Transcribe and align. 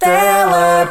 Teleponto. 0.00 0.88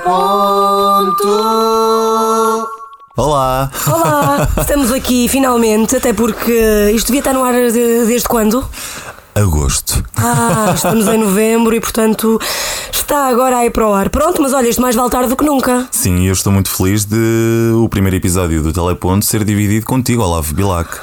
Olá! 3.18 3.72
Olá, 3.88 4.48
estamos 4.62 4.92
aqui 4.92 5.28
finalmente, 5.28 5.96
até 5.98 6.14
porque 6.14 6.92
isto 6.94 7.08
devia 7.08 7.22
estar 7.22 7.34
no 7.34 7.44
ar 7.44 7.54
de- 7.54 8.06
desde 8.06 8.28
quando? 8.28 8.64
Agosto. 9.36 10.04
Ah, 10.18 10.74
estamos 10.76 11.08
em 11.08 11.18
novembro 11.18 11.76
e 11.76 11.80
portanto 11.80 12.40
está 12.92 13.28
agora 13.28 13.58
aí 13.58 13.70
para 13.70 13.88
o 13.88 13.94
ar. 13.94 14.10
Pronto, 14.10 14.42
mas 14.42 14.54
olha, 14.54 14.68
isto 14.68 14.82
mais 14.82 14.96
vale 14.96 15.10
tarde 15.10 15.30
do 15.30 15.36
que 15.36 15.44
nunca. 15.44 15.88
Sim, 15.92 16.26
eu 16.26 16.34
estou 16.34 16.52
muito 16.52 16.70
feliz 16.70 17.06
de 17.06 17.72
o 17.76 17.88
primeiro 17.90 18.18
episódio 18.18 18.62
do 18.62 18.74
Teleponto 18.74 19.26
ser 19.26 19.44
dividido 19.44 19.86
contigo, 19.86 20.22
Olavo 20.22 20.54
Bilac. 20.54 20.98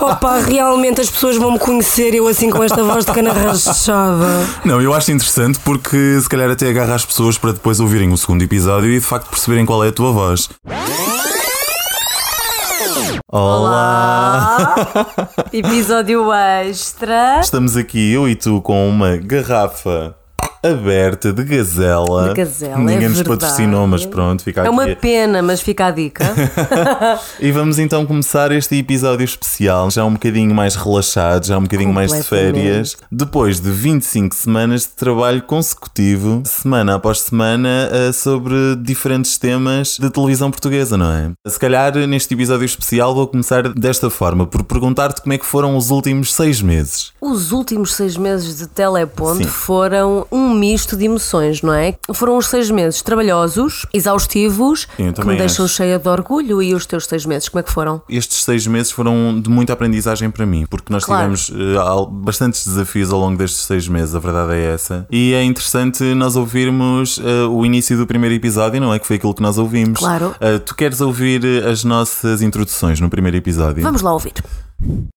Opa, 0.00 0.38
realmente 0.40 1.00
as 1.00 1.10
pessoas 1.10 1.36
vão 1.36 1.52
me 1.52 1.58
conhecer 1.58 2.14
eu 2.14 2.28
assim 2.28 2.50
com 2.50 2.62
esta 2.62 2.82
voz 2.82 3.04
de 3.04 3.12
cana 3.12 3.32
rachada. 3.32 4.46
Não, 4.64 4.80
eu 4.80 4.92
acho 4.94 5.10
interessante 5.10 5.58
porque 5.60 6.18
se 6.20 6.28
calhar 6.28 6.50
até 6.50 6.68
agarra 6.68 6.94
as 6.94 7.04
pessoas 7.04 7.38
para 7.38 7.52
depois 7.52 7.80
ouvirem 7.80 8.12
o 8.12 8.16
segundo 8.16 8.42
episódio 8.42 8.90
e 8.90 9.00
de 9.00 9.04
facto 9.04 9.28
perceberem 9.30 9.64
qual 9.64 9.84
é 9.84 9.88
a 9.88 9.92
tua 9.92 10.12
voz. 10.12 10.48
Olá! 13.30 14.74
Episódio 15.52 16.32
extra. 16.32 17.40
Estamos 17.40 17.76
aqui, 17.76 18.12
eu 18.12 18.28
e 18.28 18.34
tu, 18.34 18.60
com 18.62 18.88
uma 18.88 19.16
garrafa 19.16 20.16
aberta 20.64 21.32
de 21.32 21.44
gazela. 21.44 22.28
De 22.28 22.34
gazela, 22.34 22.78
Ninguém 22.78 23.04
é 23.04 23.08
nos 23.08 23.18
verdade. 23.18 23.40
patrocinou, 23.40 23.86
mas 23.86 24.06
pronto, 24.06 24.42
fica 24.42 24.60
É 24.60 24.64
aqui. 24.64 24.70
uma 24.72 24.86
pena, 24.96 25.42
mas 25.42 25.60
fica 25.60 25.86
a 25.86 25.90
dica. 25.90 26.24
E 27.40 27.50
vamos 27.52 27.78
então 27.78 28.06
começar 28.06 28.50
este 28.52 28.76
episódio 28.78 29.24
especial, 29.24 29.90
já 29.90 30.04
um 30.04 30.12
bocadinho 30.14 30.54
mais 30.54 30.74
relaxado, 30.74 31.46
já 31.46 31.58
um 31.58 31.62
bocadinho 31.62 31.92
mais 31.92 32.12
de 32.12 32.22
férias, 32.22 32.96
depois 33.10 33.60
de 33.60 33.70
25 33.70 34.34
semanas 34.34 34.82
de 34.82 34.88
trabalho 34.90 35.42
consecutivo, 35.42 36.42
semana 36.44 36.94
após 36.94 37.20
semana, 37.20 37.88
eh, 37.92 38.12
sobre 38.12 38.76
diferentes 38.76 39.36
temas 39.38 39.96
de 40.00 40.08
televisão 40.10 40.50
portuguesa, 40.50 40.96
não 40.96 41.10
é? 41.12 41.30
Se 41.46 41.58
calhar 41.58 41.94
neste 42.06 42.32
episódio 42.34 42.64
especial 42.64 43.14
vou 43.14 43.26
começar 43.26 43.68
desta 43.74 44.08
forma, 44.08 44.46
por 44.46 44.62
perguntar-te 44.64 45.20
como 45.22 45.32
é 45.32 45.38
que 45.38 45.46
foram 45.46 45.76
os 45.76 45.90
últimos 45.90 46.32
seis 46.34 46.62
meses. 46.62 47.12
Os 47.20 47.52
últimos 47.52 47.94
seis 47.94 48.16
meses 48.16 48.56
de 48.58 48.66
Teleponto 48.66 49.38
Sim. 49.38 49.44
foram 49.44 50.26
um 50.30 50.53
misto 50.54 50.96
de 50.96 51.04
emoções, 51.04 51.60
não 51.62 51.74
é? 51.74 51.94
Foram 52.14 52.36
os 52.38 52.46
seis 52.46 52.70
meses 52.70 53.02
trabalhosos, 53.02 53.84
exaustivos, 53.92 54.86
Sim, 54.96 55.12
que 55.12 55.26
me 55.26 55.36
deixam 55.36 55.64
acho. 55.64 55.74
cheia 55.74 55.98
de 55.98 56.08
orgulho. 56.08 56.62
E 56.62 56.74
os 56.74 56.86
teus 56.86 57.06
seis 57.06 57.26
meses, 57.26 57.48
como 57.48 57.60
é 57.60 57.62
que 57.62 57.72
foram? 57.72 58.00
Estes 58.08 58.44
seis 58.44 58.66
meses 58.66 58.90
foram 58.92 59.40
de 59.40 59.50
muita 59.50 59.72
aprendizagem 59.72 60.30
para 60.30 60.46
mim, 60.46 60.66
porque 60.68 60.92
nós 60.92 61.04
Claro. 61.04 61.34
tivemos 61.34 61.76
al- 61.78 62.06
bastantes 62.06 62.66
desafios 62.66 63.12
ao 63.12 63.18
longo 63.20 63.36
destes 63.36 63.62
seis 63.62 63.88
meses, 63.88 64.14
a 64.14 64.18
verdade 64.18 64.54
é 64.54 64.72
essa. 64.74 65.06
E 65.10 65.34
é 65.34 65.42
interessante 65.42 66.02
nós 66.14 66.36
ouvirmos 66.36 67.20
eh, 67.22 67.44
o 67.48 67.64
início 67.66 67.96
do 67.96 68.06
primeiro 68.06 68.34
episódio, 68.34 68.80
não 68.80 68.92
é? 68.94 68.98
Que 68.98 69.06
foi 69.06 69.16
aquilo 69.16 69.34
que 69.34 69.42
nós 69.42 69.58
ouvimos. 69.58 69.98
Claro. 69.98 70.34
Eh, 70.40 70.58
tu 70.58 70.74
queres 70.74 71.00
ouvir 71.00 71.44
as 71.66 71.84
nossas 71.84 72.42
introduções 72.42 73.00
no 73.00 73.08
primeiro 73.10 73.36
episódio? 73.36 73.82
Vamos 73.82 74.02
lá 74.02 74.12
ouvir. 74.12 74.32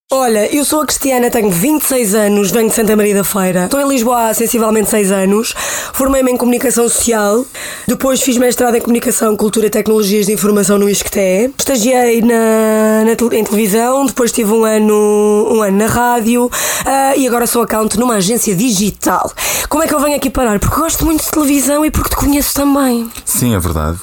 Olha, 0.10 0.56
eu 0.56 0.64
sou 0.64 0.84
a 0.84 0.86
Cristiana, 0.86 1.30
tenho 1.30 1.52
26 1.52 2.16
anos, 2.16 2.50
venho 2.50 2.70
de 2.70 2.74
Santa 2.74 2.96
Maria 2.96 3.14
da 3.14 3.26
Feira. 3.26 3.66
Estou 3.66 3.82
em 3.82 3.90
Lisboa 3.90 4.30
há 4.30 4.34
sensivelmente 4.34 4.90
6 4.90 5.12
anos. 5.12 5.54
Formei-me 5.92 6.32
em 6.32 6.38
Comunicação 6.38 6.88
Social. 6.88 7.46
Depois 7.86 8.22
fiz 8.22 8.38
mestrado 8.38 8.76
em 8.76 8.80
Comunicação, 8.80 9.36
Cultura 9.36 9.68
e 9.68 9.70
Tecnologias 9.70 10.28
de 10.28 10.32
Informação 10.32 10.78
no 10.80 10.90
ISCTE. 10.90 11.54
Estagiei 11.60 12.22
na, 12.22 13.04
na 13.04 13.36
em 13.36 13.44
televisão, 13.44 14.06
depois 14.06 14.32
tive 14.32 14.54
um 14.54 14.64
ano, 14.64 15.50
um 15.52 15.62
ano 15.62 15.78
na 15.78 15.88
rádio 15.88 16.50
ah, 16.86 17.14
e 17.18 17.28
agora 17.28 17.46
sou 17.46 17.62
account 17.64 18.00
numa 18.00 18.16
agência 18.16 18.56
digital. 18.56 19.30
Como 19.68 19.84
é 19.84 19.88
que 19.88 19.94
eu 19.94 20.00
venho 20.00 20.16
aqui 20.16 20.30
parar? 20.30 20.58
Porque 20.58 20.80
gosto 20.80 21.04
muito 21.04 21.26
de 21.26 21.32
televisão 21.32 21.84
e 21.84 21.92
porque 21.92 22.12
te 22.12 22.16
conheço 22.16 22.54
também. 22.54 23.12
Sim, 23.26 23.54
é 23.54 23.60
verdade. 23.60 23.98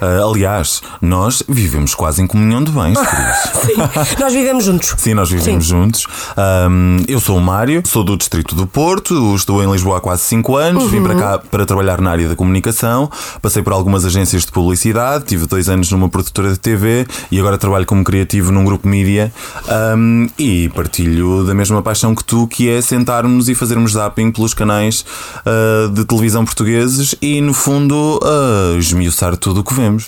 Eh, 0.00 0.22
aliás, 0.22 0.80
nós 1.02 1.42
vivemos 1.48 1.94
quase 1.94 2.22
em 2.22 2.26
comunhão 2.28 2.62
de 2.62 2.70
bens, 2.70 2.96
por 2.96 3.04
isso. 3.04 3.66
Sim, 4.06 4.16
nós 4.20 4.32
vivemos 4.32 4.64
juntos. 4.64 4.94
Sim, 4.96 5.14
nós 5.14 5.28
vivemos 5.28 5.47
Sim. 5.54 5.60
juntos. 5.60 6.06
Ahm, 6.36 7.04
eu 7.08 7.20
sou 7.20 7.36
o 7.36 7.40
Mário, 7.40 7.82
sou 7.86 8.04
do 8.04 8.16
Distrito 8.16 8.54
do 8.54 8.66
Porto, 8.66 9.34
estou 9.34 9.62
em 9.62 9.70
Lisboa 9.70 9.98
há 9.98 10.00
quase 10.00 10.22
5 10.22 10.56
anos, 10.56 10.90
vim 10.90 11.02
para 11.02 11.14
cá 11.14 11.38
para 11.38 11.66
trabalhar 11.66 12.00
na 12.00 12.10
área 12.10 12.28
da 12.28 12.36
comunicação, 12.36 13.10
passei 13.40 13.62
por 13.62 13.72
algumas 13.72 14.04
agências 14.04 14.44
de 14.44 14.52
publicidade, 14.52 15.24
tive 15.24 15.46
dois 15.46 15.68
anos 15.68 15.90
numa 15.90 16.08
produtora 16.08 16.52
de 16.52 16.58
TV 16.58 17.06
e 17.30 17.38
agora 17.38 17.58
trabalho 17.58 17.86
como 17.86 18.04
criativo 18.04 18.52
num 18.52 18.64
grupo 18.64 18.86
mídia 18.88 19.32
ahm, 19.68 20.26
e 20.38 20.68
partilho 20.70 21.44
da 21.44 21.54
mesma 21.54 21.82
paixão 21.82 22.14
que 22.14 22.24
tu, 22.24 22.46
que 22.46 22.68
é 22.68 22.80
sentarmos 22.80 23.48
e 23.48 23.54
fazermos 23.54 23.92
zapping 23.92 24.30
pelos 24.30 24.54
canais 24.54 25.04
ah, 25.44 25.88
de 25.92 26.04
televisão 26.04 26.44
portugueses 26.44 27.14
e, 27.20 27.40
no 27.40 27.54
fundo, 27.54 28.20
ah, 28.22 28.76
esmiuçar 28.78 29.36
tudo 29.36 29.60
o 29.60 29.64
que 29.64 29.74
vemos. 29.74 30.06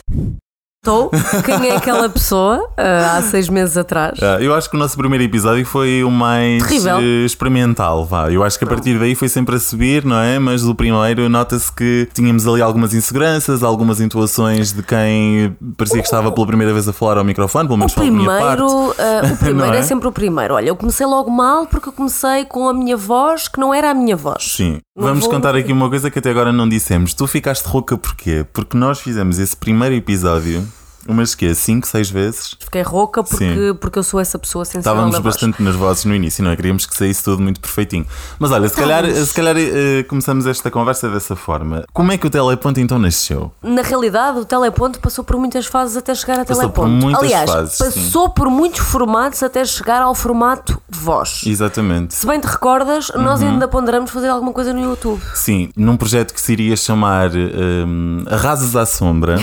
Estou. 0.83 1.11
Quem 1.45 1.69
é 1.69 1.77
aquela 1.77 2.09
pessoa 2.09 2.67
ah, 2.75 3.19
há 3.19 3.23
seis 3.23 3.51
meses 3.51 3.77
atrás? 3.77 4.19
Ah, 4.23 4.39
eu 4.41 4.55
acho 4.55 4.71
que 4.71 4.77
o 4.77 4.79
nosso 4.79 4.97
primeiro 4.97 5.23
episódio 5.23 5.67
foi 5.67 6.03
o 6.03 6.11
mais 6.11 6.63
Terrível. 6.63 6.97
eh, 7.01 7.27
experimental, 7.27 8.07
vá. 8.07 8.33
Eu 8.33 8.43
acho 8.43 8.59
que 8.59 8.65
a 8.65 8.67
partir 8.67 8.99
daí 8.99 9.15
foi 9.15 9.29
sempre 9.29 9.57
a 9.57 9.61
subir, 9.61 10.07
não 10.07 10.17
é? 10.17 10.39
Mas 10.39 10.63
do 10.63 10.75
primeiro 10.75 11.29
nota-se 11.29 11.71
que 11.71 12.09
tínhamos 12.15 12.49
ali 12.49 12.63
algumas 12.63 12.95
inseguranças, 12.95 13.63
algumas 13.63 14.01
intuações 14.01 14.73
de 14.73 14.83
quem 14.83 15.55
parecia 15.77 15.99
que 16.01 16.07
estava 16.07 16.33
pela 16.33 16.47
primeira 16.47 16.73
vez 16.73 16.89
a 16.89 16.95
falar 16.95 17.19
ao 17.19 17.25
microfone, 17.25 17.69
pelo 17.69 17.75
O 17.75 17.79
menos 17.79 17.93
pela 17.93 18.11
minha 18.11 18.27
parte. 18.27 18.57
primeiro, 18.65 18.95
ah, 18.99 19.33
o 19.35 19.37
primeiro 19.37 19.75
é? 19.75 19.79
é? 19.81 19.83
sempre 19.83 20.09
o 20.09 20.13
primeiro. 20.13 20.55
Olha, 20.55 20.69
eu 20.71 20.77
comecei 20.77 21.05
logo 21.05 21.31
mal 21.31 21.67
porque 21.67 21.91
eu 21.91 21.93
comecei 21.93 22.47
com 22.47 22.67
a 22.67 22.73
minha 22.73 22.97
voz 22.97 23.49
que 23.49 23.61
não 23.61 23.75
era 23.75 23.91
a 23.91 23.95
minha 23.95 24.17
voz. 24.17 24.55
Sim. 24.57 24.79
Vamos 25.01 25.21
vou- 25.25 25.31
contar 25.31 25.55
aqui 25.57 25.73
uma 25.73 25.89
coisa 25.89 26.11
que 26.11 26.19
até 26.19 26.31
agora 26.31 26.53
não 26.53 26.69
dissemos. 26.69 27.15
Tu 27.15 27.27
ficaste 27.27 27.65
rouca 27.67 27.97
porquê? 27.97 28.45
Porque 28.53 28.77
nós 28.77 29.01
fizemos 29.01 29.39
esse 29.39 29.57
primeiro 29.57 29.95
episódio 29.95 30.67
umas 31.09 31.35
que 31.35 31.55
5, 31.55 31.87
6 31.87 32.11
vezes. 32.11 32.57
Fiquei 32.61 32.83
rouca 32.83 33.23
porque, 33.23 33.45
Sim. 33.55 33.75
porque 33.81 33.99
eu 33.99 34.03
sou 34.03 34.21
essa 34.21 34.39
pessoa 34.39 34.65
sensível 34.65 34.81
Estávamos 34.93 35.13
voz. 35.17 35.25
bastante 35.25 35.63
nervosos 35.63 36.05
no 36.05 36.15
início, 36.15 36.43
não 36.45 36.51
é? 36.51 36.57
Queríamos 36.57 36.87
que 36.87 36.97
saísse 36.97 37.23
tudo 37.25 37.43
muito 37.43 37.61
perfeitinho. 37.61 38.07
Mas 38.39 38.51
olha, 38.53 38.69
se 38.69 38.77
calhar, 38.77 39.05
Estávamos. 39.05 39.29
se 39.29 39.35
calhar 39.35 39.57
eh, 39.59 40.03
começamos 40.05 40.47
esta 40.47 40.71
conversa 40.71 41.09
dessa 41.09 41.35
forma. 41.37 41.85
Como 41.93 42.13
é 42.13 42.19
que 42.19 42.27
o 42.27 42.31
Teleponto 42.31 42.81
então 42.81 42.99
nasceu? 42.99 43.51
Na 43.63 43.83
realidade, 43.83 44.39
o 44.39 44.45
teleponto 44.45 44.99
passou 45.01 45.25
por 45.25 45.37
muitas 45.37 45.67
fases 45.67 45.97
até 45.97 46.15
chegar 46.15 46.41
a 46.41 46.45
Passou 46.45 46.69
por 46.71 46.85
teleponto. 46.85 47.05
muitas 47.07 47.23
Aliás, 47.23 47.51
fases, 47.51 47.79
passou 47.79 48.29
por 48.31 48.49
muitos 48.51 48.81
formatos 48.81 49.43
até 49.43 49.65
chegar 49.65 50.03
ao 50.03 50.15
formato 50.15 50.81
voz. 50.89 51.43
Exatamente. 51.47 52.15
Se 52.15 52.27
bem 52.27 52.41
te 52.41 52.47
recordas, 52.47 53.09
Uhum. 53.11 53.23
nós 53.23 53.43
ainda 53.43 53.67
ponderamos 53.69 54.11
fazer 54.11 54.29
alguma 54.29 54.53
coisa 54.53 54.73
no 54.73 54.81
YouTube. 54.81 55.21
Sim, 55.35 55.71
num 55.77 55.97
projeto 55.97 56.35
que 56.35 56.41
se 56.41 56.53
iria 56.53 56.77
chamar 56.77 57.31
hum, 57.35 58.25
Arrasas 58.31 58.77
à 58.77 58.85
Sombra. 58.87 59.37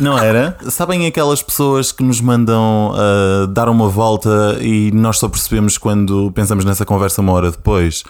Não 0.00 0.18
era? 0.18 0.56
Sabem 0.70 1.06
aquelas 1.06 1.42
pessoas 1.42 1.90
que 1.92 2.02
nos 2.02 2.20
mandam 2.20 2.92
ah, 2.96 3.46
dar 3.48 3.68
uma 3.68 3.88
volta 3.88 4.56
e 4.60 4.90
nós 4.92 5.18
só 5.18 5.28
percebemos 5.28 5.76
quando 5.78 6.30
pensamos 6.32 6.64
nessa 6.64 6.84
conversa 6.84 7.20
uma 7.20 7.32
hora 7.32 7.50
depois? 7.50 8.04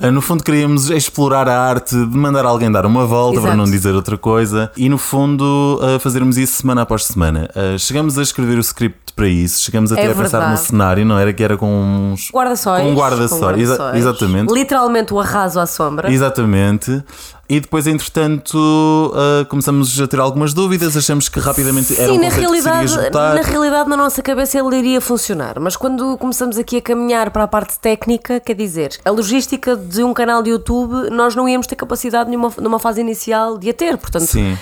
Ah, 0.00 0.10
no 0.10 0.20
fundo, 0.20 0.42
queríamos 0.44 0.90
explorar 0.90 1.48
a 1.48 1.58
arte 1.60 1.94
de 1.94 2.16
mandar 2.16 2.44
alguém 2.44 2.70
dar 2.70 2.84
uma 2.86 3.06
volta, 3.06 3.40
para 3.40 3.50
Exato. 3.50 3.56
não 3.56 3.64
dizer 3.70 3.94
outra 3.94 4.16
coisa, 4.18 4.70
e 4.76 4.88
no 4.88 4.98
fundo 4.98 5.80
ah, 5.82 5.98
fazermos 5.98 6.36
isso 6.36 6.60
semana 6.60 6.82
após 6.82 7.04
semana. 7.04 7.48
Chegamos 7.78 8.18
a 8.18 8.22
escrever 8.22 8.56
o 8.58 8.60
script 8.60 9.12
para 9.16 9.26
isso, 9.28 9.62
chegamos 9.62 9.92
até 9.92 10.06
É 10.06 10.10
a 10.12 10.14
pensar 10.14 10.50
no 10.50 10.56
cenário, 10.56 11.04
não 11.04 11.18
era? 11.18 11.32
Que 11.32 11.42
era 11.42 11.56
com 11.56 12.12
uns. 12.12 12.30
Guarda-sóis. 12.32 12.82
Com 12.84 12.94
guarda-sóis, 12.94 13.54
com 13.56 13.60
exa- 13.60 13.92
exatamente. 13.98 14.52
Literalmente 14.52 15.12
o 15.12 15.20
arraso 15.20 15.58
à 15.60 15.66
sombra. 15.66 16.10
Exatamente. 16.12 17.02
E 17.50 17.58
depois, 17.58 17.84
entretanto, 17.88 19.12
ah, 19.12 19.44
começamos 19.46 20.00
a 20.00 20.06
ter 20.06 20.20
algumas 20.20 20.54
dúvidas, 20.54 20.96
achamos 20.96 21.28
que 21.28 21.40
rapidamente 21.40 22.00
era 22.00 22.12
Sim, 22.12 22.18
um 22.18 22.22
na 22.22 22.28
realidade, 22.28 23.10
na 23.10 23.42
realidade, 23.42 23.90
na 23.90 23.96
nossa 23.96 24.22
cabeça 24.22 24.56
ele 24.56 24.76
iria 24.78 25.00
funcionar, 25.00 25.58
mas 25.58 25.74
quando 25.74 26.16
começamos 26.16 26.56
aqui 26.56 26.76
a 26.76 26.80
caminhar 26.80 27.32
para 27.32 27.42
a 27.42 27.48
parte 27.48 27.76
técnica, 27.80 28.38
quer 28.38 28.54
dizer, 28.54 28.96
a 29.04 29.10
logística 29.10 29.74
de 29.74 30.04
um 30.04 30.14
canal 30.14 30.44
de 30.44 30.50
YouTube, 30.50 31.10
nós 31.10 31.34
não 31.34 31.48
íamos 31.48 31.66
ter 31.66 31.74
capacidade 31.74 32.30
numa, 32.30 32.52
numa 32.60 32.78
fase 32.78 33.00
inicial 33.00 33.58
de 33.58 33.70
a 33.70 33.74
ter, 33.74 33.98
portanto, 33.98 34.26
Sim. 34.26 34.56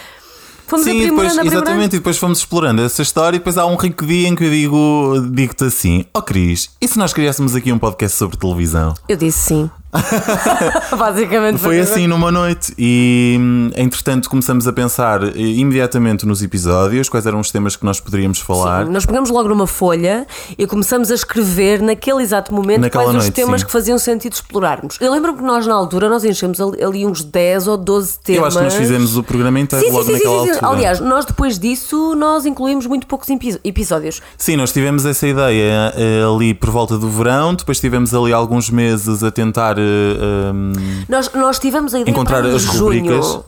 fomos 0.67 0.87
Sim, 0.87 1.11
depois, 1.11 1.37
exatamente, 1.37 1.97
e 1.97 1.99
depois 1.99 2.17
fomos 2.17 2.39
explorando 2.39 2.81
essa 2.81 3.03
história 3.03 3.37
e 3.37 3.39
depois 3.39 3.59
há 3.59 3.67
um 3.67 3.77
rico 3.77 4.07
dia 4.07 4.29
em 4.29 4.35
que 4.35 4.45
eu 4.45 4.51
digo, 4.51 5.29
digo-te 5.31 5.65
assim, 5.65 6.07
ó 6.15 6.23
Cris, 6.23 6.71
e 6.81 6.89
se 6.89 6.99
nós 6.99 7.13
criássemos 7.13 7.55
aqui 7.55 7.71
um 7.71 7.79
podcast 7.79 8.17
sobre 8.17 8.39
televisão? 8.39 8.95
Eu 9.07 9.17
disse 9.19 9.41
sim. 9.41 9.71
Basicamente 10.99 11.59
Foi 11.59 11.81
assim 11.81 12.07
numa 12.07 12.31
noite 12.31 12.73
e 12.79 13.37
hum, 13.41 13.71
entretanto 13.77 14.29
começamos 14.29 14.67
a 14.67 14.73
pensar 14.73 15.23
eh, 15.25 15.31
imediatamente 15.37 16.27
nos 16.27 16.43
episódios, 16.43 17.09
quais 17.09 17.27
eram 17.27 17.41
os 17.41 17.51
temas 17.51 17.77
que 17.77 17.85
nós 17.85 17.99
poderíamos 18.01 18.39
falar. 18.39 18.87
Nós 18.87 19.07
pegamos 19.07 19.31
logo 19.31 19.49
numa 19.49 19.67
folha 19.67 20.27
e 20.59 20.67
começamos 20.67 21.11
a 21.11 21.15
escrever 21.15 21.81
naquele 21.81 22.23
exato 22.23 22.53
momento 22.55 22.83
Naquela 22.83 23.05
quais 23.05 23.17
os 23.17 23.25
noite, 23.25 23.35
temas 23.35 23.61
sim. 23.61 23.67
que 23.67 23.73
faziam 23.73 23.99
sentido 23.99 24.33
explorarmos. 24.35 24.97
Eu 25.01 25.11
lembro-me 25.13 25.39
que 25.39 25.45
nós 25.45 25.67
na 25.67 25.75
altura 25.75 26.09
nós 26.09 26.25
enchemos 26.25 26.61
ali, 26.61 27.07
uns 27.07 27.23
10 27.25 27.69
ou 27.69 27.77
12 27.77 28.19
temas. 28.21 28.39
Eu 28.41 28.47
acho 28.47 28.59
que 28.59 28.65
nós 28.65 28.75
fizemos 28.75 29.17
o 29.17 29.23
programa 29.23 29.59
inteiro 29.61 29.85
Sim, 29.85 29.91
sim, 29.91 29.97
logo 29.97 30.05
sim, 30.07 30.13
sim, 30.19 30.25
naquela 30.25 30.43
sim. 30.45 30.51
altura. 30.51 30.73
Aliás, 30.73 31.01
nós 31.01 31.25
depois 31.25 31.59
disso 31.59 32.15
nós 32.15 32.45
incluímos 32.47 32.87
muito 32.87 33.07
poucos 33.07 33.29
epi- 33.31 33.59
episódios. 33.65 34.21
Sim, 34.37 34.57
nós 34.57 34.73
tivemos 34.73 35.05
essa 35.07 35.27
ideia 35.27 35.93
eh, 35.97 36.23
ali 36.31 36.53
por 36.55 36.71
volta 36.71 36.99
do 36.99 37.09
verão, 37.09 37.55
depois 37.55 37.81
tivemos 37.81 38.15
ali 38.15 38.33
alguns 38.33 38.69
meses 38.71 39.23
a 39.23 39.31
tentar 39.31 39.78
encontrar. 39.79 40.49
eh, 40.49 40.53
hum, 40.53 41.05
Nós, 41.09 41.31
nós 41.35 41.59
tivemos 41.59 41.95
a 41.95 42.01
ideia 42.01 42.13
encontrar 42.13 42.45
as 42.45 42.65
rubricas. 42.65 43.27
junho. 43.27 43.45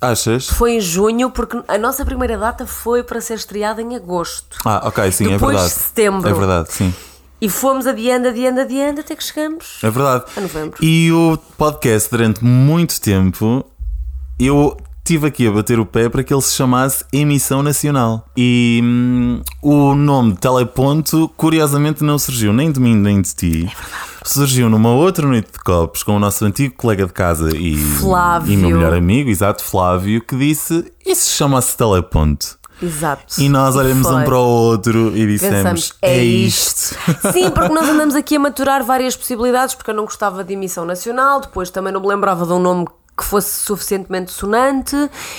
Achas? 0.00 0.48
Foi 0.48 0.72
em 0.72 0.80
junho, 0.80 1.30
porque 1.30 1.60
a 1.68 1.78
nossa 1.78 2.04
primeira 2.04 2.36
data 2.36 2.66
foi 2.66 3.04
para 3.04 3.20
ser 3.20 3.34
estreada 3.34 3.80
em 3.80 3.94
agosto. 3.94 4.58
Ah, 4.64 4.82
ok, 4.88 5.12
sim, 5.12 5.28
Depois 5.28 5.40
é 5.56 5.58
de 5.58 5.62
verdade. 5.62 5.70
setembro. 5.70 6.28
É 6.28 6.32
verdade, 6.32 6.72
sim. 6.72 6.94
E 7.40 7.48
fomos 7.48 7.86
adiando, 7.86 8.28
adiando, 8.28 8.60
adiando, 8.60 9.00
até 9.00 9.14
que 9.14 9.22
chegamos. 9.22 9.78
É 9.82 9.90
verdade. 9.90 10.24
A 10.36 10.40
novembro. 10.40 10.84
E 10.84 11.10
o 11.12 11.36
podcast, 11.56 12.10
durante 12.10 12.44
muito 12.44 13.00
tempo, 13.00 13.64
eu 14.40 14.76
tive 15.04 15.26
aqui 15.26 15.46
a 15.46 15.50
bater 15.50 15.78
o 15.78 15.86
pé 15.86 16.08
para 16.08 16.22
que 16.22 16.32
ele 16.32 16.42
se 16.42 16.54
chamasse 16.54 17.04
Emissão 17.12 17.62
Nacional. 17.62 18.26
E 18.36 18.80
hum, 18.82 19.42
o 19.60 19.94
nome 19.94 20.32
de 20.32 20.38
Teleponto, 20.38 21.28
curiosamente, 21.36 22.04
não 22.04 22.18
surgiu 22.18 22.52
nem 22.52 22.70
de 22.70 22.80
mim 22.80 22.94
nem 22.94 23.20
de 23.20 23.34
ti. 23.34 23.72
Surgiu 24.24 24.70
numa 24.70 24.90
outra 24.90 25.26
noite 25.26 25.52
de 25.52 25.58
copos 25.58 26.02
com 26.02 26.16
o 26.16 26.18
nosso 26.18 26.44
antigo 26.44 26.74
colega 26.76 27.06
de 27.06 27.12
casa 27.12 27.56
e, 27.56 27.76
Flávio. 27.76 28.52
e 28.52 28.56
meu 28.56 28.70
melhor 28.70 28.94
amigo, 28.94 29.28
exato, 29.28 29.64
Flávio, 29.64 30.22
que 30.22 30.36
disse: 30.36 30.92
E 31.04 31.14
se 31.14 31.30
chama-se 31.30 31.76
Teleponto? 31.76 32.58
Exato. 32.80 33.40
E 33.40 33.48
nós 33.48 33.76
olhamos 33.76 34.06
um 34.08 34.24
para 34.24 34.36
o 34.36 34.42
outro 34.42 35.16
e 35.16 35.26
dissemos: 35.26 35.56
Pensamos, 35.56 35.94
É, 36.02 36.18
é 36.18 36.24
isto. 36.24 36.96
Sim, 37.32 37.50
porque 37.50 37.72
nós 37.72 37.88
andamos 37.88 38.14
aqui 38.14 38.36
a 38.36 38.40
maturar 38.40 38.84
várias 38.84 39.16
possibilidades, 39.16 39.74
porque 39.74 39.90
eu 39.90 39.94
não 39.94 40.04
gostava 40.04 40.42
de 40.42 40.52
emissão 40.52 40.84
nacional, 40.84 41.40
depois 41.40 41.70
também 41.70 41.92
não 41.92 42.00
me 42.00 42.08
lembrava 42.08 42.44
de 42.44 42.52
um 42.52 42.58
nome 42.58 42.86
que 43.16 43.24
fosse 43.24 43.50
suficientemente 43.64 44.32
sonante, 44.32 44.96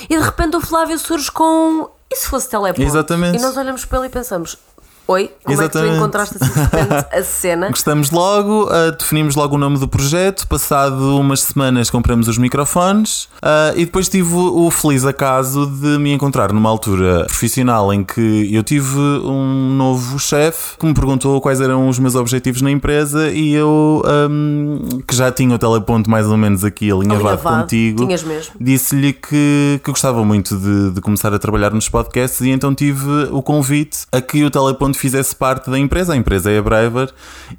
e 0.10 0.18
de 0.18 0.24
repente 0.24 0.56
o 0.56 0.62
Flávio 0.62 0.98
surge 0.98 1.32
com. 1.32 1.90
E 2.12 2.16
se 2.16 2.28
fosse 2.28 2.50
teleponto? 2.50 2.82
Exatamente. 2.82 3.38
E 3.38 3.42
nós 3.42 3.58
olhamos 3.58 3.86
para 3.86 4.00
ele 4.00 4.08
e 4.08 4.12
pensamos: 4.12 4.58
Oi, 5.06 5.30
como 5.44 5.54
é 5.54 5.58
que 5.58 5.64
Exatamente. 5.64 5.92
tu 5.92 5.98
encontraste 5.98 6.38
assim 6.40 6.54
de 6.54 6.60
repente 6.60 7.06
a 7.12 7.24
cena? 7.24 7.68
Gostamos 7.74 8.10
logo, 8.10 8.70
ah, 8.72 8.92
definimos 8.92 9.36
logo 9.36 9.56
o 9.56 9.58
nome 9.58 9.78
do 9.78 9.88
projeto. 9.88 10.48
Passado 10.48 11.20
umas 11.20 11.42
semanas, 11.42 11.90
compramos 11.90 12.30
os 12.30 12.38
microfones 12.38 13.28
ah, 13.42 13.74
e 13.76 13.86
depois 13.86 14.08
tive 14.08 14.34
o, 14.34 14.72
feliz 14.72 15.06
acaso 15.06 15.66
de 15.66 15.98
me 15.98 16.14
encontrar 16.14 16.54
numa 16.54 16.70
altura 16.70 17.26
profissional 17.26 17.94
em 17.94 18.04
que 18.04 18.50
eu 18.54 18.64
tive 18.64 18.98
um 18.98 19.76
novo 19.76 20.18
chefe 20.18 20.78
que 20.78 20.86
me 20.86 20.94
perguntou 20.94 21.42
quais 21.42 21.60
eram 21.60 21.90
os 21.90 22.00
meus 22.00 22.16
objetivos 22.16 22.62
na 22.62 22.72
empresa 22.72 23.30
e 23.30 23.54
eu, 23.54 24.02
ahm, 24.06 25.02
que 25.06 25.16
já 25.16 25.32
tinha 25.32 25.54
o 25.54 25.60
teleponto 25.60 26.10
mais 26.10 26.28
ou 26.28 26.38
menos 26.38 26.64
aqui 26.64 26.90
alinhavado 26.90 27.42
contigo, 27.42 28.08
disse-lhe 28.60 29.12
que, 29.12 29.82
que 29.84 29.92
gostava 29.92 30.24
muito 30.24 30.58
de, 30.58 30.92
de 30.92 31.02
começar 31.02 31.34
a 31.34 31.40
trabalhar 31.40 31.72
nos 31.72 31.90
podcasts 31.90 32.40
e 32.42 32.50
então 32.50 32.74
tive 32.74 33.10
o 33.32 33.42
convite 33.42 34.06
a 34.12 34.22
que 34.22 34.44
o 34.44 34.50
Teleponto 34.50 34.93
fizesse 34.98 35.36
parte 35.36 35.70
da 35.70 35.78
empresa. 35.78 36.14
A 36.14 36.16
empresa 36.16 36.52
é 36.52 36.58
a 36.58 36.62
Braver 36.62 37.10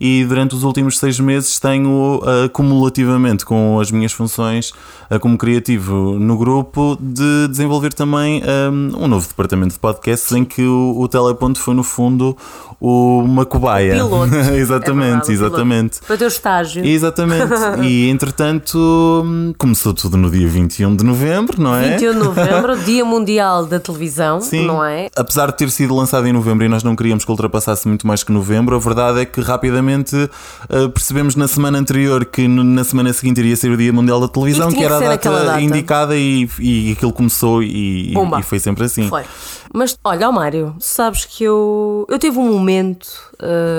e 0.01 0.25
durante 0.25 0.55
os 0.55 0.65
últimos 0.65 0.99
seis 0.99 1.19
meses 1.21 1.59
tenho 1.59 2.21
ah, 2.25 2.49
cumulativamente 2.49 3.45
com 3.45 3.79
as 3.81 3.91
minhas 3.91 4.13
funções 4.13 4.73
ah, 5.11 5.19
como 5.19 5.37
criativo 5.37 6.19
no 6.19 6.37
grupo 6.37 6.97
de 7.01 7.49
desenvolver 7.49 7.93
também 7.93 8.43
ah, 8.45 8.71
um 8.71 9.09
novo 9.09 9.27
departamento 9.29 9.75
de 9.75 9.79
podcasts 9.79 10.33
em 10.33 10.45
que 10.45 10.63
o, 10.63 10.99
o 10.99 11.09
Teleponto 11.09 11.61
foi 11.61 11.75
no 11.75 11.83
fundo 11.83 12.37
o, 12.81 13.21
uma 13.21 13.47
cobaia. 13.47 13.95
Piloto. 13.95 14.35
É 14.45 14.57
exatamente, 14.57 15.05
verdade, 15.05 15.23
o 15.23 15.27
piloto. 15.27 15.45
exatamente. 15.45 15.99
Foi 16.03 16.17
o 16.17 16.19
teu 16.19 16.29
estágio. 16.29 16.85
Exatamente. 16.85 17.81
E 17.83 18.09
entretanto 18.11 19.25
começou 19.59 19.95
tudo 19.95 20.17
no 20.17 20.31
dia 20.31 20.47
21 20.47 20.95
de 20.95 21.05
novembro, 21.05 21.61
não 21.61 21.75
é? 21.75 21.93
21 21.93 22.13
de 22.13 22.19
novembro, 22.19 22.77
Dia 22.79 23.05
Mundial 23.05 23.67
da 23.67 23.81
Televisão, 23.81 24.41
Sim. 24.41 24.67
não 24.67 24.85
é? 24.85 25.09
Apesar 25.17 25.47
de 25.47 25.57
ter 25.57 25.71
sido 25.71 25.95
lançado 25.95 26.27
em 26.27 26.33
novembro 26.33 26.65
e 26.65 26.69
nós 26.69 26.83
não 26.83 26.95
queríamos 26.95 27.24
que 27.25 27.31
ultrapassasse 27.31 27.89
muito 27.89 28.07
mais 28.07 28.23
que 28.23 28.33
novembro, 28.33 28.77
a 28.77 28.79
verdade 28.79 29.21
é 29.21 29.25
que 29.25 29.41
rapidamente 29.41 30.15
uh, 30.15 30.89
percebemos 30.91 31.35
na 31.37 31.49
semana 31.49 31.79
anterior 31.79 32.25
que 32.25 32.47
na 32.47 32.85
semana 32.85 33.13
seguinte 33.13 33.39
iria 33.41 33.57
ser 33.57 33.71
o 33.71 33.77
Dia 33.77 33.93
Mundial 33.93 34.21
da 34.21 34.29
Televisão, 34.29 34.69
que 34.69 34.75
tinha 34.75 34.87
era 34.87 35.15
a 35.15 35.19
que 35.19 35.29
data, 35.29 35.45
data. 35.45 35.61
indicada 35.61 36.17
e, 36.17 36.49
e 36.59 36.93
aquilo 36.93 37.13
começou 37.13 37.63
e, 37.63 38.13
e 38.13 38.43
foi 38.43 38.59
sempre 38.59 38.85
assim. 38.85 39.09
Foi. 39.09 39.25
Mas 39.73 39.99
olha, 40.05 40.31
Mário, 40.31 40.77
sabes 40.79 41.25
que 41.25 41.43
eu, 41.43 42.07
eu 42.09 42.19
tive 42.19 42.39
um 42.39 42.53
momento 42.53 43.09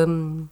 hum, 0.08 0.46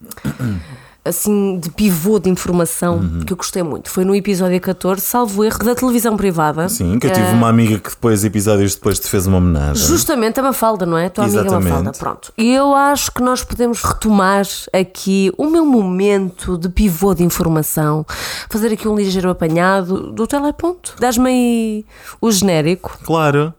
assim 1.05 1.57
de 1.59 1.69
pivô 1.69 2.17
de 2.19 2.29
informação 2.29 2.97
Uhum. 2.97 3.19
que 3.25 3.33
eu 3.33 3.37
gostei 3.37 3.61
muito. 3.63 3.89
Foi 3.89 4.05
no 4.05 4.15
episódio 4.15 4.59
14, 4.61 5.01
salvo 5.01 5.43
erro, 5.43 5.59
da 5.59 5.75
televisão 5.75 6.15
privada. 6.15 6.69
Sim, 6.69 6.97
que 6.99 7.07
eu 7.07 7.11
tive 7.11 7.27
uma 7.31 7.49
amiga 7.49 7.77
que 7.77 7.89
depois, 7.89 8.23
episódios 8.23 8.75
depois, 8.75 8.99
te 8.99 9.07
fez 9.09 9.27
uma 9.27 9.37
homenagem. 9.37 9.85
Justamente 9.85 10.39
a 10.39 10.43
Mafalda, 10.43 10.85
não 10.85 10.97
é? 10.97 11.09
Tua 11.09 11.25
amiga 11.25 11.41
Exatamente. 11.41 11.69
Mafalda. 11.69 11.91
Pronto. 11.97 12.33
E 12.37 12.53
eu 12.53 12.73
acho 12.73 13.11
que 13.11 13.21
nós 13.21 13.43
podemos 13.43 13.81
retomar 13.83 14.45
aqui 14.71 15.31
o 15.37 15.47
meu 15.49 15.65
momento 15.65 16.57
de 16.57 16.69
pivô 16.69 17.13
de 17.13 17.23
informação, 17.23 18.05
fazer 18.49 18.71
aqui 18.73 18.87
um 18.87 18.95
ligeiro 18.95 19.29
apanhado 19.29 20.11
do 20.11 20.25
teleponto. 20.25 20.95
Dás-me 20.99 21.29
aí 21.29 21.85
o 22.21 22.31
genérico. 22.31 22.97
Claro. 23.03 23.53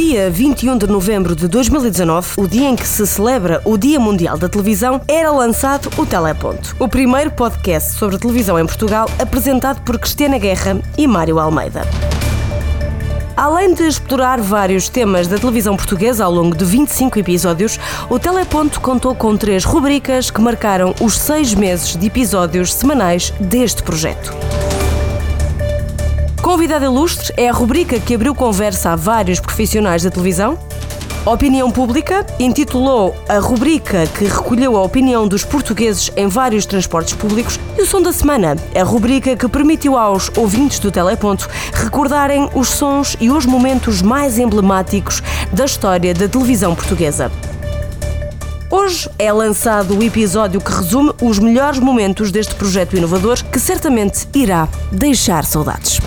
Dia 0.00 0.30
21 0.30 0.78
de 0.78 0.86
novembro 0.86 1.34
de 1.34 1.48
2019, 1.48 2.34
o 2.36 2.46
dia 2.46 2.68
em 2.68 2.76
que 2.76 2.86
se 2.86 3.04
celebra 3.04 3.60
o 3.64 3.76
Dia 3.76 3.98
Mundial 3.98 4.38
da 4.38 4.48
Televisão, 4.48 5.00
era 5.08 5.32
lançado 5.32 5.90
o 5.98 6.06
Teleponto, 6.06 6.76
o 6.78 6.86
primeiro 6.86 7.32
podcast 7.32 7.94
sobre 7.94 8.16
televisão 8.16 8.56
em 8.60 8.64
Portugal 8.64 9.10
apresentado 9.18 9.82
por 9.82 9.98
Cristiana 9.98 10.38
Guerra 10.38 10.80
e 10.96 11.04
Mário 11.04 11.40
Almeida. 11.40 11.82
Além 13.36 13.74
de 13.74 13.88
explorar 13.88 14.40
vários 14.40 14.88
temas 14.88 15.26
da 15.26 15.36
televisão 15.36 15.76
portuguesa 15.76 16.24
ao 16.24 16.30
longo 16.30 16.54
de 16.54 16.64
25 16.64 17.18
episódios, 17.18 17.80
o 18.08 18.20
Teleponto 18.20 18.80
contou 18.80 19.16
com 19.16 19.36
três 19.36 19.64
rubricas 19.64 20.30
que 20.30 20.40
marcaram 20.40 20.94
os 21.00 21.18
seis 21.18 21.54
meses 21.54 21.96
de 21.96 22.06
episódios 22.06 22.72
semanais 22.72 23.34
deste 23.40 23.82
projeto. 23.82 24.32
Convidado 26.48 26.86
Ilustre 26.86 27.34
é 27.36 27.46
a 27.46 27.52
rubrica 27.52 28.00
que 28.00 28.14
abriu 28.14 28.34
conversa 28.34 28.92
a 28.92 28.96
vários 28.96 29.38
profissionais 29.38 30.02
da 30.02 30.10
televisão. 30.10 30.58
Opinião 31.26 31.70
Pública 31.70 32.24
intitulou 32.40 33.14
a 33.28 33.38
rubrica 33.38 34.06
que 34.06 34.24
recolheu 34.24 34.74
a 34.74 34.82
opinião 34.82 35.28
dos 35.28 35.44
portugueses 35.44 36.10
em 36.16 36.26
vários 36.26 36.64
transportes 36.64 37.12
públicos. 37.12 37.60
E 37.76 37.82
o 37.82 37.86
Som 37.86 38.00
da 38.00 38.14
Semana, 38.14 38.56
a 38.74 38.82
rubrica 38.82 39.36
que 39.36 39.46
permitiu 39.46 39.94
aos 39.94 40.30
ouvintes 40.38 40.78
do 40.78 40.90
Teleponto 40.90 41.50
recordarem 41.70 42.48
os 42.54 42.68
sons 42.68 43.14
e 43.20 43.30
os 43.30 43.44
momentos 43.44 44.00
mais 44.00 44.38
emblemáticos 44.38 45.22
da 45.52 45.66
história 45.66 46.14
da 46.14 46.28
televisão 46.28 46.74
portuguesa. 46.74 47.30
Hoje 48.70 49.06
é 49.18 49.30
lançado 49.30 49.98
o 49.98 50.02
episódio 50.02 50.62
que 50.62 50.72
resume 50.72 51.12
os 51.20 51.38
melhores 51.38 51.78
momentos 51.78 52.30
deste 52.30 52.54
projeto 52.54 52.96
inovador 52.96 53.44
que 53.44 53.60
certamente 53.60 54.26
irá 54.32 54.66
deixar 54.90 55.44
saudades. 55.44 56.00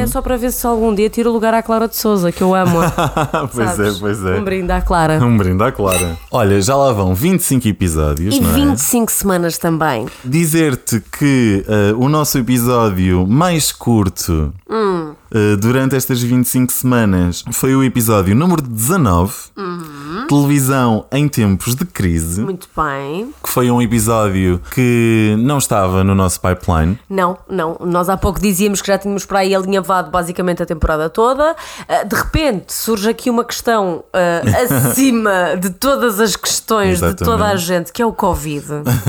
É 0.00 0.06
só 0.06 0.22
para 0.22 0.36
ver 0.36 0.50
se 0.50 0.66
algum 0.66 0.94
dia 0.94 1.10
tira 1.10 1.28
o 1.28 1.32
lugar 1.32 1.52
à 1.52 1.62
Clara 1.62 1.86
de 1.86 1.96
Souza, 1.96 2.32
que 2.32 2.42
eu 2.42 2.54
amo. 2.54 2.78
pois 3.52 3.70
sabes? 3.70 3.96
é, 3.96 4.00
pois 4.00 4.24
é. 4.24 4.38
Um 4.38 4.44
brinde 4.44 4.72
à 4.72 4.80
Clara. 4.80 5.18
Um 5.22 5.36
brinde 5.36 5.62
à 5.62 5.70
Clara. 5.70 6.16
Olha, 6.30 6.60
já 6.60 6.74
lá 6.76 6.92
vão 6.92 7.14
25 7.14 7.68
episódios, 7.68 8.36
E 8.36 8.40
não 8.40 8.50
é? 8.50 8.52
25 8.54 9.12
semanas 9.12 9.58
também. 9.58 10.06
Dizer-te 10.24 11.00
que 11.18 11.64
eh, 11.68 11.94
o 11.96 12.08
nosso 12.08 12.38
episódio 12.38 13.26
mais 13.26 13.72
curto 13.72 14.52
Hum. 14.68 14.99
Eh, 15.32 15.56
durante 15.56 15.96
estas 15.96 16.20
25 16.22 16.72
semanas 16.72 17.44
foi 17.52 17.74
o 17.74 17.82
episódio 17.84 18.34
número 18.34 18.62
19, 18.62 19.32
Uhum. 19.56 20.26
Televisão 20.28 21.06
em 21.12 21.28
Tempos 21.28 21.74
de 21.74 21.84
Crise, 21.84 22.40
Muito 22.42 22.68
bem. 22.76 23.32
que 23.42 23.48
foi 23.48 23.70
um 23.70 23.80
episódio 23.82 24.60
que 24.74 25.34
não 25.38 25.58
estava 25.58 26.02
no 26.04 26.14
nosso 26.14 26.40
pipeline. 26.40 26.98
Não, 27.08 27.36
não. 27.48 27.76
Nós 27.80 28.08
há 28.08 28.16
pouco 28.16 28.40
dizíamos 28.40 28.80
que 28.80 28.88
já 28.88 28.96
tínhamos 28.98 29.24
para 29.26 29.40
aí 29.40 29.54
alinhavado 29.54 30.10
basicamente 30.10 30.62
a 30.62 30.66
temporada 30.66 31.08
toda. 31.10 31.54
Ah, 31.88 32.04
De 32.04 32.14
repente 32.16 32.72
surge 32.72 33.08
aqui 33.08 33.28
uma 33.30 33.44
questão 33.44 34.04
ah, 34.12 34.42
acima 34.90 35.56
de 35.60 35.70
todas 35.70 36.20
as 36.20 36.36
questões 36.36 36.98
de 36.98 37.04
Exatamente. 37.04 37.24
toda 37.24 37.46
a 37.46 37.56
gente, 37.56 37.92
que 37.92 38.00
é 38.02 38.06
o 38.06 38.12
Covid, 38.12 38.66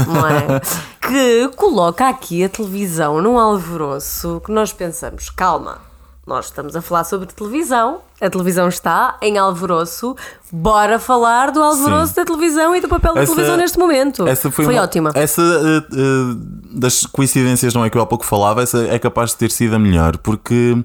não 0.07 0.27
é? 0.27 0.61
que 1.07 1.49
coloca 1.55 2.07
aqui 2.09 2.43
a 2.43 2.49
televisão 2.49 3.21
num 3.21 3.37
alvoroço 3.37 4.41
que 4.45 4.51
nós 4.51 4.71
pensamos, 4.73 5.29
calma. 5.29 5.90
Nós 6.25 6.45
estamos 6.45 6.75
a 6.75 6.81
falar 6.83 7.03
sobre 7.03 7.25
televisão, 7.27 7.97
a 8.21 8.29
televisão 8.29 8.67
está 8.69 9.17
em 9.23 9.39
alvoroço, 9.39 10.15
bora 10.51 10.99
falar 10.99 11.49
do 11.51 11.59
alvoroço 11.59 12.09
Sim. 12.13 12.15
da 12.17 12.25
televisão 12.25 12.75
e 12.75 12.79
do 12.79 12.87
papel 12.87 13.15
da 13.15 13.21
Essa- 13.23 13.31
televisão 13.33 13.57
neste 13.57 13.79
momento. 13.79 14.27
Essa 14.27 14.51
foi, 14.51 14.67
uma- 14.67 14.83
ótima. 14.83 15.11
Essa 15.15 15.41
eh, 15.41 15.77
eh, 15.91 16.35
das 16.73 17.07
coincidências, 17.07 17.73
não 17.73 17.83
é 17.83 17.89
que 17.89 17.97
eu 17.97 18.01
há 18.03 18.05
pouco 18.05 18.23
falava, 18.23 18.61
essa 18.61 18.85
é 18.85 18.99
capaz 18.99 19.31
de 19.31 19.37
ter 19.37 19.49
sido 19.49 19.75
a 19.75 19.79
melhor, 19.79 20.15
porque 20.19 20.77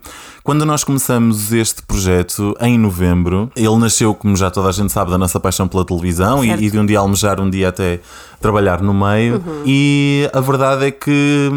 quando 0.42 0.64
nós 0.64 0.82
começamos 0.82 1.52
este 1.52 1.82
projeto 1.82 2.56
em 2.58 2.78
novembro, 2.78 3.50
ele 3.54 3.76
nasceu, 3.76 4.14
como 4.14 4.34
já 4.36 4.50
toda 4.50 4.70
a 4.70 4.72
gente 4.72 4.90
sabe, 4.90 5.10
da 5.10 5.18
nossa 5.18 5.38
paixão 5.38 5.68
pela 5.68 5.84
televisão 5.84 6.42
e, 6.42 6.50
e 6.50 6.70
de 6.70 6.78
um 6.78 6.86
dia 6.86 6.98
almejar, 6.98 7.38
um 7.42 7.50
dia 7.50 7.68
até 7.68 8.00
trabalhar 8.40 8.80
no 8.80 8.94
meio. 8.94 9.34
Uhum. 9.46 9.62
E 9.66 10.30
a 10.32 10.40
verdade 10.40 10.86
é 10.86 10.90
que. 10.90 11.50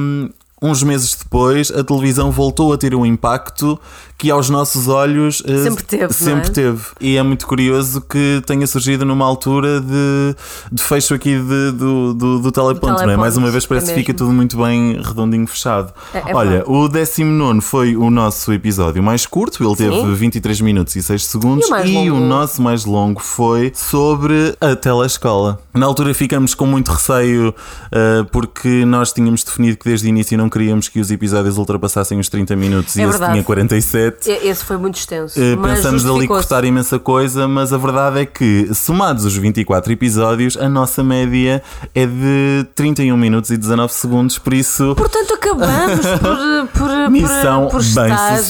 Uns 0.61 0.83
meses 0.83 1.15
depois, 1.15 1.71
a 1.71 1.83
televisão 1.83 2.31
voltou 2.31 2.73
a 2.73 2.77
ter 2.77 2.93
um 2.93 3.05
impacto 3.05 3.79
que 4.19 4.29
aos 4.29 4.49
nossos 4.49 4.89
olhos 4.89 5.41
eh, 5.47 5.63
Sempre 5.63 5.83
teve, 5.85 6.03
não 6.03 6.09
sempre 6.11 6.49
é? 6.49 6.53
teve. 6.53 6.81
E 6.99 7.15
é 7.15 7.23
muito 7.23 7.47
curioso 7.47 8.01
que 8.01 8.41
tenha 8.45 8.67
surgido 8.67 9.05
numa 9.05 9.25
altura 9.25 9.79
de, 9.79 10.35
de 10.71 10.83
fecho 10.83 11.13
aqui 11.13 11.39
de- 11.39 11.71
do, 11.71 12.13
do, 12.13 12.39
do 12.39 12.51
teleponto, 12.51 13.01
não 13.03 13.09
é? 13.11 13.15
Mais 13.15 13.37
uma 13.37 13.49
vez 13.49 13.63
é 13.63 13.67
parece 13.67 13.87
que 13.93 13.99
fica 13.99 14.13
tudo 14.13 14.31
muito 14.33 14.57
bem 14.57 15.01
redondinho 15.01 15.47
fechado. 15.47 15.93
É- 16.13 16.31
é 16.31 16.35
Olha, 16.35 16.49
verdade. 16.49 16.69
o 16.69 16.87
19 16.89 17.61
foi 17.61 17.95
o 17.95 18.09
nosso 18.11 18.51
episódio 18.51 19.01
mais 19.01 19.25
curto, 19.25 19.63
ele 19.65 19.75
teve 19.77 19.95
Sim. 19.95 20.13
23 20.13 20.61
minutos 20.61 20.95
e 20.97 21.01
6 21.01 21.25
segundos. 21.25 21.69
E 21.85 21.97
o 21.97 22.03
e 22.03 22.11
o 22.11 22.19
nosso 22.19 22.61
mais 22.61 22.83
longo 22.83 23.21
foi 23.21 23.71
sobre 23.73 24.53
a 24.59 24.75
telescola. 24.75 25.59
Na 25.73 25.85
altura 25.85 26.13
ficamos 26.13 26.53
com 26.53 26.65
muito 26.65 26.91
receio 26.91 27.49
uh, 27.49 28.25
porque 28.33 28.83
nós 28.83 29.13
tínhamos 29.13 29.43
definido 29.43 29.77
que 29.77 29.85
desde 29.87 30.07
o 30.07 30.09
início 30.09 30.37
não 30.37 30.49
queríamos 30.49 30.89
que 30.89 30.99
os 30.99 31.09
episódios 31.09 31.57
ultrapassassem 31.57 32.19
os 32.19 32.27
30 32.27 32.55
minutos 32.57 32.95
e 32.97 33.01
É 33.01 33.05
esse 33.05 33.17
tinha 33.17 33.43
47. 33.43 34.08
E- 34.25 34.47
Esse 34.47 34.63
foi 34.63 34.77
muito 34.77 34.97
extenso. 34.97 35.39
Uh, 35.39 35.61
Pensamos 35.61 36.05
ali 36.05 36.27
cortar 36.27 36.63
imensa 36.63 36.97
coisa, 36.99 37.47
mas 37.47 37.71
a 37.73 37.77
verdade 37.77 38.19
é 38.21 38.25
que, 38.25 38.69
somados 38.73 39.25
os 39.25 39.35
24 39.35 39.91
episódios, 39.91 40.57
a 40.57 40.67
nossa 40.69 41.03
média 41.03 41.61
é 41.93 42.05
de 42.05 42.65
31 42.75 43.15
minutos 43.17 43.49
e 43.51 43.57
19 43.57 43.93
segundos, 43.93 44.37
por 44.37 44.53
isso. 44.53 44.93
Portanto, 44.95 45.33
acabamos 45.33 46.05
por, 46.21 46.79
por, 46.79 47.09
Missão 47.09 47.63
por, 47.65 47.71
por 47.71 47.81
estar 47.81 48.09
na 48.09 48.41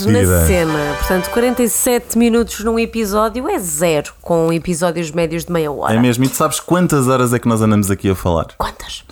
cena. 0.45 0.95
Portanto, 0.99 1.29
47 1.31 2.17
minutos 2.17 2.59
num 2.63 2.77
episódio 2.79 3.47
é 3.49 3.57
zero, 3.59 4.13
com 4.21 4.51
episódios 4.53 5.11
médios 5.11 5.45
de 5.45 5.51
meia 5.51 5.71
hora. 5.71 5.93
É 5.93 5.99
mesmo, 5.99 6.23
e 6.25 6.29
tu 6.29 6.35
sabes 6.35 6.59
quantas 6.59 7.07
horas 7.07 7.33
é 7.33 7.39
que 7.39 7.47
nós 7.47 7.61
andamos 7.61 7.89
aqui 7.91 8.09
a 8.09 8.15
falar? 8.15 8.47
Quantas? 8.57 9.03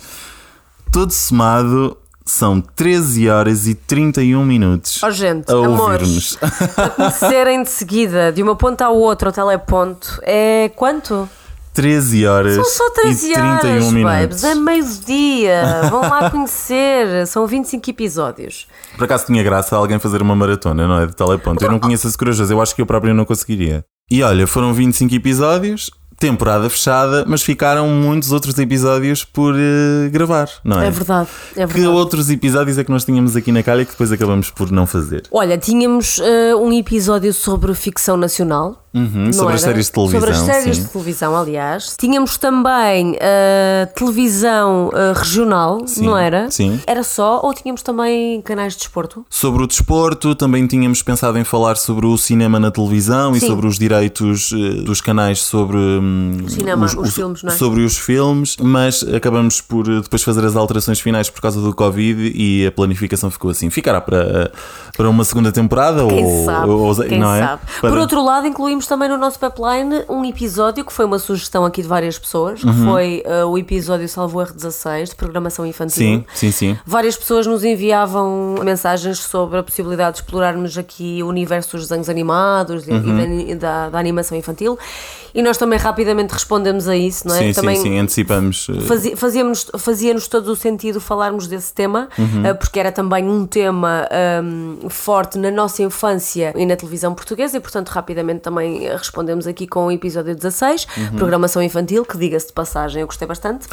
Todo 0.90 1.12
somado 1.12 1.96
são 2.30 2.60
13 2.60 3.28
horas 3.28 3.66
e 3.66 3.74
31 3.74 4.44
minutos. 4.44 5.02
Oh, 5.02 5.10
gente, 5.10 5.50
a 5.50 5.54
amores, 5.54 6.36
para 6.74 6.90
conhecerem 6.90 7.62
de 7.62 7.70
seguida, 7.70 8.30
de 8.32 8.42
uma 8.42 8.54
ponta 8.54 8.86
à 8.86 8.90
outra, 8.90 9.30
ao 9.30 9.32
teleponto, 9.32 10.18
é 10.22 10.70
quanto? 10.76 11.28
13 11.74 12.26
horas 12.26 12.54
São 12.56 12.64
só 12.64 12.90
13 12.90 13.30
e 13.30 13.34
31 13.34 13.50
horas, 13.52 13.92
minutos. 13.92 14.02
babes. 14.02 14.44
É 14.44 14.54
meio-dia. 14.56 15.82
Vão 15.88 16.00
lá 16.00 16.28
conhecer. 16.28 17.24
São 17.28 17.46
25 17.46 17.90
episódios. 17.90 18.66
Por 18.96 19.04
acaso 19.04 19.26
tinha 19.26 19.42
graça 19.44 19.76
alguém 19.76 19.96
fazer 20.00 20.20
uma 20.20 20.34
maratona, 20.34 20.88
não 20.88 20.98
é? 21.00 21.06
De 21.06 21.14
teleponto. 21.14 21.64
Eu 21.64 21.70
não 21.70 21.78
conheço 21.78 22.08
as 22.08 22.16
corajas, 22.16 22.50
eu 22.50 22.60
acho 22.60 22.74
que 22.74 22.82
eu 22.82 22.86
próprio 22.86 23.14
não 23.14 23.24
conseguiria. 23.24 23.84
E 24.10 24.22
olha, 24.24 24.44
foram 24.46 24.72
25 24.74 25.14
episódios, 25.14 25.88
temporada 26.18 26.68
fechada, 26.68 27.24
mas 27.26 27.42
ficaram 27.42 27.88
muitos 27.88 28.32
outros 28.32 28.58
episódios 28.58 29.24
por 29.24 29.54
eh, 29.56 30.08
gravar, 30.10 30.48
não 30.64 30.80
é? 30.80 30.88
É 30.88 30.90
verdade. 30.90 31.28
É 31.52 31.60
Que 31.66 31.74
verdade. 31.74 31.86
outros 31.88 32.28
episódios 32.30 32.76
é 32.78 32.84
que 32.84 32.90
nós 32.90 33.04
tínhamos 33.04 33.36
aqui 33.36 33.52
na 33.52 33.62
calha 33.62 33.84
que 33.84 33.92
depois 33.92 34.10
acabamos 34.10 34.50
por 34.50 34.70
não 34.70 34.86
fazer? 34.86 35.22
Olha, 35.30 35.56
tínhamos 35.56 36.18
eh, 36.20 36.54
um 36.56 36.72
episódio 36.72 37.32
sobre 37.32 37.72
ficção 37.74 38.16
nacional. 38.16 38.84
Uhum, 38.98 39.32
sobre 39.32 39.54
as 39.54 39.62
era? 39.62 39.70
séries 39.72 39.86
de 39.86 39.92
televisão. 39.92 40.20
Sobre 40.20 40.34
as 40.34 40.40
séries 40.42 40.76
sim. 40.76 40.82
de 40.82 40.88
televisão, 40.88 41.36
aliás. 41.36 41.94
Tínhamos 41.98 42.36
também 42.36 43.16
a 43.20 43.86
televisão 43.86 44.90
eh, 44.94 45.12
regional, 45.16 45.82
Sim, 45.86 46.06
não 46.06 46.16
era? 46.16 46.50
sim. 46.50 46.80
Era 46.86 47.02
só 47.02 47.40
ou 47.42 47.54
tínhamos 47.54 47.82
também 47.82 48.40
canais 48.42 48.72
de 48.74 48.80
desporto? 48.80 49.24
Sobre 49.30 49.62
o 49.62 49.66
desporto, 49.66 50.34
também 50.34 50.66
tínhamos 50.66 51.02
pensado 51.02 51.38
em 51.38 51.44
falar 51.44 51.76
sobre 51.76 52.06
o 52.06 52.16
cinema 52.18 52.58
na 52.58 52.70
televisão 52.70 53.34
e 53.36 53.40
Sim. 53.40 53.46
sobre 53.46 53.66
os 53.66 53.78
direitos 53.78 54.52
eh, 54.52 54.82
dos 54.82 55.00
canais 55.00 55.40
sobre 55.42 55.76
hum, 55.78 56.38
cinema, 56.48 56.86
os 56.86 57.14
filmes, 57.14 57.42
não 57.42 57.52
é? 57.52 57.56
sobre 57.56 57.82
os 57.82 57.96
filmes, 57.96 58.56
mas 58.60 59.02
acabamos 59.14 59.60
por 59.60 59.84
depois 60.02 60.22
fazer 60.22 60.44
as 60.44 60.56
alterações 60.56 61.00
finais 61.00 61.30
por 61.30 61.40
causa 61.40 61.60
do 61.60 61.74
Covid 61.74 62.32
e 62.34 62.66
a 62.66 62.72
planificação 62.72 63.30
ficou 63.30 63.50
assim. 63.50 63.70
Ficará 63.70 64.00
para, 64.00 64.50
para 64.96 65.08
uma 65.08 65.24
segunda 65.24 65.52
temporada 65.52 66.04
Quem 66.06 66.24
ou, 66.24 66.44
sabe? 66.44 66.70
ou- 66.70 66.94
quem 67.04 67.18
não 67.18 67.34
é? 67.34 67.40
sabe? 67.40 67.62
Para- 67.80 67.90
Por 67.90 67.98
outro 67.98 68.24
lado, 68.24 68.46
incluímos 68.46 68.86
também 68.88 69.08
no 69.08 69.16
nosso 69.16 69.38
pipeline 69.38 70.02
um 70.08 70.24
episódio 70.24 70.84
que 70.84 70.92
foi 70.92 71.04
uma 71.04 71.18
sugestão 71.18 71.64
aqui 71.64 71.82
de 71.82 71.88
várias 71.88 72.18
pessoas, 72.18 72.62
Uhum. 72.64 72.72
que 72.72 72.84
foi 72.84 73.22
eh, 73.24 73.44
o 73.44 73.56
episódio 73.58 74.08
Salvo 74.08 74.40
Erro 74.40 74.52
16 74.54 75.10
de 75.10 75.14
programação 75.16 75.64
infantil. 75.66 75.96
Sim, 75.96 76.24
sim, 76.34 76.50
sim. 76.50 76.78
Várias 76.86 77.16
pessoas 77.16 77.46
nos 77.46 77.62
enviavam 77.64 78.56
mensagens 78.64 79.18
sobre 79.18 79.58
a 79.58 79.62
possibilidade 79.62 80.16
de 80.16 80.22
explorarmos 80.22 80.76
aqui 80.76 81.22
o 81.22 81.26
universo 81.28 81.76
dos 81.76 81.88
desenhos 81.88 82.08
animados 82.08 82.86
e- 82.88 82.90
Uhum. 82.92 83.40
e 83.40 83.54
da, 83.54 83.88
da- 83.90 83.98
animação 83.98 84.36
infantil. 84.36 84.78
E 85.34 85.42
nós 85.42 85.56
também 85.58 85.78
rapidamente 85.78 86.32
respondemos 86.32 86.88
a 86.88 86.96
isso, 86.96 87.28
não 87.28 87.34
é? 87.34 87.38
Sim, 87.38 87.52
também 87.52 87.76
sim, 87.76 87.82
sim, 87.82 87.98
antecipamos. 87.98 88.66
Fazia- 88.86 89.16
Fazia-nos 89.16 89.70
fazia-nos 89.78 90.26
todo 90.28 90.48
o 90.48 90.56
sentido 90.56 91.00
falarmos 91.00 91.46
desse 91.46 91.72
tema, 91.72 92.08
Uhum. 92.18 92.46
eh, 92.46 92.54
porque 92.54 92.80
era 92.80 92.90
também 92.90 93.24
um 93.28 93.46
tema 93.46 94.08
hum, 94.42 94.78
forte 94.88 95.38
na 95.38 95.50
nossa 95.50 95.82
infância 95.82 96.52
e 96.56 96.64
na 96.66 96.74
televisão 96.76 97.14
portuguesa, 97.14 97.56
e 97.56 97.60
portanto 97.60 97.88
rapidamente 97.90 98.40
também 98.40 98.67
eh, 98.84 98.96
respondemos 98.96 99.46
aqui 99.46 99.66
com 99.66 99.86
o 99.86 99.92
episódio 99.92 100.34
16, 100.34 100.86
Uhum. 100.96 101.16
programação 101.16 101.62
infantil, 101.62 102.04
que 102.04 102.16
diga-se 102.18 102.48
de 102.48 102.52
passagem, 102.52 103.00
eu 103.00 103.06
gostei 103.06 103.26
bastante. 103.26 103.66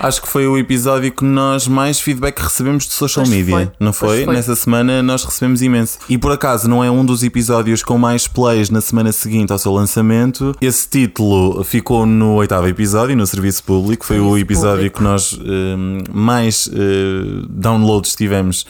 Acho 0.00 0.22
que 0.22 0.28
foi 0.28 0.46
o 0.46 0.58
episódio 0.58 1.10
que 1.12 1.24
nós 1.24 1.66
mais 1.66 2.00
feedback 2.00 2.38
recebemos 2.40 2.84
de 2.86 2.92
social 2.92 3.24
Pois 3.24 3.36
media, 3.36 3.54
foi, 3.56 3.70
não 3.80 3.92
foi? 3.92 4.24
foi. 4.24 4.34
Nessa 4.34 4.54
semana 4.56 5.02
nós 5.02 5.24
recebemos 5.24 5.62
imenso. 5.62 5.98
E 6.08 6.18
por 6.18 6.32
acaso 6.32 6.68
não 6.68 6.82
é 6.84 6.90
um 6.90 7.04
dos 7.04 7.22
episódios 7.22 7.82
com 7.82 7.96
mais 7.98 8.26
plays 8.28 8.68
na 8.70 8.80
semana 8.80 9.12
seguinte 9.12 9.52
ao 9.52 9.58
seu 9.58 9.72
lançamento. 9.72 10.54
Esse 10.60 10.88
título 10.88 11.62
ficou 11.64 12.04
no 12.06 12.34
oitavo 12.34 12.66
episódio, 12.68 13.16
no 13.16 13.26
serviço 13.26 13.62
público. 13.64 14.04
Foi 14.04 14.18
o 14.18 14.24
Serviço 14.24 14.38
episódio 14.44 14.76
público. 14.90 14.98
que 14.98 15.04
nós 15.04 15.32
hum, 15.32 15.98
mais 16.12 16.68
eh, 16.72 17.46
downloads 17.48 18.14
tivemos. 18.14 18.66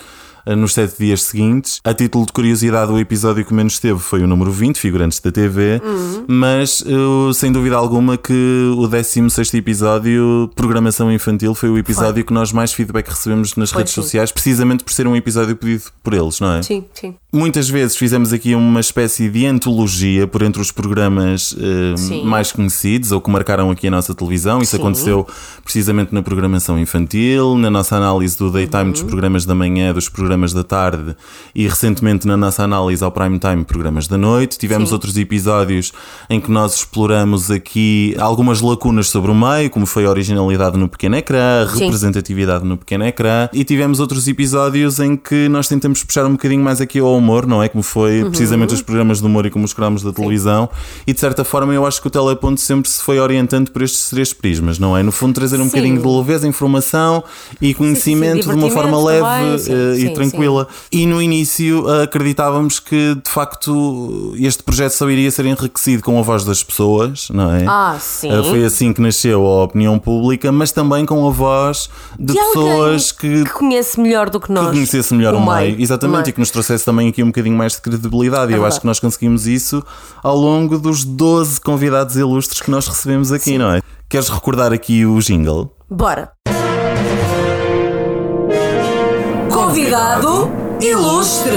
Eh, 0.47 0.55
Nos 0.57 0.75
sete 0.75 0.97
dias 0.99 1.23
seguintes, 1.23 1.81
a 1.85 1.95
título 1.95 2.27
de 2.27 2.33
curiosidade, 2.33 2.93
o 2.93 2.99
episódio 2.99 3.45
que 3.45 3.55
menos 3.55 3.79
teve 3.79 3.99
foi 3.99 4.23
o 4.23 4.27
número 4.27 4.51
20, 4.51 4.77
Figurantes 4.79 5.21
da 5.21 5.31
TV, 5.33 5.81
Uhum. 5.85 6.25
mas 6.29 6.83
eh, 6.87 7.33
sem 7.35 7.51
dúvida 7.53 7.77
alguma 7.77 8.17
que 8.17 8.73
o 8.77 8.87
16 8.87 9.55
episódio, 9.55 10.51
Programação 10.55 11.11
Infantil, 11.13 11.55
foi 11.55 11.69
o 11.71 11.79
episódio 11.79 12.25
que 12.25 12.33
nós 12.33 12.53
mais 12.53 12.73
feedback 12.73 13.09
recebemos 13.09 13.55
nas 13.57 13.71
Foi 13.71 13.81
redes 13.81 13.95
sim. 13.95 14.03
sociais, 14.03 14.33
precisamente 14.33 14.85
por 14.85 14.93
ser 14.93 15.07
um 15.07 15.17
episódio 15.17 15.57
pedido 15.57 15.85
por 16.03 16.15
eles, 16.15 16.41
não 16.41 16.53
é? 16.55 16.63
Sim, 16.63 16.85
sim. 16.95 17.15
Muitas 17.35 17.67
vezes 17.67 17.97
fizemos 17.97 18.31
aqui 18.31 18.55
uma 18.55 18.79
espécie 18.79 19.31
de 19.31 19.47
antologia 19.47 20.27
por 20.27 20.43
entre 20.43 20.61
os 20.61 20.71
programas 20.71 21.57
eh, 21.59 22.23
mais 22.27 22.53
conhecidos 22.53 23.11
ou 23.11 23.23
que 23.23 23.31
marcaram 23.31 23.71
aqui 23.71 23.89
a 23.89 23.91
nossa 23.91 24.15
televisão. 24.15 24.61
Isso 24.61 24.73
Sim. 24.73 24.83
aconteceu 24.83 25.27
precisamente 25.65 26.12
na 26.15 26.21
programação 26.21 26.79
infantil, 26.79 27.57
na 27.57 27.71
nossa 27.71 27.97
análise 27.97 28.37
do 28.37 28.51
daytime 28.51 28.83
Uhum. 28.83 28.91
dos 28.91 29.03
programas 29.03 29.47
da 29.47 29.55
manhã, 29.55 29.95
dos 29.95 30.11
programas 30.11 30.53
da 30.53 30.62
tarde 30.62 31.17
e 31.55 31.67
recentemente 31.67 32.27
na 32.27 32.37
nossa 32.37 32.65
análise 32.65 33.03
ao 33.03 33.11
prime 33.11 33.39
time 33.39 33.65
programas 33.65 34.07
da 34.07 34.19
noite. 34.19 34.59
Tivemos 34.59 34.91
Sim. 34.91 34.95
outros 34.95 35.17
episódios 35.17 35.91
em 36.29 36.39
que 36.39 36.51
nós 36.51 36.75
exploramos 36.75 37.51
aqui 37.51 38.15
algumas 38.19 38.61
lacunas 38.61 39.09
sobre 39.09 39.31
o 39.31 39.35
meio, 39.35 39.71
como 39.71 39.87
foi 39.87 40.05
a 40.05 40.11
originalidade 40.11 40.77
no 40.77 40.87
pequeno 40.87 41.17
ecrã, 41.17 41.62
a 41.62 41.67
Sim. 41.67 41.85
representatividade 41.85 42.62
no 42.67 42.77
pequeno 42.77 43.07
ecrã, 43.07 43.49
e 43.55 43.65
tivemos 43.65 44.01
outros 44.01 44.29
episódios 44.29 45.01
em 45.01 45.17
que 45.17 45.49
nós 45.49 45.67
tentamos 45.67 46.05
puxar 46.05 46.27
um 46.27 46.33
bocadinho 46.33 46.62
mais 46.62 46.79
aqui 46.79 46.99
ao 46.99 47.22
humor, 47.23 47.47
não 47.47 47.62
é? 47.62 47.69
Como 47.69 47.83
foi 47.83 48.23
Uhum. 48.23 48.31
precisamente 48.31 48.75
os 48.75 48.83
programas 48.83 49.21
de 49.21 49.26
humor 49.26 49.47
e 49.47 49.50
como 49.50 49.64
os 49.64 49.73
programas 49.73 50.02
da 50.02 50.12
televisão, 50.12 50.69
e 51.07 51.12
de 51.14 51.21
certa 51.21 51.45
forma 51.45 51.73
eu 51.73 51.87
acho 51.87 52.00
que 52.00 52.07
o 52.09 52.11
Teleponto 52.11 52.61
sempre 52.61 52.91
se 52.91 53.02
foi 53.02 53.19
orientando 53.19 53.71
por 53.71 53.83
estes 53.83 54.11
três 54.11 54.33
prismas, 54.33 54.79
não 54.79 54.97
é? 54.97 55.02
No 55.02 55.12
fundo, 55.12 55.35
trazer 55.35 55.57
um 55.61 55.64
Sim. 55.64 55.71
bocadinho 55.71 56.02
de 56.02 56.07
leveza, 56.09 56.47
informação 56.47 57.23
e 57.61 57.73
conhecimento 57.75 58.49
de 58.49 58.55
uma 58.55 58.71
forma 58.71 59.02
leve 59.02 59.59
sim, 59.59 59.73
eh, 59.73 59.95
sim, 59.97 60.07
e 60.07 60.14
tranquila. 60.14 60.67
E 60.91 61.07
no 61.07 61.23
início 61.23 61.88
eh, 61.88 62.02
acreditávamos 62.05 62.79
que 62.81 63.14
de 63.14 63.31
facto 63.31 64.35
este 64.38 64.62
projeto 64.62 64.93
só 64.93 65.09
iria 65.09 65.31
ser 65.31 65.47
enriquecido 65.47 66.02
com 66.02 66.19
a 66.19 66.23
voz 66.23 66.45
das 66.45 66.62
pessoas, 66.62 67.29
não 67.31 67.52
é? 67.55 67.64
Ah, 67.67 67.97
sim. 68.00 68.31
Uh, 68.33 68.43
Foi 68.45 68.64
assim 68.64 68.93
que 68.93 69.00
nasceu 69.00 69.45
a 69.47 69.64
opinião 69.64 69.99
pública, 69.99 70.50
mas 70.50 70.73
também 70.73 71.07
com 71.07 71.26
a 71.26 71.31
voz 71.31 71.88
de, 72.19 72.33
De 72.33 72.38
pessoas 72.38 73.12
que, 73.12 73.45
Que 73.45 73.50
conhece 73.52 74.00
melhor 74.00 74.29
do 74.31 74.41
que 74.41 74.47
que 74.47 74.52
nós. 74.52 74.71
conhecesse 74.71 75.14
melhor 75.14 75.35
o, 75.35 75.41
meio. 75.41 75.81
Exatamente, 75.81 76.26
é? 76.26 76.31
e 76.31 76.33
que 76.33 76.41
nos 76.41 76.50
trouxesse 76.50 76.85
também 76.85 77.09
aqui 77.12 77.23
um 77.23 77.26
bocadinho 77.26 77.57
mais 77.57 77.75
de 77.75 77.83
credibilidade. 77.83 78.52
E 78.52 78.57
eu 78.57 78.66
acho 78.66 78.81
que 78.81 78.87
nós 78.87 78.99
conseguimos 78.99 79.47
isso 79.47 79.85
ao 80.23 80.37
longo 80.37 80.78
dos 80.78 81.04
12 81.04 81.61
convidados 81.61 82.16
ilustres 82.16 82.61
que 82.61 82.71
nós 82.71 82.88
recebemos 82.88 83.31
aqui, 83.31 83.57
não 83.57 83.71
é? 83.71 83.81
Queres 84.09 84.28
recordar 84.28 84.73
aqui 84.73 85.07
o 85.07 85.21
jingle? 85.21 85.75
Bora. 85.88 86.33
Convidado 89.50 90.50
ilustre. 90.81 91.52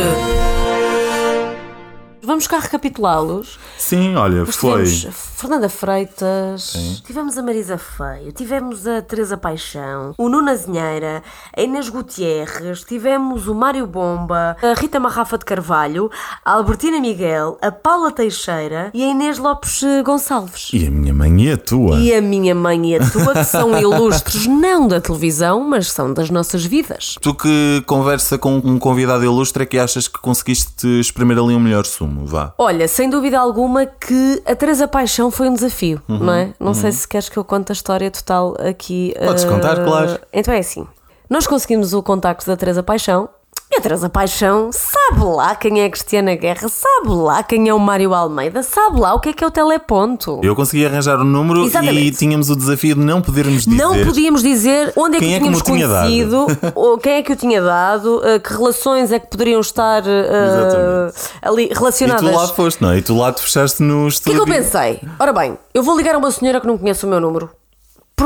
Vamos 2.25 2.47
cá 2.47 2.59
recapitulá-los. 2.59 3.59
Sim, 3.77 4.15
olha, 4.15 4.43
Nós 4.43 4.55
foi. 4.55 4.83
Tivemos 4.83 5.25
Fernanda 5.35 5.69
Freitas, 5.69 7.01
tivemos 7.05 7.37
a 7.37 7.43
Marisa 7.43 7.77
Feio, 7.77 8.31
tivemos 8.31 8.87
a 8.87 9.01
Teresa 9.01 9.37
Paixão, 9.37 10.13
o 10.17 10.29
Nuno 10.29 10.49
Azinheira, 10.49 11.21
a 11.55 11.61
Inês 11.61 11.89
Gutierrez, 11.89 12.83
tivemos 12.83 13.47
o 13.47 13.53
Mário 13.53 13.85
Bomba, 13.85 14.55
a 14.61 14.73
Rita 14.79 14.99
Marrafa 14.99 15.37
de 15.37 15.45
Carvalho, 15.45 16.09
a 16.43 16.53
Albertina 16.53 16.99
Miguel, 16.99 17.57
a 17.61 17.69
Paula 17.71 18.11
Teixeira 18.11 18.89
e 18.93 19.03
a 19.03 19.07
Inês 19.07 19.37
Lopes 19.37 19.83
eh, 19.83 20.01
Gonçalves. 20.03 20.69
E 20.73 20.87
a 20.87 20.89
minha 20.89 21.13
mãe 21.13 21.43
e 21.43 21.51
a 21.51 21.57
tua. 21.57 21.97
E 21.97 22.13
a 22.13 22.21
minha 22.21 22.55
mãe 22.55 22.93
e 22.93 22.95
a 22.95 23.09
tua, 23.11 23.33
que 23.33 23.43
são 23.43 23.75
ilustres 23.77 24.47
não 24.47 24.87
da 24.87 25.01
televisão, 25.01 25.59
mas 25.67 25.91
são 25.91 26.13
das 26.13 26.29
nossas 26.29 26.65
vidas. 26.65 27.15
Tu 27.21 27.33
que 27.33 27.83
conversa 27.85 28.37
com 28.37 28.55
um 28.63 28.79
convidado 28.79 29.23
ilustre 29.23 29.63
é 29.63 29.65
que 29.65 29.77
achas 29.77 30.07
que 30.07 30.19
conseguiste 30.19 30.87
espremer 30.99 31.37
ali 31.37 31.53
um 31.53 31.59
melhor 31.59 31.85
sumo, 31.85 32.14
vá. 32.23 32.53
Olha, 32.57 32.87
sem 32.87 33.09
dúvida 33.09 33.39
alguma 33.39 33.85
que 33.85 34.41
a 34.45 34.55
Teresa 34.55 34.87
Paixão 34.87 35.31
foi 35.31 35.49
um 35.49 35.55
desafio, 35.55 35.99
não 36.07 36.33
é? 36.33 36.53
Não 36.59 36.73
sei 36.75 36.91
se 36.91 37.07
queres 37.07 37.27
que 37.27 37.37
eu 37.37 37.43
conte 37.43 37.71
a 37.71 37.73
história 37.73 38.11
total 38.11 38.55
aqui. 38.59 39.13
Podes 39.25 39.43
eh, 39.43 39.47
contar, 39.47 39.83
claro. 39.83 40.19
Então 40.31 40.53
é 40.53 40.59
assim. 40.59 40.87
Nós 41.29 41.47
conseguimos 41.47 41.93
o 41.93 42.03
contacto 42.03 42.45
da 42.45 42.55
Teresa 42.55 42.83
Paixão. 42.83 43.27
E 43.75 43.79
a 43.79 43.81
Teresa 43.81 44.09
Paixão 44.09 44.69
sabe 44.71 45.21
lá 45.25 45.53
quem 45.53 45.81
é 45.81 45.85
a 45.85 45.89
Cristiana 45.89 46.33
Guerra, 46.33 46.69
sabe 46.69 47.09
lá 47.09 47.43
quem 47.43 47.67
é 47.67 47.73
o 47.73 47.79
Mário 47.79 48.13
Almeida, 48.13 48.63
sabe 48.63 49.01
lá 49.01 49.13
o 49.13 49.19
que 49.19 49.27
é 49.29 49.33
que 49.33 49.43
é 49.43 49.47
o 49.47 49.51
teleponto. 49.51 50.39
Eu 50.41 50.55
consegui 50.55 50.85
arranjar 50.85 51.19
o 51.19 51.25
número 51.25 51.63
e 51.63 51.65
Exatamente. 51.65 52.17
tínhamos 52.17 52.49
o 52.49 52.55
desafio 52.55 52.95
de 52.95 53.01
não 53.01 53.21
podermos 53.21 53.65
dizer. 53.65 53.75
Não 53.75 54.01
podíamos 54.05 54.41
dizer 54.41 54.93
onde 54.95 55.17
é 55.17 55.19
que 55.19 55.25
Quem 55.25 55.33
é 55.35 55.37
que 55.39 55.43
tínhamos 55.43 55.61
conhecido, 55.61 56.47
ou 56.73 56.97
quem 56.97 57.13
é 57.15 57.21
que 57.21 57.33
o 57.33 57.35
tinha 57.35 57.61
dado, 57.61 58.21
eh, 58.23 58.39
que 58.39 58.53
relações 58.53 59.11
é 59.11 59.19
que 59.19 59.27
poderiam 59.27 59.59
estar 59.59 60.03
Exatamente. 60.07 61.15
ali 61.41 61.69
E 61.69 61.73
relacionadas. 61.73 62.21
tu 62.29 62.33
lá 62.33 62.47
foste, 62.47 62.81
não 62.81 62.91
é? 62.91 62.97
E 62.97 63.01
tu 63.01 63.17
lá 63.17 63.33
te 63.33 63.41
fechaste 63.41 63.83
no 63.83 63.95
O 63.95 63.99
que 63.99 64.05
é 64.05 64.07
estúdio. 64.07 64.45
que 64.45 64.49
eu 64.51 64.55
pensei? 64.55 65.01
Ora 65.19 65.33
bem, 65.33 65.57
eu 65.73 65.83
vou 65.83 65.97
ligar 65.97 66.15
a 66.15 66.17
uma 66.17 66.31
senhora 66.31 66.61
que 66.61 66.67
não 66.67 66.77
conhece 66.77 67.05
o 67.05 67.09
meu 67.09 67.19
número. 67.19 67.49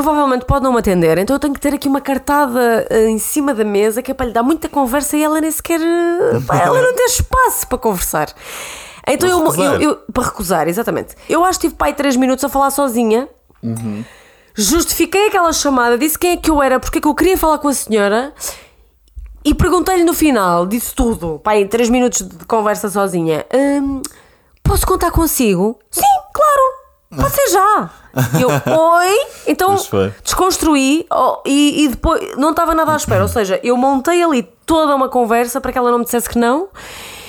Provavelmente 0.02 0.46
pode 0.46 0.64
não 0.64 0.72
me 0.72 0.78
atender, 0.78 1.18
então 1.18 1.36
eu 1.36 1.40
tenho 1.40 1.52
que 1.52 1.60
ter 1.60 1.74
aqui 1.74 1.86
uma 1.86 2.00
cartada 2.00 2.86
eh, 2.88 3.10
em 3.10 3.18
cima 3.18 3.52
da 3.52 3.64
mesa 3.66 4.00
que 4.00 4.10
é 4.10 4.14
para 4.14 4.24
lhe 4.24 4.32
dar 4.32 4.42
muita 4.42 4.66
conversa 4.66 5.14
e 5.14 5.22
ela 5.22 5.38
nem 5.42 5.50
sequer. 5.50 5.78
eh, 5.78 6.40
ela 6.64 6.80
não 6.80 6.94
tem 6.94 7.04
espaço 7.04 7.66
para 7.68 7.76
conversar. 7.76 8.28
Então 9.06 9.28
Para 9.28 9.28
eu, 9.28 9.38
recusar. 9.40 9.74
eu, 9.74 9.80
eu- 9.90 9.96
Para 10.10 10.22
recusar, 10.24 10.68
exatamente. 10.68 11.14
Eu 11.28 11.44
acho 11.44 11.58
que 11.60 11.66
tive 11.66 11.76
pai 11.76 11.92
três 11.92 12.16
minutos 12.16 12.42
a 12.42 12.48
falar 12.48 12.70
sozinha. 12.70 13.28
Justifiquei 14.54 15.28
aquela 15.28 15.52
chamada, 15.52 15.98
disse 15.98 16.18
quem 16.18 16.30
é 16.32 16.36
que 16.38 16.50
eu 16.50 16.62
era, 16.62 16.80
porque 16.80 16.96
é 16.96 17.00
que 17.02 17.06
eu 17.06 17.14
queria 17.14 17.36
falar 17.36 17.58
com 17.58 17.68
a 17.68 17.74
senhora 17.74 18.32
e 19.44 19.54
perguntei-lhe 19.54 20.04
no 20.04 20.14
final, 20.14 20.64
disse 20.66 20.94
tudo, 20.94 21.38
pai, 21.44 21.66
3 21.66 21.90
minutos 21.90 22.22
de 22.26 22.44
conversa 22.46 22.88
sozinha: 22.88 23.44
"Hum, 23.54 24.00
Posso 24.62 24.86
contar 24.86 25.10
consigo? 25.10 25.78
Sim, 25.90 26.00
claro, 26.32 26.69
pode 27.14 27.34
ser 27.34 27.48
já. 27.52 27.90
E 28.38 28.42
eu, 28.42 28.48
oi? 28.48 29.16
Então 29.46 29.76
desconstruí 30.22 31.06
oh, 31.12 31.38
e, 31.46 31.84
e 31.84 31.88
depois 31.88 32.36
não 32.36 32.50
estava 32.50 32.74
nada 32.74 32.92
à 32.92 32.96
espera. 32.96 33.22
Ou 33.22 33.28
seja, 33.28 33.58
eu 33.62 33.76
montei 33.76 34.22
ali 34.22 34.42
toda 34.66 34.94
uma 34.94 35.08
conversa 35.08 35.60
para 35.60 35.72
que 35.72 35.78
ela 35.78 35.90
não 35.90 35.98
me 35.98 36.04
dissesse 36.04 36.28
que 36.28 36.38
não. 36.38 36.68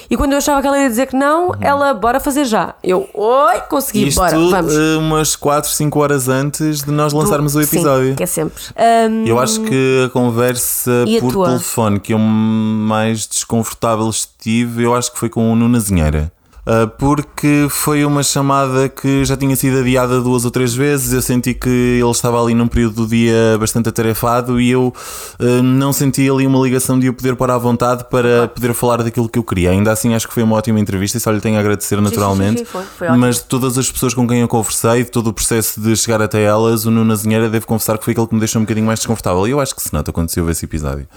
E 0.10 0.18
quando 0.18 0.34
eu 0.34 0.40
achava 0.40 0.60
que 0.62 0.68
ela 0.68 0.78
ia 0.78 0.90
dizer 0.90 1.08
que 1.08 1.16
não, 1.16 1.52
ela, 1.62 1.94
bora 1.94 2.20
fazer 2.20 2.44
já. 2.44 2.76
Eu, 2.84 3.08
oi, 3.14 3.62
consegui, 3.70 4.10
Isto 4.10 4.20
bora, 4.20 4.38
vamos. 4.38 4.76
eh, 4.76 4.98
umas 4.98 5.38
4, 5.38 5.70
5 5.72 6.00
horas 6.02 6.28
antes 6.28 6.84
de 6.84 6.92
nós 6.92 7.14
lançarmos 7.14 7.56
o 7.56 7.64
Sim, 7.64 7.78
episódio. 7.78 8.16
que 8.18 8.24
é 8.24 8.26
sempre. 8.26 8.62
Hum, 9.10 9.24
Eu 9.26 9.40
acho 9.40 9.62
que 9.62 10.04
a 10.06 10.10
conversa 10.10 10.92
a 11.18 11.20
por 11.22 11.32
tua? 11.32 11.46
telefone 11.48 11.98
que 11.98 12.14
eu 12.14 12.20
mais 12.20 13.26
desconfortável 13.26 14.10
estive, 14.10 14.84
eu 14.84 14.94
acho 14.94 15.14
que 15.14 15.18
foi 15.18 15.30
com 15.30 15.50
o 15.50 15.56
Nuno 15.56 15.78
Azinheira. 15.78 16.30
Ah, 16.30 16.41
Porque 16.98 17.68
foi 17.70 18.06
uma 18.06 18.24
chamada 18.24 18.88
que 18.88 19.26
já 19.26 19.36
tinha 19.36 19.56
sido 19.56 19.80
adiada 19.80 20.22
duas 20.22 20.46
ou 20.46 20.52
três 20.52 20.74
vezes. 20.74 21.14
Eu 21.14 21.22
senti 21.22 21.54
que 21.54 21.70
ele 21.70 22.12
estava 22.12 22.42
ali 22.42 22.54
num 22.54 22.68
período 22.68 23.06
do 23.06 23.08
dia 23.08 23.58
bastante 23.60 23.90
atarefado 23.90 24.60
e 24.60 24.70
eu 24.70 24.94
ah, 25.40 25.62
não 25.62 25.92
senti 25.92 26.30
ali 26.30 26.46
uma 26.46 26.60
ligação 26.64 27.00
de 27.00 27.10
o 27.10 27.14
poder 27.14 27.36
pôr 27.36 27.52
à 27.52 27.58
vontade 27.58 28.06
para 28.10 28.48
poder 28.48 28.74
falar 28.74 28.98
daquilo 29.04 29.28
que 29.28 29.40
eu 29.40 29.44
queria. 29.44 29.72
Ainda 29.72 29.92
assim, 29.92 30.14
acho 30.14 30.28
que 30.28 30.34
foi 30.34 30.44
uma 30.44 30.56
ótima 30.56 30.80
entrevista 30.80 31.18
e 31.18 31.22
só 31.22 31.32
lhe 31.32 31.42
tenho 31.42 31.58
a 31.58 31.60
agradecer 31.60 32.00
naturalmente. 32.02 32.60
sim, 32.60 32.66
foi. 32.66 32.84
Foi 32.98 33.08
ótimo. 33.08 33.22
Mas 33.22 33.38
de 33.38 33.46
todas 33.46 33.78
as 33.78 33.92
pessoas 33.92 34.14
com 34.14 34.28
quem 34.28 34.42
eu 34.42 34.48
conversei, 34.48 35.04
de 35.04 35.12
todo 35.12 35.28
o 35.28 35.34
processo 35.34 35.80
de 35.80 35.96
chegar 35.96 36.22
até 36.22 36.44
elas, 36.44 36.86
o 36.86 36.92
Nuno 36.92 37.12
Azinheira 37.12 37.50
devo 37.50 37.66
confessar 37.66 37.98
que 37.98 38.06
foi 38.06 38.12
aquele 38.12 38.28
que 38.28 38.34
me 38.34 38.40
deixou 38.40 38.60
um 38.60 38.66
bocadinho 38.66 38.86
mais 38.86 39.00
desconfortável. 39.00 39.48
E 39.48 39.52
eu 39.52 39.60
acho 39.60 39.76
que 39.76 39.82
se 39.82 39.94
nota 39.94 40.12
ouve 40.16 40.52
esse 40.52 40.66
episódio. 40.66 41.08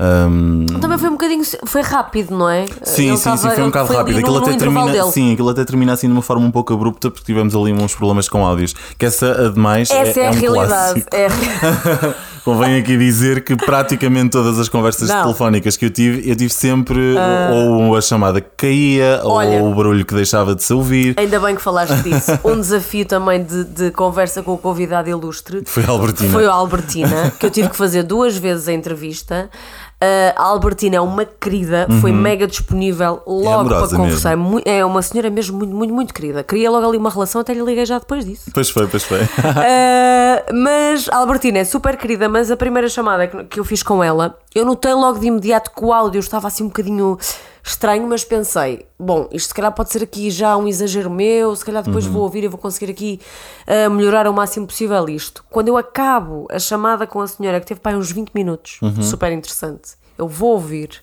Ahm, 0.00 0.66
Também 0.80 0.96
foi 0.96 1.08
um 1.08 1.12
bocadinho. 1.12 1.42
Foi 1.66 1.82
rápido, 1.82 2.36
não 2.36 2.48
é? 2.48 2.66
Sim, 2.84 3.08
Ele 3.08 3.16
sim, 3.16 3.24
sim, 3.30 3.34
estava- 3.34 3.54
foi 3.54 3.62
um 3.64 3.66
bocado 3.66 3.86
foi 3.88 3.96
rápido. 3.96 4.18
Aquilo 4.18 4.34
no- 4.34 4.38
no 4.40 4.46
até, 4.46 4.54
intervalo 4.54 4.86
termina, 4.86 5.02
dele. 5.04 5.12
sim, 5.12 5.32
aquilo 5.32 5.48
até 5.48 5.64
termina 5.64 5.92
assim 5.92 6.06
de 6.06 6.12
uma 6.12 6.22
forma 6.22 6.46
um 6.46 6.50
pouco 6.52 6.72
abrupta 6.72 7.10
porque 7.10 7.24
tivemos 7.26 7.54
ali 7.56 7.72
uns 7.72 7.94
problemas 7.94 8.28
com 8.28 8.46
áudios. 8.46 8.74
Que 8.96 9.06
essa, 9.06 9.32
ademais, 9.46 9.90
Essa 9.90 10.20
é, 10.20 10.22
é, 10.22 10.28
a 10.28 10.30
um 10.30 10.34
realidade. 10.34 10.68
clássico. 10.68 11.08
É. 11.16 11.28
Convém 12.44 12.78
aqui 12.80 12.96
dizer 12.96 13.44
que 13.44 13.54
praticamente 13.56 14.30
todas 14.30 14.58
as 14.58 14.70
conversas 14.70 15.10
Não. 15.10 15.22
telefónicas 15.24 15.76
que 15.76 15.84
eu 15.84 15.90
tive, 15.90 16.30
eu 16.30 16.34
tive 16.34 16.48
sempre 16.50 17.14
ou 17.52 17.94
a 17.94 18.00
chamada 18.00 18.40
que 18.40 18.48
caía 18.56 19.20
Olha. 19.22 19.62
ou 19.62 19.70
o 19.70 19.74
barulho 19.74 20.02
que 20.06 20.14
deixava 20.14 20.54
de 20.54 20.62
se 20.62 20.72
ouvir. 20.72 21.14
Ainda 21.18 21.38
bem 21.40 21.54
que 21.54 21.60
falaste 21.60 21.92
disso. 22.02 22.38
Um 22.42 22.58
desafio 22.58 23.04
também 23.04 23.42
de, 23.44 23.64
de 23.64 23.90
conversa 23.90 24.42
com 24.42 24.54
o 24.54 24.58
convidado 24.58 25.10
ilustre 25.10 25.62
Foi 25.66 25.84
a 25.84 25.88
Albertina. 25.90 26.30
foi 26.30 26.46
a 26.46 26.52
Albertina, 26.52 27.32
que 27.38 27.44
eu 27.44 27.50
tive 27.50 27.68
que 27.68 27.76
fazer 27.76 28.02
duas 28.04 28.34
vezes 28.38 28.66
a 28.68 28.72
entrevista. 28.72 29.50
Uh, 30.00 30.30
a 30.36 30.42
Albertina 30.44 30.94
é 30.96 31.00
uma 31.00 31.24
querida, 31.24 31.88
foi 32.00 32.12
mega 32.12 32.46
disponível 32.46 33.20
logo 33.26 33.68
Uhum. 33.68 33.76
É 33.76 33.78
para 33.80 33.96
conversar. 33.96 34.36
Mu- 34.36 34.62
É 34.64 34.84
uma 34.84 35.02
senhora 35.02 35.28
mesmo 35.28 35.58
muito, 35.58 35.74
muito, 35.74 35.92
muito 35.92 36.14
querida. 36.14 36.44
Queria 36.44 36.70
logo 36.70 36.86
ali 36.86 36.96
uma 36.96 37.10
relação, 37.10 37.40
até 37.40 37.52
lhe 37.52 37.60
liguei 37.62 37.84
já 37.84 37.98
depois 37.98 38.24
disso. 38.24 38.48
Pois 38.54 38.70
foi, 38.70 38.86
pois 38.86 39.02
foi. 39.02 39.20
Uh, 39.22 40.54
mas 40.54 41.08
a 41.08 41.16
Albertina 41.16 41.58
é 41.58 41.64
super 41.64 41.96
querida, 41.96 42.28
mas 42.28 42.48
a 42.48 42.56
primeira 42.56 42.88
chamada 42.88 43.26
que 43.26 43.58
eu 43.58 43.64
fiz 43.64 43.82
com 43.82 44.02
ela, 44.04 44.36
eu 44.54 44.64
notei 44.64 44.92
logo 44.94 45.18
de 45.18 45.26
imediato 45.26 45.70
que 45.70 45.84
o 45.84 45.92
áudio 45.92 46.18
estava 46.18 46.48
assim 46.48 46.64
um 46.64 46.68
bocadinho 46.68 47.18
estranho, 47.62 48.06
mas 48.08 48.24
pensei, 48.24 48.86
bom, 48.98 49.28
isto 49.30 49.48
se 49.48 49.54
calhar 49.54 49.72
pode 49.72 49.92
ser 49.92 50.02
aqui 50.02 50.30
já 50.30 50.56
um 50.56 50.66
exagero 50.66 51.10
meu, 51.10 51.54
se 51.54 51.64
calhar 51.64 51.82
depois 51.82 52.06
vou 52.06 52.22
ouvir 52.22 52.44
e 52.44 52.48
vou 52.48 52.58
conseguir 52.58 52.90
aqui 52.90 53.20
uh, 53.66 53.90
melhorar 53.90 54.26
o 54.26 54.32
máximo 54.32 54.66
possível 54.66 55.08
isto. 55.08 55.44
Quando 55.50 55.68
eu 55.68 55.76
acabo 55.76 56.46
a 56.50 56.58
chamada 56.58 57.06
com 57.06 57.20
a 57.20 57.26
senhora, 57.26 57.60
que 57.60 57.66
teve 57.66 57.80
para 57.80 57.96
uns 57.96 58.10
20 58.10 58.30
minutos, 58.34 58.78
super 59.02 59.30
interessante, 59.32 59.92
eu 60.16 60.26
vou 60.26 60.52
ouvir, 60.52 61.02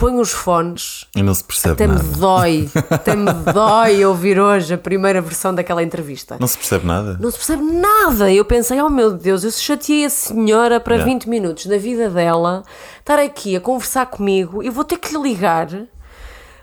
ponho 0.00 0.20
os 0.20 0.30
fones 0.32 1.06
E 1.14 1.22
não 1.22 1.34
se 1.34 1.44
percebe 1.44 1.74
até 1.74 1.86
me 1.86 1.94
nada. 1.94 2.16
dói, 2.16 2.68
até 2.90 3.14
me 3.14 3.32
dói 3.52 4.04
ouvir 4.04 4.40
hoje 4.40 4.74
a 4.74 4.78
primeira 4.78 5.20
versão 5.20 5.54
daquela 5.54 5.82
entrevista. 5.82 6.36
Não 6.40 6.46
se 6.48 6.56
percebe 6.56 6.86
nada. 6.86 7.16
Não 7.20 7.30
se 7.30 7.36
percebe 7.36 7.62
nada. 7.62 8.32
Eu 8.32 8.44
pensei, 8.44 8.80
oh 8.80 8.88
meu 8.88 9.12
Deus, 9.12 9.44
eu 9.44 9.50
chateei 9.50 10.06
a 10.06 10.10
senhora 10.10 10.80
para 10.80 10.94
Yeah. 10.96 11.12
20 11.12 11.28
minutos 11.28 11.66
da 11.66 11.78
vida 11.78 12.08
dela, 12.10 12.62
estar 12.98 13.18
aqui 13.18 13.54
a 13.54 13.60
conversar 13.60 14.06
comigo 14.06 14.62
e 14.62 14.70
vou 14.70 14.84
ter 14.84 14.98
que 14.98 15.14
lhe 15.14 15.22
ligar 15.22 15.68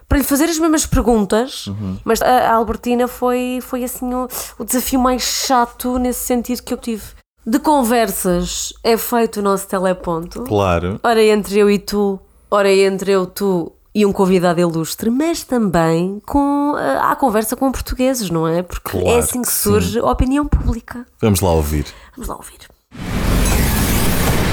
para 0.10 0.18
lhe 0.18 0.24
fazer 0.24 0.46
as 0.46 0.58
mesmas 0.58 0.86
perguntas. 0.86 1.68
Uhum. 1.68 1.98
Mas 2.04 2.22
a 2.22 2.50
a 2.52 2.56
Albertina 2.56 3.08
foi, 3.08 3.60
foi 3.62 3.84
assim 3.84 4.14
o, 4.14 4.28
o 4.58 4.64
desafio 4.66 5.00
mais 5.00 5.22
chato 5.22 5.98
nesse 6.00 6.26
sentido 6.26 6.64
que 6.64 6.74
eu 6.74 6.78
tive. 6.78 7.04
De 7.46 7.60
conversas 7.60 8.74
é 8.84 8.98
feito 8.98 9.40
o 9.40 9.44
nosso 9.44 9.68
teleponto. 9.68 10.44
Claro. 10.44 11.00
Ora 11.04 11.24
entre 11.24 11.58
eu 11.60 11.70
e 11.70 11.80
tu, 11.80 12.20
ora 12.50 12.72
entre 12.72 13.12
eu, 13.12 13.26
tu 13.26 13.72
e 13.94 14.06
um 14.06 14.12
convidado 14.12 14.60
ilustre, 14.60 15.10
mas 15.10 15.44
também 15.44 16.22
com 16.26 16.76
a, 16.76 17.12
a 17.12 17.16
conversa 17.16 17.56
com 17.56 17.72
portugueses, 17.72 18.30
não 18.30 18.48
é? 18.48 18.62
Porque 18.62 18.92
Claro 18.92 19.08
é 19.08 19.18
assim 19.18 19.42
que, 19.42 19.48
que 19.48 19.54
sim. 19.54 19.70
surge 19.72 20.00
a 20.00 20.06
opinião 20.06 20.46
pública. 20.48 21.06
Vamos 21.20 21.42
lá 21.42 21.52
ouvir. 21.52 21.86
Vamos 22.16 22.28
lá 22.28 22.36
ouvir. 22.36 22.60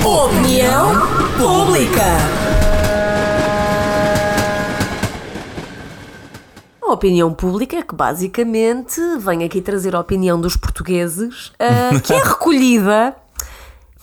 Opinião 0.03 0.93
pública. 1.37 2.03
A 6.83 6.93
opinião 6.93 7.33
pública, 7.33 7.83
que 7.83 7.95
basicamente 7.95 9.01
vem 9.19 9.45
aqui 9.45 9.61
trazer 9.61 9.95
a 9.95 10.01
opinião 10.01 10.41
dos 10.41 10.57
portugueses, 10.57 11.53
ah, 11.59 11.99
que 12.01 12.13
é 12.13 12.19
recolhida 12.25 13.15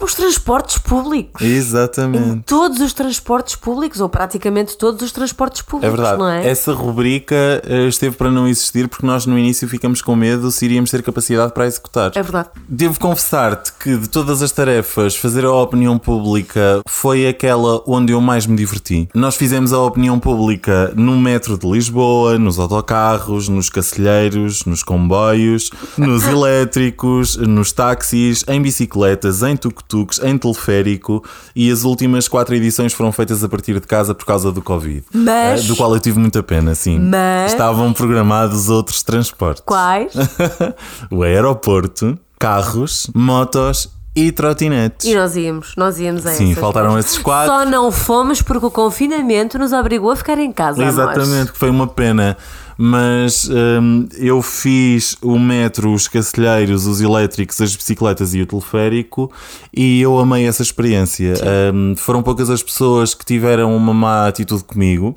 nos 0.02 0.16
transportes 0.16 0.78
públicos. 0.80 1.42
Em 1.42 1.52
Exatamente. 1.52 2.44
todos 2.46 2.80
os 2.82 2.94
transportes 2.94 3.56
públicos, 3.56 4.02
ou 4.02 4.10
praticamente 4.10 4.78
todos 4.78 5.02
os 5.02 5.12
transportes 5.12 5.62
É 5.62 5.64
públicos, 5.70 5.96
verdade. 5.98 6.18
não 6.18 6.28
é? 6.28 6.48
Essa 6.50 6.74
rubrica 6.74 7.36
eh, 7.66 7.88
esteve 7.88 8.16
para 8.16 8.32
não 8.32 8.48
existir 8.48 8.88
porque 8.88 9.06
nós 9.06 9.26
no 9.26 9.38
início 9.38 9.68
ficamos 9.68 10.02
com 10.02 10.16
medo 10.16 10.52
se 10.52 10.66
iríamos 10.66 10.90
ter 10.90 11.04
capacidade 11.04 11.54
para 11.54 11.66
executar. 11.68 12.12
É 12.16 12.22
verdade. 12.24 12.50
Devo 12.68 13.00
confessar-te 13.00 13.72
que 13.74 13.96
de 13.98 14.10
todas 14.10 14.42
as 14.42 14.52
tarefas, 14.52 15.16
fazer 15.16 15.46
a 15.46 15.52
opinião 15.54 15.98
pública 15.98 16.82
foi 16.88 17.28
aquela 17.28 17.82
onde 17.86 18.12
eu 18.14 18.22
mais 18.22 18.46
me 18.46 18.56
diverti. 18.56 19.08
Nós 19.14 19.36
fizemos 19.36 19.72
a 19.74 19.80
opinião 19.80 20.20
pública 20.20 20.92
no 20.96 21.18
metro 21.20 21.58
de 21.58 21.68
Lisboa, 21.70 22.38
nos 22.38 22.58
autocarros, 22.60 23.48
nos 23.48 23.70
cacilheiros, 23.70 24.66
nos 24.66 24.84
comboios, 24.84 25.70
nos 25.98 26.26
elétricos, 26.28 27.38
nos 27.38 27.72
táxis, 27.72 28.44
em 28.48 28.62
bicicletas, 28.62 29.44
em 29.44 29.56
tuk-tuks, 29.56 29.91
tuk-tuks, 29.92 30.20
em 30.24 30.38
teleférico 30.38 31.24
e 31.56 31.70
as 31.72 31.84
últimas 31.84 32.28
quatro 32.28 32.56
edições 32.56 32.94
foram 32.94 33.12
feitas 33.12 33.44
a 33.44 33.50
partir 33.50 33.74
de 33.80 33.88
casa 33.88 34.16
por 34.16 34.26
causa 34.26 34.52
do 34.52 34.62
Covid. 34.62 35.04
Mas- 35.14 35.64
Eh, 35.66 35.68
do 35.68 35.76
qual 35.76 35.94
eu 35.94 36.00
tive 36.00 36.20
muita 36.20 36.42
pena, 36.42 36.74
sim. 36.76 37.00
Mas- 37.00 37.52
Estavam 37.52 37.92
programados 37.94 38.70
outros 38.70 39.04
transportes. 39.04 39.64
Quais? 39.66 40.14
o 41.12 41.24
aeroporto, 41.24 42.18
carros, 42.40 43.08
motos 43.14 43.90
e 44.16 44.32
trotinetes. 44.32 45.08
E 45.08 45.16
nós 45.16 45.36
íamos, 45.38 45.74
nós 45.78 45.98
íamos 46.00 46.26
a 46.26 46.32
Sim, 46.32 46.54
faltaram 46.56 46.92
coisas. 46.92 47.12
esses 47.12 47.24
quatro. 47.24 47.54
Só 47.54 47.66
não 47.66 47.92
fomos 47.92 48.42
porque 48.42 48.66
o 48.66 48.72
confinamento 48.72 49.58
nos 49.58 49.72
obrigou 49.72 50.12
a 50.12 50.16
ficar 50.16 50.38
em 50.38 50.52
casa. 50.52 50.84
Exatamente, 50.84 51.52
que 51.54 51.58
foi 51.58 51.70
uma 51.70 51.88
pena. 51.88 52.38
Mas 52.84 53.48
hum, 53.48 54.08
eu 54.18 54.42
fiz 54.42 55.16
o 55.22 55.38
metro, 55.38 55.94
os 55.94 56.08
cacilheiros, 56.08 56.88
os 56.88 57.00
elétricos, 57.00 57.62
as 57.62 57.76
bicicletas 57.76 58.34
e 58.34 58.42
o 58.42 58.46
teleférico 58.48 59.32
e 59.72 60.02
eu 60.02 60.18
amei 60.18 60.48
essa 60.48 60.64
experiência. 60.64 61.36
Hum, 61.72 61.94
foram 61.96 62.24
poucas 62.24 62.50
as 62.50 62.64
pessoas 62.64 63.14
que 63.14 63.24
tiveram 63.24 63.78
uma 63.78 63.94
má 63.94 64.28
atitude 64.28 64.64
comigo. 64.64 65.16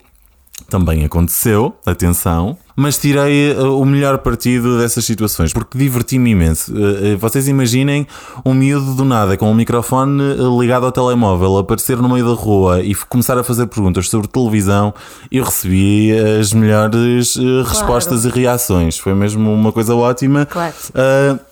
Também 0.68 1.04
aconteceu, 1.04 1.74
atenção, 1.84 2.56
mas 2.74 2.96
tirei 2.96 3.52
uh, 3.52 3.78
o 3.78 3.84
melhor 3.84 4.18
partido 4.18 4.78
dessas 4.78 5.04
situações 5.04 5.52
porque 5.52 5.76
diverti-me 5.76 6.30
imenso. 6.30 6.72
Uh, 6.72 7.14
uh, 7.14 7.18
vocês 7.18 7.46
imaginem 7.48 8.06
um 8.44 8.54
miúdo 8.54 8.94
do 8.94 9.04
nada 9.04 9.36
com 9.36 9.50
um 9.50 9.54
microfone 9.54 10.22
ligado 10.58 10.86
ao 10.86 10.92
telemóvel 10.92 11.58
aparecer 11.58 11.98
no 11.98 12.08
meio 12.08 12.26
da 12.26 12.32
rua 12.32 12.80
e 12.82 12.94
começar 12.94 13.38
a 13.38 13.44
fazer 13.44 13.66
perguntas 13.66 14.08
sobre 14.08 14.26
televisão. 14.26 14.94
Eu 15.30 15.44
recebi 15.44 16.12
as 16.12 16.52
melhores 16.52 17.36
uh, 17.36 17.62
respostas 17.62 18.24
e 18.24 18.28
reações. 18.28 18.98
Foi 18.98 19.14
mesmo 19.14 19.52
uma 19.52 19.70
coisa 19.70 19.94
ótima. 19.94 20.46
Claro. 20.46 20.74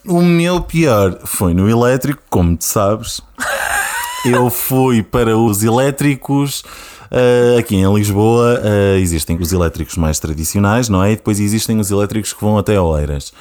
O 0.07 0.23
meu 0.23 0.61
pior 0.62 1.19
foi 1.25 1.55
no 1.55 1.69
elétrico, 1.69 2.23
como 2.31 2.57
tu 2.57 2.65
sabes. 2.65 3.21
Eu 4.25 4.51
fui 4.51 5.03
para 5.03 5.37
os 5.37 5.65
elétricos. 5.65 6.63
uh, 7.11 7.59
aqui 7.59 7.75
em 7.75 7.93
Lisboa 7.93 8.61
uh, 8.61 8.97
existem 8.99 9.37
os 9.37 9.53
elétricos 9.53 9.97
mais 9.97 10.21
tradicionais, 10.21 10.89
não 10.89 11.03
é? 11.03 11.13
E 11.13 11.17
depois 11.17 11.41
existem 11.41 11.81
os 11.81 11.91
elétricos 11.91 12.33
que 12.33 12.41
vão 12.41 12.57
até 12.57 12.81
Oeiras. 12.81 13.33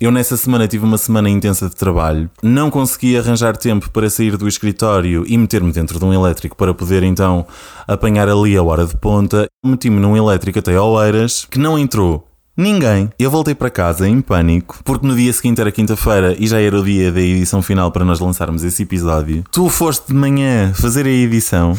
Eu 0.00 0.10
nessa 0.10 0.36
semana 0.36 0.66
tive 0.66 0.84
uma 0.84 0.98
semana 0.98 1.30
intensa 1.30 1.68
de 1.68 1.76
trabalho, 1.76 2.28
não 2.42 2.70
consegui 2.70 3.16
arranjar 3.16 3.56
tempo 3.56 3.88
para 3.90 4.10
sair 4.10 4.36
do 4.36 4.46
escritório 4.46 5.24
e 5.26 5.38
meter-me 5.38 5.72
dentro 5.72 5.98
de 5.98 6.04
um 6.04 6.12
elétrico 6.12 6.54
para 6.56 6.74
poder 6.74 7.02
então 7.02 7.46
apanhar 7.86 8.28
ali 8.28 8.56
a 8.56 8.62
hora 8.62 8.84
de 8.84 8.96
ponta. 8.96 9.46
Meti-me 9.64 10.00
num 10.00 10.16
elétrico 10.16 10.58
até 10.58 10.78
Oeiras, 10.78 11.46
que 11.48 11.58
não 11.58 11.78
entrou 11.78 12.26
Ninguém. 12.56 13.10
Eu 13.18 13.30
voltei 13.30 13.54
para 13.54 13.68
casa 13.68 14.08
em 14.08 14.22
pânico, 14.22 14.78
porque 14.82 15.06
no 15.06 15.14
dia 15.14 15.30
seguinte 15.30 15.60
era 15.60 15.70
quinta-feira 15.70 16.34
e 16.38 16.46
já 16.46 16.58
era 16.58 16.80
o 16.80 16.82
dia 16.82 17.12
da 17.12 17.20
edição 17.20 17.60
final 17.60 17.92
para 17.92 18.02
nós 18.02 18.18
lançarmos 18.18 18.64
esse 18.64 18.82
episódio. 18.82 19.44
Tu 19.52 19.68
foste 19.68 20.06
de 20.08 20.14
manhã 20.14 20.72
fazer 20.72 21.04
a 21.04 21.10
edição. 21.10 21.76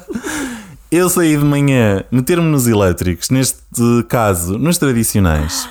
Eu 0.90 1.10
saí 1.10 1.36
de 1.36 1.44
manhã, 1.44 2.02
meter-me 2.10 2.46
nos 2.46 2.66
elétricos, 2.66 3.28
neste 3.28 3.58
caso, 4.08 4.56
nos 4.56 4.78
tradicionais. 4.78 5.68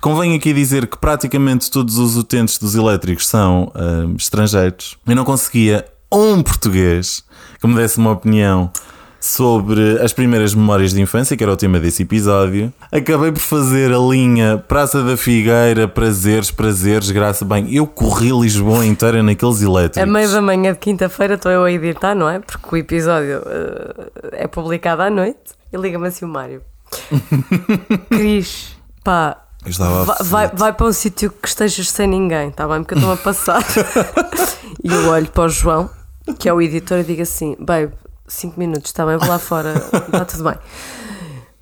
Convém 0.00 0.36
aqui 0.36 0.52
dizer 0.52 0.86
que 0.86 0.96
praticamente 0.96 1.68
todos 1.68 1.98
os 1.98 2.16
utentes 2.16 2.58
dos 2.58 2.76
elétricos 2.76 3.26
são 3.26 3.72
hum, 3.74 4.14
estrangeiros. 4.16 4.96
Eu 5.04 5.16
não 5.16 5.24
conseguia 5.24 5.84
um 6.12 6.42
português 6.42 7.24
que 7.60 7.66
me 7.66 7.74
desse 7.74 7.98
uma 7.98 8.12
opinião 8.12 8.70
sobre 9.20 10.00
as 10.00 10.12
primeiras 10.12 10.54
memórias 10.54 10.92
de 10.92 11.00
infância, 11.00 11.36
que 11.36 11.42
era 11.42 11.52
o 11.52 11.56
tema 11.56 11.80
desse 11.80 12.02
episódio. 12.02 12.72
Acabei 12.92 13.32
por 13.32 13.40
fazer 13.40 13.92
a 13.92 13.98
linha 13.98 14.58
Praça 14.58 15.02
da 15.02 15.16
Figueira, 15.16 15.88
prazeres, 15.88 16.50
prazeres, 16.50 17.10
graça. 17.10 17.44
Bem, 17.44 17.72
eu 17.74 17.86
corri 17.86 18.30
Lisboa 18.30 18.86
inteira 18.86 19.22
naqueles 19.22 19.60
elétricos. 19.62 20.02
A 20.02 20.06
meio 20.06 20.30
da 20.30 20.40
manhã 20.40 20.72
de 20.72 20.78
quinta-feira 20.78 21.34
estou 21.34 21.50
eu 21.50 21.64
a 21.64 21.72
editar, 21.72 22.14
não 22.14 22.28
é? 22.28 22.38
Porque 22.38 22.66
o 22.70 22.76
episódio 22.76 23.42
eh, 23.46 24.44
é 24.44 24.46
publicado 24.46 25.02
à 25.02 25.10
noite 25.10 25.38
e 25.72 25.76
liga-me 25.76 26.08
assim 26.08 26.24
o 26.24 26.28
Mário. 26.28 26.62
Cris, 28.08 28.76
pá, 29.02 29.36
vai, 29.64 30.16
vai, 30.24 30.48
vai 30.48 30.72
para 30.72 30.86
um 30.86 30.92
sítio 30.92 31.30
que 31.30 31.48
estejas 31.48 31.90
sem 31.90 32.06
ninguém, 32.06 32.48
está 32.48 32.66
bem? 32.66 32.82
Porque 32.82 32.94
eu 32.94 32.98
estou 32.98 33.12
a 33.12 33.16
passar. 33.16 33.62
e 34.82 34.92
eu 34.92 35.08
olho 35.08 35.26
para 35.28 35.44
o 35.44 35.48
João, 35.48 35.90
que 36.38 36.48
é 36.48 36.52
o 36.52 36.62
editor, 36.62 36.98
e 36.98 37.04
digo 37.04 37.22
assim: 37.22 37.56
Babe, 37.58 37.92
5 38.28 38.58
minutos, 38.58 38.86
está 38.90 39.04
bem? 39.06 39.16
Vou 39.16 39.28
lá 39.28 39.38
fora, 39.38 39.74
está 39.74 40.24
tudo 40.26 40.44
bem. 40.44 40.54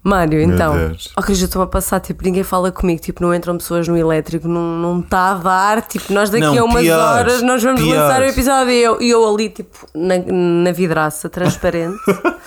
Mário, 0.03 0.41
então, 0.41 0.73
ó 1.17 1.21
Cris, 1.23 1.41
eu 1.41 1.47
estou 1.47 1.63
a 1.63 1.67
passar, 1.67 1.99
tipo, 1.99 2.23
ninguém 2.23 2.45
fala 2.45 2.71
comigo, 2.71 3.01
tipo, 3.01 3.21
não 3.21 3.35
entram 3.35 3.59
pessoas 3.59 3.89
no 3.89 3.97
elétrico, 3.97 4.47
não 4.47 4.77
não 4.79 5.01
está 5.01 5.33
a 5.33 5.35
dar, 5.35 5.83
tipo, 5.83 6.13
nós 6.13 6.31
daqui 6.31 6.45
Não, 6.45 6.61
a 6.61 6.65
umas 6.65 6.83
pior, 6.83 6.99
horas 7.01 7.43
nós 7.43 7.61
vamos 7.61 7.83
pior. 7.83 7.97
lançar 7.97 8.23
o 8.23 8.25
episódio 8.25 8.71
e 8.71 8.81
eu, 8.83 9.03
e 9.03 9.11
eu 9.11 9.29
ali, 9.29 9.49
tipo, 9.49 9.85
na, 9.93 10.15
na 10.19 10.71
vidraça, 10.71 11.29
transparente, 11.29 11.99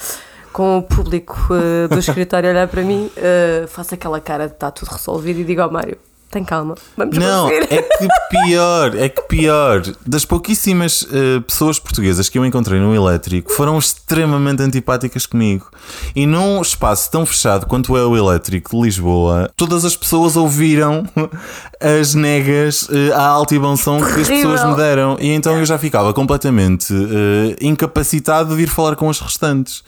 com 0.53 0.77
o 0.77 0.81
público 0.83 1.35
eh, 1.51 1.89
do 1.89 1.99
escritório 1.99 2.47
a 2.49 2.53
olhar 2.53 2.67
para 2.69 2.81
mim, 2.81 3.11
eh, 3.17 3.65
faço 3.67 3.93
aquela 3.93 4.21
cara 4.21 4.47
de 4.47 4.53
está 4.53 4.71
tudo 4.71 4.89
resolvido 4.93 5.41
e 5.41 5.43
digo 5.43 5.61
ao 5.61 5.69
Mário, 5.69 5.97
tem 6.31 6.43
calma, 6.43 6.75
vamos 6.95 7.17
Não, 7.17 7.49
é 7.49 7.81
que 7.81 8.07
pior, 8.29 8.95
é 8.95 9.09
que 9.09 9.21
pior. 9.23 9.81
Das 10.05 10.25
pouquíssimas 10.25 11.07
eh, 11.11 11.39
pessoas 11.39 11.79
portuguesas 11.79 12.29
que 12.29 12.37
eu 12.37 12.45
encontrei 12.45 12.79
no 12.79 12.93
elétrico, 12.93 13.51
foram 13.51 13.77
extremamente 13.79 14.61
antipáticas 14.61 15.25
comigo. 15.25 15.69
E 16.15 16.27
num 16.27 16.61
espaço 16.61 17.09
tão 17.09 17.25
fechado 17.25 17.65
quanto 17.65 17.97
é 17.97 18.05
o 18.05 18.15
elétrico 18.15 18.75
de 18.77 18.83
Lisboa, 18.83 19.49
todas 19.55 19.83
as 19.85 19.95
pessoas 19.95 20.35
ouviram 20.35 21.03
as 21.81 22.13
negas 22.13 22.87
eh, 22.91 23.11
à 23.13 23.23
alta 23.23 23.55
e 23.55 23.59
bom 23.59 23.75
som 23.75 23.97
que 23.97 24.21
as 24.21 24.27
pessoas 24.27 24.63
me 24.63 24.75
deram. 24.75 25.17
E 25.19 25.29
então 25.31 25.57
eu 25.57 25.65
já 25.65 25.77
ficava 25.79 26.13
completamente 26.13 26.93
eh, 26.93 27.55
incapacitado 27.59 28.55
de 28.55 28.63
ir 28.63 28.67
falar 28.67 28.95
com 28.95 29.09
as 29.09 29.19
restantes. 29.19 29.83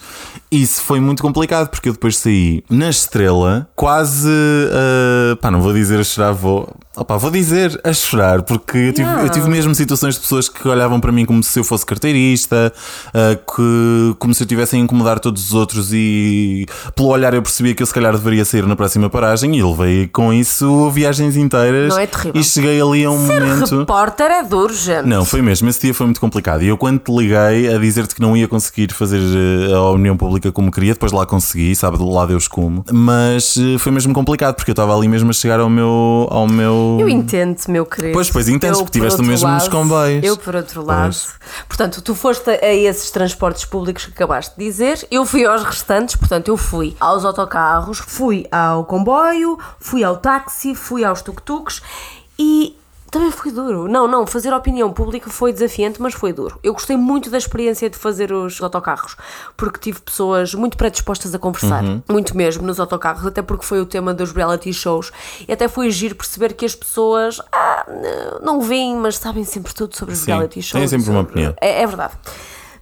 Isso 0.52 0.82
foi 0.82 1.00
muito 1.00 1.22
complicado, 1.22 1.70
porque 1.70 1.90
eu 1.90 1.94
depois 1.94 2.18
saí 2.18 2.64
na 2.70 2.90
estrela, 2.90 3.70
quase. 3.76 4.28
eh, 4.30 5.36
pá, 5.36 5.52
não 5.52 5.62
vou 5.62 5.74
dizer 5.74 6.00
a 6.00 6.04
chorar, 6.04 6.31
vou. 6.32 6.70
Opá, 6.96 7.16
vou 7.18 7.32
dizer 7.32 7.80
a 7.86 7.94
chorar, 7.94 8.42
porque 8.42 8.78
eu 8.78 8.94
tive, 8.94 9.02
Yeah. 9.08 9.24
eu 9.24 9.30
tive 9.32 9.50
mesmo 9.50 9.74
situações 9.74 10.16
de 10.16 10.22
pessoas 10.22 10.50
que 10.50 10.68
olhavam 10.68 11.00
para 11.00 11.12
mim 11.12 11.26
como 11.26 11.42
se 11.42 11.58
eu 11.58 11.64
fosse 11.64 11.86
carteirista, 11.86 12.72
eh, 13.14 13.36
que, 13.56 14.16
como 14.20 14.34
se 14.34 14.44
eu 14.44 14.46
estivesse 14.46 14.76
a 14.76 14.80
incomodar 14.80 15.20
todos 15.20 15.46
os 15.46 15.54
outros, 15.54 15.92
e 15.94 16.66
pelo 16.96 17.08
olhar 17.10 17.34
eu 17.34 17.42
percebia 17.42 17.74
que 17.74 17.82
eu 17.82 17.88
se 17.88 17.94
calhar 17.94 18.12
deveria 18.12 18.44
sair 18.44 18.66
na 18.68 18.76
próxima 18.76 19.10
paragem, 19.10 19.56
e 19.58 19.64
levei 19.64 20.08
com 20.08 20.34
isso 20.34 20.90
viagens 20.92 21.38
inteiras. 21.38 21.94
Não 21.94 22.00
é 22.00 22.06
terrível? 22.08 22.40
E 22.42 22.44
cheguei 22.44 22.82
ali 22.82 23.06
a 23.06 23.10
um 23.10 23.18
momento. 23.18 23.80
Repórter 23.80 24.30
é 24.30 24.44
duro, 24.44 24.74
gente. 24.74 25.06
Não, 25.08 25.24
foi 25.24 25.42
mesmo. 25.42 25.70
Esse 25.70 25.80
dia 25.82 25.94
foi 25.94 26.06
muito 26.06 26.20
complicado. 26.20 26.62
E 26.62 26.68
eu, 26.68 26.78
quando 26.78 27.00
te 27.00 27.12
liguei 27.12 27.74
a 27.74 27.78
dizer-te 27.80 28.14
que 28.14 28.22
não 28.22 28.36
ia 28.36 28.48
conseguir 28.50 28.92
fazer 28.94 29.22
eh, 29.22 29.74
a 29.74 29.82
opinião 29.82 30.18
pública 30.18 30.52
como 30.52 30.70
queria, 30.70 30.94
depois 30.94 31.14
lá 31.14 31.26
consegui, 31.26 31.74
sabe, 31.76 31.98
lá 32.02 32.26
Deus 32.26 32.48
como. 32.50 32.84
Mas 32.92 33.56
eh, 33.58 33.78
foi 33.78 33.92
mesmo 33.94 34.14
complicado, 34.14 34.56
porque 34.56 34.72
eu 34.72 34.74
estava 34.74 34.94
ali 34.96 35.08
mesmo 35.08 35.30
a 35.30 35.34
chegar 35.34 35.60
ao 35.62 35.70
meu. 35.70 36.21
Ao 36.30 36.48
meu... 36.48 36.98
Eu 37.00 37.10
entendo, 37.10 37.58
meu 37.68 37.86
querido. 37.86 38.14
Pois, 38.14 38.30
pois, 38.30 38.48
entendes, 38.48 38.80
Eu, 38.80 38.86
porque 38.86 39.00
por 39.00 39.06
tiveste 39.06 39.20
o 39.20 39.22
outro 39.22 39.32
mesmo 39.32 39.50
nos 39.50 39.64
lado, 39.64 39.72
comboios. 39.72 40.24
Eu, 40.24 40.38
por 40.38 40.56
outro 40.56 40.86
lado. 40.86 41.04
Pois. 41.04 41.34
Portanto, 41.68 42.02
tu 42.02 42.16
foste 42.16 42.50
a, 42.50 42.66
a 42.66 42.74
esses 42.74 43.12
transportes 43.12 43.66
públicos 43.66 44.06
que 44.06 44.12
acabaste 44.12 44.58
de 44.58 44.64
dizer, 44.64 45.08
eu 45.10 45.26
fui 45.26 45.46
aos 45.46 45.64
restantes, 45.64 46.16
portanto, 46.16 46.48
eu 46.50 46.58
fui 46.58 46.96
aos 47.00 47.26
autocarros, 47.26 48.00
fui 48.00 48.46
ao 48.52 48.86
comboio, 48.86 49.58
fui 49.80 50.04
ao 50.04 50.18
táxi, 50.18 50.76
fui 50.76 51.04
aos 51.04 51.22
tuk-tuks 51.22 51.82
e. 52.38 52.76
Também 53.12 53.30
foi 53.30 53.52
duro. 53.52 53.90
Não, 53.90 54.08
não, 54.08 54.26
fazer 54.26 54.54
opinião 54.54 54.90
pública 54.94 55.30
foi 55.30 55.52
desafiante, 55.52 56.02
mas 56.02 56.14
foi 56.14 56.32
duro. 56.32 56.58
Eu 56.64 56.72
gostei 56.72 56.96
muito 56.96 57.30
da 57.30 57.38
experiência 57.38 57.90
de 57.90 57.98
fazer 57.98 58.32
os 58.32 58.62
autocarros, 58.62 59.18
porque 59.58 59.78
tive 59.80 60.00
pessoas 60.00 60.54
muito 60.54 60.78
predispostas 60.78 61.36
a 61.36 61.38
conversar, 61.40 61.84
Uhum. 61.84 62.02
muito 62.10 62.38
mesmo 62.38 62.66
nos 62.66 62.80
autocarros, 62.80 63.26
até 63.28 63.42
porque 63.42 63.66
foi 63.66 63.82
o 63.82 63.86
tema 63.86 64.14
dos 64.14 64.32
reality 64.32 64.72
shows. 64.72 65.12
E 65.46 65.52
até 65.52 65.68
foi 65.68 65.92
giro 65.92 66.16
perceber 66.16 66.54
que 66.54 66.64
as 66.66 66.74
pessoas 66.74 67.42
ah, 67.52 67.86
não 68.42 68.62
veem, 68.62 68.96
mas 68.96 69.18
sabem 69.18 69.44
sempre 69.44 69.74
tudo 69.74 69.94
sobre 69.98 70.14
os 70.14 70.22
Sim, 70.22 70.28
reality 70.32 70.62
shows. 70.62 70.80
têm 70.80 70.88
sempre 70.88 71.12
uma 71.12 71.22
opinião. 71.22 71.54
É, 71.60 71.82
é 71.84 71.86
verdade. 71.86 72.14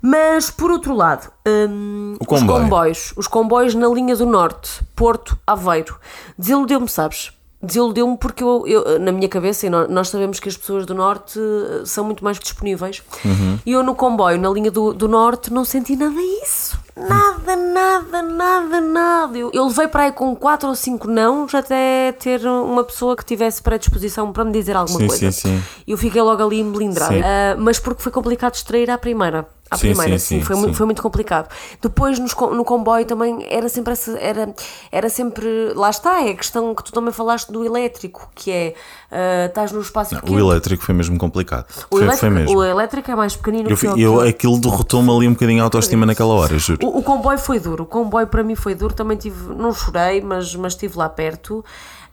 Mas, 0.01 0.49
por 0.51 0.71
outro 0.71 0.93
lado, 0.95 1.29
hum, 1.45 2.15
comboio. 2.25 2.45
os 2.55 2.61
comboios, 2.61 3.13
os 3.17 3.27
comboios 3.27 3.75
na 3.75 3.87
linha 3.89 4.15
do 4.15 4.25
Norte, 4.25 4.81
Porto, 4.95 5.37
Aveiro, 5.45 5.97
desiludeu-me, 6.37 6.87
sabes? 6.87 7.31
Desiludiu-me 7.61 8.17
porque 8.17 8.41
eu, 8.43 8.65
eu, 8.65 8.99
na 8.99 9.11
minha 9.11 9.27
cabeça, 9.27 9.65
e 9.67 9.69
nó- 9.69 9.87
nós 9.87 10.07
sabemos 10.07 10.39
que 10.39 10.47
as 10.47 10.55
pessoas 10.55 10.85
do 10.85 10.95
Norte 10.95 11.37
eh, 11.37 11.81
são 11.85 12.05
muito 12.05 12.23
mais 12.23 12.39
disponíveis, 12.39 13.03
Uhum. 13.25 13.59
e 13.65 13.71
eu 13.73 13.83
no 13.83 13.93
comboio, 13.95 14.39
na 14.39 14.49
linha 14.49 14.71
do, 14.71 14.93
do 14.93 15.09
Norte, 15.09 15.51
não 15.51 15.65
senti 15.65 15.95
nada 15.97 16.15
disso. 16.15 16.79
Nada, 17.07 17.55
nada, 17.55 18.21
nada, 18.21 18.81
nada. 18.81 19.37
Eu, 19.37 19.49
eu 19.53 19.67
levei 19.67 19.87
para 19.87 20.03
aí 20.03 20.11
com 20.11 20.35
quatro 20.35 20.67
ou 20.69 20.75
cinco 20.75 21.07
nãos 21.07 21.53
até 21.55 22.11
ter 22.13 22.45
uma 22.45 22.83
pessoa 22.83 23.15
que 23.15 23.23
tivesse 23.23 23.61
predisposição 23.61 24.31
para 24.33 24.43
me 24.43 24.51
dizer 24.51 24.75
alguma 24.75 24.99
Sim, 24.99 25.07
coisa. 25.07 25.31
sim, 25.31 25.49
sim. 25.59 25.63
E 25.87 25.91
eu 25.91 25.97
fiquei 25.97 26.21
logo 26.21 26.43
ali 26.43 26.63
melindrada. 26.63 27.15
Ah, 27.23 27.55
mas 27.57 27.79
porque 27.79 28.01
foi 28.01 28.11
complicado 28.11 28.55
extrair 28.55 28.89
à 28.89 28.97
primeira. 28.97 29.47
À 29.71 29.77
Sim, 29.77 29.89
primeira, 29.89 30.17
sim, 30.17 30.39
sim, 30.39 30.43
foi. 30.43 30.55
Muito, 30.55 30.75
foi 30.75 30.85
muito 30.87 31.01
complicado. 31.01 31.47
Depois 31.79 32.17
nos 32.17 32.33
no 32.33 32.65
comboio 32.65 33.05
também 33.05 33.45
era 33.47 33.69
sempre 33.69 33.93
essa, 33.93 34.17
era, 34.17 34.51
era 34.91 35.09
sempre. 35.09 35.73
Lá 35.75 35.91
está, 35.91 36.23
é 36.25 36.31
a 36.31 36.35
questão 36.35 36.73
que 36.73 36.83
tu 36.83 36.91
também 36.91 37.13
falaste 37.13 37.51
do 37.51 37.63
elétrico, 37.63 38.31
que 38.33 38.49
é 38.49 38.73
ah, 39.11 39.45
estás 39.47 39.71
no 39.71 39.81
espaço 39.81 40.15
O 40.15 40.21
pequeno. 40.21 40.39
elétrico 40.39 40.83
foi 40.83 40.93
mesmo 40.95 41.17
complicado. 41.17 41.65
O 41.89 41.97
foi, 41.97 42.01
elétrico, 42.03 42.19
foi 42.19 42.29
mesmo. 42.29 42.57
o 42.57 42.63
elétrico 42.63 43.11
é 43.11 43.15
mais 43.15 43.35
pequenino 43.35 43.69
Eu, 43.69 43.77
que 43.77 43.87
o 43.87 43.97
eu, 43.97 44.13
o- 44.15 44.19
aquilo 44.21 44.59
derrotou-me 44.59 45.09
ali 45.11 45.27
um 45.27 45.33
bocadinho 45.33 45.61
a 45.61 45.63
autoestima 45.65 46.05
naquela 46.05 46.33
hora, 46.33 46.57
juro. 46.57 46.85
O, 46.85 46.99
o 46.99 47.03
comboio 47.03 47.37
foi 47.39 47.59
duro, 47.59 47.83
o 47.83 47.87
comboio 47.87 48.27
para 48.27 48.43
mim 48.43 48.55
foi 48.55 48.75
duro, 48.75 48.93
também 48.93 49.17
tive, 49.17 49.53
não 49.53 49.71
chorei, 49.73 50.21
mas, 50.21 50.55
mas 50.55 50.73
estive 50.73 50.97
lá 50.97 51.09
perto. 51.09 51.63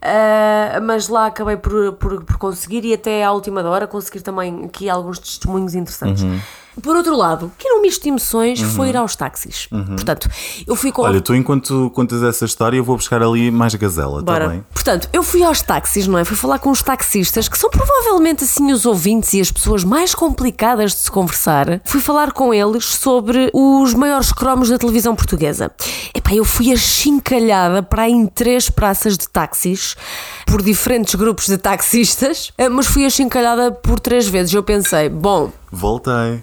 Ah, 0.01 0.79
mas 0.83 1.09
lá 1.09 1.27
acabei 1.27 1.57
por, 1.57 1.93
por, 1.95 2.23
por 2.25 2.37
conseguir 2.37 2.85
e 2.85 2.93
até 2.95 3.25
à 3.25 3.33
última 3.33 3.63
hora 3.69 3.87
conseguir 3.87 4.21
também 4.21 4.65
aqui 4.67 4.89
alguns 4.89 5.19
testemunhos 5.19 5.75
interessantes. 5.75 6.23
Uhum. 6.23 6.39
Por 6.83 6.95
outro 6.95 7.17
lado, 7.17 7.51
que 7.59 7.67
era 7.67 7.79
um 7.79 7.83
misto 7.83 8.03
de 8.03 8.09
emoções 8.09 8.61
foi 8.61 8.91
ir 8.91 8.97
aos 8.97 9.17
táxis. 9.17 9.69
Portanto, 9.69 10.29
eu 10.67 10.77
fui 10.77 10.93
com. 10.93 11.03
Olha, 11.03 11.21
tu 11.21 11.35
enquanto 11.35 11.91
contas 11.95 12.23
essa 12.23 12.45
história, 12.45 12.77
eu 12.77 12.85
vou 12.85 12.97
buscar 12.97 13.23
ali 13.23 13.51
mais 13.51 13.75
gazela, 13.75 14.23
Bora. 14.23 14.49
bem? 14.49 14.65
Portanto, 14.73 15.09
eu 15.13 15.23
fui 15.23 15.43
aos 15.43 15.63
táxis, 15.63 16.07
não 16.07 16.19
é? 16.19 16.25
Fui 16.25 16.37
falar 16.37 16.59
com 16.59 16.71
os 16.71 16.83
taxistas, 16.83 17.49
que 17.49 17.59
são 17.59 17.71
provavelmente 17.71 18.45
assim 18.45 18.73
os 18.73 18.85
ouvintes 18.87 19.33
e 19.35 19.41
as 19.41 19.51
pessoas 19.51 19.85
mais 19.85 20.15
complicadas 20.15 20.93
de 20.93 20.99
se 20.99 21.11
conversar. 21.11 21.81
Fui 21.85 22.01
falar 22.01 22.33
com 22.33 22.53
eles 22.53 22.85
sobre 22.85 23.51
os 23.53 23.95
maiores 23.95 24.33
cromos 24.33 24.69
da 24.69 24.79
televisão 24.79 25.15
portuguesa. 25.17 25.71
Epá, 26.15 26.35
eu 26.35 26.45
fui 26.45 26.73
achincalhada 26.73 27.83
para 27.83 28.09
em 28.09 28.27
três 28.27 28.69
praças 28.71 29.17
de 29.17 29.29
táxis 29.29 29.97
por 30.47 30.63
diferentes 30.63 31.15
grupos 31.15 31.47
de 31.47 31.59
taxistas, 31.59 32.53
eh, 32.57 32.69
mas 32.69 32.87
fui 32.87 33.05
achincalhada 33.05 33.73
por 33.73 33.99
três 33.99 34.29
vezes. 34.29 34.53
Eu 34.53 34.63
pensei, 34.63 35.09
bom, 35.09 35.51
Voltei. 35.71 36.43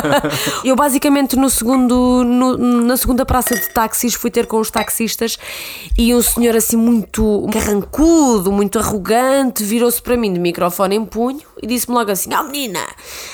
eu 0.64 0.74
basicamente 0.76 1.36
no 1.36 1.48
segundo, 1.48 2.22
no- 2.24 2.56
na 2.58 2.96
segunda 2.96 3.24
praça 3.24 3.54
de 3.54 3.68
táxis 3.70 4.14
fui 4.14 4.30
ter 4.30 4.46
com 4.46 4.58
os 4.60 4.70
taxistas 4.70 5.38
e 5.96 6.14
um 6.14 6.20
senhor 6.22 6.56
assim 6.56 6.76
muito 6.76 7.46
carrancudo, 7.52 8.50
muito 8.50 8.78
arrogante, 8.78 9.62
virou-se 9.64 10.00
para 10.02 10.16
mim 10.16 10.32
de 10.32 10.40
microfone 10.40 10.96
em 10.96 11.04
punho 11.04 11.40
e 11.62 11.66
disse-me 11.66 11.94
logo 11.94 12.10
assim: 12.10 12.30
Oh 12.34 12.42
menina, 12.44 12.80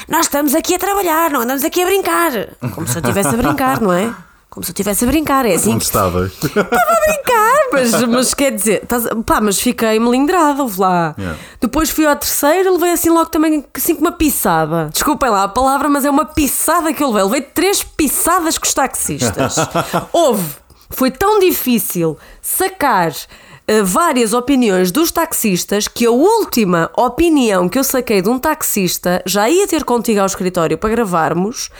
nós 0.08 0.26
estamos 0.26 0.54
aqui 0.54 0.74
a 0.74 0.78
trabalhar, 0.78 1.30
não 1.30 1.40
andamos 1.40 1.64
aqui 1.64 1.82
a 1.82 1.86
brincar. 1.86 2.32
Como 2.74 2.86
se 2.86 2.96
eu 2.98 3.00
estivesse 3.00 3.28
a 3.34 3.36
brincar, 3.36 3.80
não 3.80 3.92
é? 3.92 4.14
Como 4.52 4.62
se 4.62 4.70
eu 4.70 4.74
estivesse 4.74 5.04
a 5.04 5.06
brincar, 5.08 5.46
é 5.46 5.54
assim 5.54 5.72
Onde 5.72 5.84
estavas? 5.84 6.30
brincar, 6.42 7.58
mas, 7.72 8.02
mas 8.04 8.34
quer 8.34 8.52
dizer, 8.52 8.82
estás- 8.82 9.06
pá, 9.24 9.40
mas 9.40 9.58
fiquei 9.58 9.98
melindrada, 9.98 10.62
ouve 10.62 10.78
lá. 10.78 11.14
Yeah. 11.18 11.38
Depois 11.58 11.88
fui 11.88 12.04
ao 12.04 12.14
terceiro, 12.16 12.74
levei 12.74 12.92
assim 12.92 13.08
logo 13.08 13.30
também 13.30 13.64
assim 13.74 13.94
com 13.94 14.02
uma 14.02 14.12
pisada. 14.12 14.90
Desculpem 14.92 15.30
lá 15.30 15.44
a 15.44 15.48
palavra, 15.48 15.88
mas 15.88 16.04
é 16.04 16.10
uma 16.10 16.26
pisada 16.26 16.92
que 16.92 17.02
eu 17.02 17.08
levei. 17.08 17.22
Levei 17.24 17.40
três 17.40 17.82
pisadas 17.82 18.58
com 18.58 18.66
os 18.66 18.74
taxistas. 18.74 19.56
Houve. 20.12 20.44
Foi 20.90 21.10
tão 21.10 21.38
difícil 21.38 22.18
sacar 22.42 23.10
eh, 23.66 23.82
várias 23.82 24.34
opiniões 24.34 24.92
dos 24.92 25.10
taxistas 25.10 25.88
que 25.88 26.04
a 26.04 26.10
última 26.10 26.90
opinião 26.94 27.70
que 27.70 27.78
eu 27.78 27.84
saquei 27.84 28.20
de 28.20 28.28
um 28.28 28.38
taxista 28.38 29.22
já 29.24 29.48
ia 29.48 29.66
ter 29.66 29.84
contigo 29.84 30.20
ao 30.20 30.26
escritório 30.26 30.76
para 30.76 30.90
gravarmos. 30.90 31.70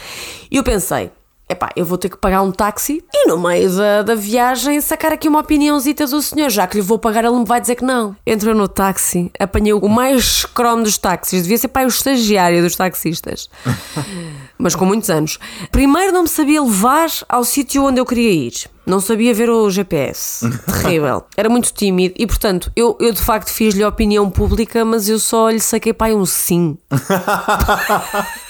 E 0.50 0.56
eu 0.56 0.62
pensei, 0.62 1.10
epá, 1.52 1.70
eu 1.76 1.84
vou 1.84 1.96
ter 1.96 2.08
que 2.08 2.16
pagar 2.16 2.42
um 2.42 2.50
táxi 2.50 3.04
e 3.12 3.28
no 3.28 3.38
meio 3.38 3.70
da, 3.74 4.02
da 4.02 4.14
viagem 4.14 4.80
sacar 4.80 5.12
aqui 5.12 5.28
uma 5.28 5.40
opiniãozita 5.40 6.06
do 6.06 6.20
senhor, 6.20 6.50
já 6.50 6.66
que 6.66 6.76
lhe 6.76 6.82
vou 6.82 6.98
pagar, 6.98 7.24
ele 7.24 7.38
me 7.38 7.44
vai 7.44 7.60
dizer 7.60 7.76
que 7.76 7.84
não. 7.84 8.16
Entrou 8.26 8.54
no 8.54 8.68
táxi, 8.68 9.30
apanhei 9.38 9.72
o 9.72 9.88
mais 9.88 10.44
cromo 10.44 10.82
dos 10.82 10.98
táxis, 10.98 11.42
devia 11.42 11.58
ser 11.58 11.68
pai 11.68 11.84
o 11.84 11.88
estagiário 11.88 12.62
dos 12.62 12.76
taxistas, 12.76 13.48
mas 14.58 14.74
com 14.74 14.84
muitos 14.84 15.10
anos. 15.10 15.38
Primeiro 15.70 16.12
não 16.12 16.22
me 16.22 16.28
sabia 16.28 16.62
levar 16.62 17.08
ao 17.28 17.44
sítio 17.44 17.84
onde 17.84 18.00
eu 18.00 18.06
queria 18.06 18.30
ir. 18.30 18.72
Não 18.84 19.00
sabia 19.00 19.32
ver 19.32 19.48
o 19.48 19.70
GPS. 19.70 20.48
Terrível. 20.82 21.24
Era 21.36 21.48
muito 21.48 21.72
tímido 21.72 22.14
e, 22.18 22.26
portanto, 22.26 22.70
eu, 22.74 22.96
eu 23.00 23.12
de 23.12 23.22
facto 23.22 23.48
fiz-lhe 23.48 23.82
a 23.82 23.88
opinião 23.88 24.28
pública, 24.28 24.84
mas 24.84 25.08
eu 25.08 25.20
só 25.20 25.50
lhe 25.50 25.60
saquei 25.60 25.92
pai 25.92 26.14
um 26.14 26.26
sim. 26.26 26.76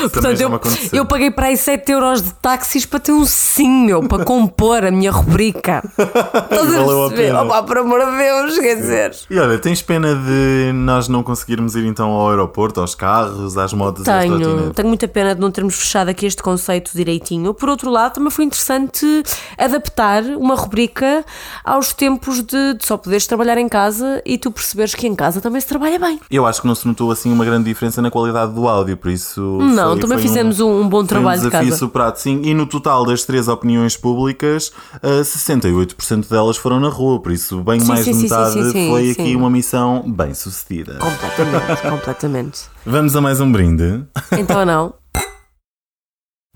Portanto, 0.00 0.40
eu, 0.40 0.60
eu 0.92 1.06
paguei 1.06 1.30
para 1.30 1.46
aí 1.46 1.56
7 1.56 1.90
euros 1.92 2.22
de 2.22 2.34
táxis 2.34 2.84
para 2.84 3.00
ter 3.00 3.12
um 3.12 3.24
sim, 3.24 3.86
meu, 3.86 4.02
para 4.06 4.24
compor 4.24 4.84
a 4.84 4.90
minha 4.90 5.10
rubrica. 5.10 5.82
Estás 5.96 6.74
a 6.74 6.84
perceber? 6.84 7.34
Opa, 7.34 7.62
por 7.62 7.78
amor 7.78 8.00
de 8.04 8.16
Deus, 8.16 8.58
quer 8.58 8.74
dizer. 8.76 9.16
E 9.30 9.38
olha, 9.38 9.58
tens 9.58 9.82
pena 9.82 10.14
de 10.14 10.72
nós 10.74 11.08
não 11.08 11.22
conseguirmos 11.22 11.74
ir 11.74 11.84
então 11.84 12.10
ao 12.10 12.30
aeroporto, 12.30 12.80
aos 12.80 12.94
carros, 12.94 13.56
às 13.56 13.70
às 13.72 14.04
Tenho, 14.04 14.72
tenho 14.72 14.88
muita 14.88 15.08
pena 15.08 15.34
de 15.34 15.40
não 15.40 15.50
termos 15.50 15.74
fechado 15.74 16.08
aqui 16.08 16.26
este 16.26 16.42
conceito 16.42 16.90
direitinho. 16.94 17.54
Por 17.54 17.68
outro 17.68 17.90
lado, 17.90 18.14
também 18.14 18.30
foi 18.30 18.44
interessante 18.44 19.22
adaptar 19.56 20.22
uma 20.36 20.54
rubrica 20.54 21.24
aos 21.64 21.92
tempos 21.92 22.42
de, 22.42 22.74
de 22.74 22.86
só 22.86 22.96
poderes 22.96 23.26
trabalhar 23.26 23.58
em 23.58 23.68
casa 23.68 24.22
e 24.24 24.38
tu 24.38 24.50
perceberes 24.50 24.94
que 24.94 25.06
em 25.06 25.14
casa 25.14 25.40
também 25.40 25.60
se 25.60 25.66
trabalha 25.66 25.98
bem. 25.98 26.20
Eu 26.30 26.46
acho 26.46 26.60
que 26.60 26.66
não 26.66 26.74
se 26.74 26.86
notou 26.86 27.10
assim 27.10 27.32
uma 27.32 27.44
grande 27.44 27.64
diferença 27.64 28.02
na 28.02 28.10
qualidade 28.10 28.52
do 28.52 28.68
áudio, 28.68 28.96
por 28.96 29.10
isso. 29.10 29.58
Não, 29.70 29.92
foi- 29.92 30.00
também 30.00 30.18
foi 30.18 30.26
fizemos 30.28 30.60
um, 30.60 30.80
um 30.82 30.88
bom 30.88 31.00
um 31.02 31.06
trabalho 31.06 31.40
de 31.40 31.46
desafio 31.46 31.68
casa. 31.70 31.78
superado, 31.78 32.18
sim. 32.18 32.42
E 32.44 32.52
no 32.54 32.66
total 32.66 33.04
das 33.04 33.24
três 33.24 33.48
opiniões 33.48 33.96
públicas, 33.96 34.72
ah, 35.02 35.22
68% 35.24 36.28
delas 36.28 36.56
foram 36.56 36.78
na 36.80 36.88
rua, 36.88 37.20
por 37.20 37.32
isso, 37.32 37.60
bem 37.62 37.80
Sim, 37.80 37.88
mais 37.88 38.04
sim, 38.04 38.12
de 38.12 38.22
metade 38.22 38.72
sim, 38.72 38.88
foi 38.90 39.10
aqui 39.10 39.36
uma 39.36 39.50
missão 39.50 40.04
bem 40.10 40.34
sucedida. 40.34 40.98
Completamente, 40.98 41.82
completamente. 41.90 42.60
Vamos 42.84 43.14
a 43.16 43.20
mais 43.20 43.40
um 43.40 43.50
brinde. 43.50 44.04
Então 44.38 44.64
não. 44.64 44.94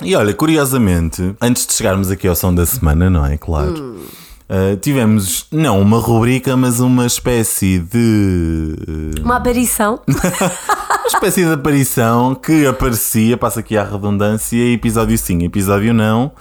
E 0.02 0.14
olha, 0.16 0.34
curiosamente, 0.34 1.34
antes 1.40 1.66
de 1.66 1.72
chegarmos 1.72 2.10
aqui 2.10 2.26
ao 2.26 2.34
som 2.34 2.52
da 2.54 2.66
semana, 2.66 3.08
não 3.08 3.24
é? 3.24 3.36
Claro. 3.38 3.72
Hum. 3.80 4.04
Ah, 4.48 4.76
tivemos, 4.80 5.46
não 5.50 5.80
uma 5.80 5.98
rubrica, 5.98 6.56
mas 6.56 6.80
uma 6.80 7.06
espécie 7.06 7.78
de. 7.78 8.76
ah, 9.18 9.22
Uma 9.22 9.36
aparição. 9.36 10.00
Uma 11.04 11.08
espécie 11.08 11.44
de 11.44 11.52
aparição 11.52 12.34
que 12.34 12.66
aparecia, 12.66 13.36
passa 13.36 13.60
aqui 13.60 13.76
à 13.76 13.84
redundância, 13.84 14.56
episódio 14.72 15.16
sim, 15.18 15.44
episódio 15.44 15.92
não, 15.92 16.32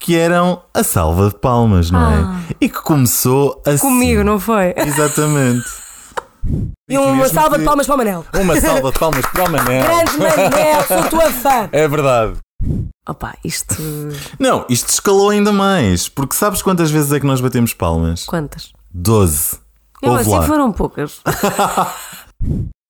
que 0.00 0.16
eram 0.16 0.60
a 0.74 0.82
salva 0.82 1.28
de 1.28 1.36
palmas, 1.36 1.90
não 1.90 2.10
é? 2.10 2.54
E 2.60 2.68
que 2.68 2.82
começou 2.82 3.62
assim. 3.64 3.86
Ah. 3.86 3.90
Comigo, 3.90 4.24
não 4.24 4.40
foi? 4.40 4.74
Exatamente. 4.76 5.64
E 6.88 6.98
uma 6.98 7.28
salva 7.28 7.58
de 7.58 7.64
palmas 7.64 7.86
para 7.86 7.94
o 7.94 7.98
Manel. 7.98 8.24
Uma 8.34 8.60
salva 8.60 8.90
de 8.90 8.98
palmas 8.98 9.26
para 9.26 9.44
o 9.44 9.50
Manel. 9.52 9.84
Grande 9.86 10.18
Manel, 10.18 10.82
sou 10.88 11.02
tua 11.10 11.30
fã. 11.30 11.68
É 11.70 11.86
verdade. 11.86 12.34
Opa, 13.08 13.34
isto. 13.44 13.74
Não, 14.38 14.64
isto 14.68 14.88
escalou 14.90 15.30
ainda 15.30 15.52
mais, 15.52 16.08
porque 16.08 16.34
sabes 16.34 16.60
quantas 16.62 16.90
vezes 16.90 17.10
é 17.12 17.20
que 17.20 17.26
nós 17.26 17.40
batemos 17.40 17.72
palmas? 17.72 18.24
Quantas? 18.26 18.72
12. 18.92 19.58
Eu 20.02 20.10
Ouve 20.10 20.22
assim 20.22 20.30
lá. 20.30 20.42
foram 20.42 20.72
poucas. 20.72 21.20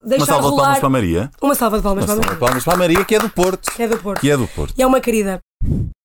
Uma 0.01 0.25
salva 0.25 0.25
de 0.25 0.27
palmas 0.27 0.51
rolar. 0.51 0.77
para 0.79 0.87
a 0.87 0.89
Maria. 0.89 1.31
Uma 1.41 1.55
salva 1.55 1.77
de 1.77 1.83
palmas 1.83 2.03
Uma 2.05 2.07
para 2.07 2.15
salva 2.15 2.21
Manel. 2.21 2.33
de 2.35 2.39
palmas 2.39 2.63
para 2.63 2.73
a 2.73 2.77
Maria, 2.77 3.05
que 3.05 3.15
é 3.15 3.19
do 3.19 3.29
Porto. 3.29 3.71
Que 3.71 3.83
é 3.83 3.87
do 3.87 3.97
Porto. 3.97 4.21
Que 4.21 4.29
é 4.31 4.37
do 4.37 4.47
Porto. 4.47 4.73
E 4.77 4.81
é 4.81 4.87
uma 4.87 4.99
querida. 5.01 5.39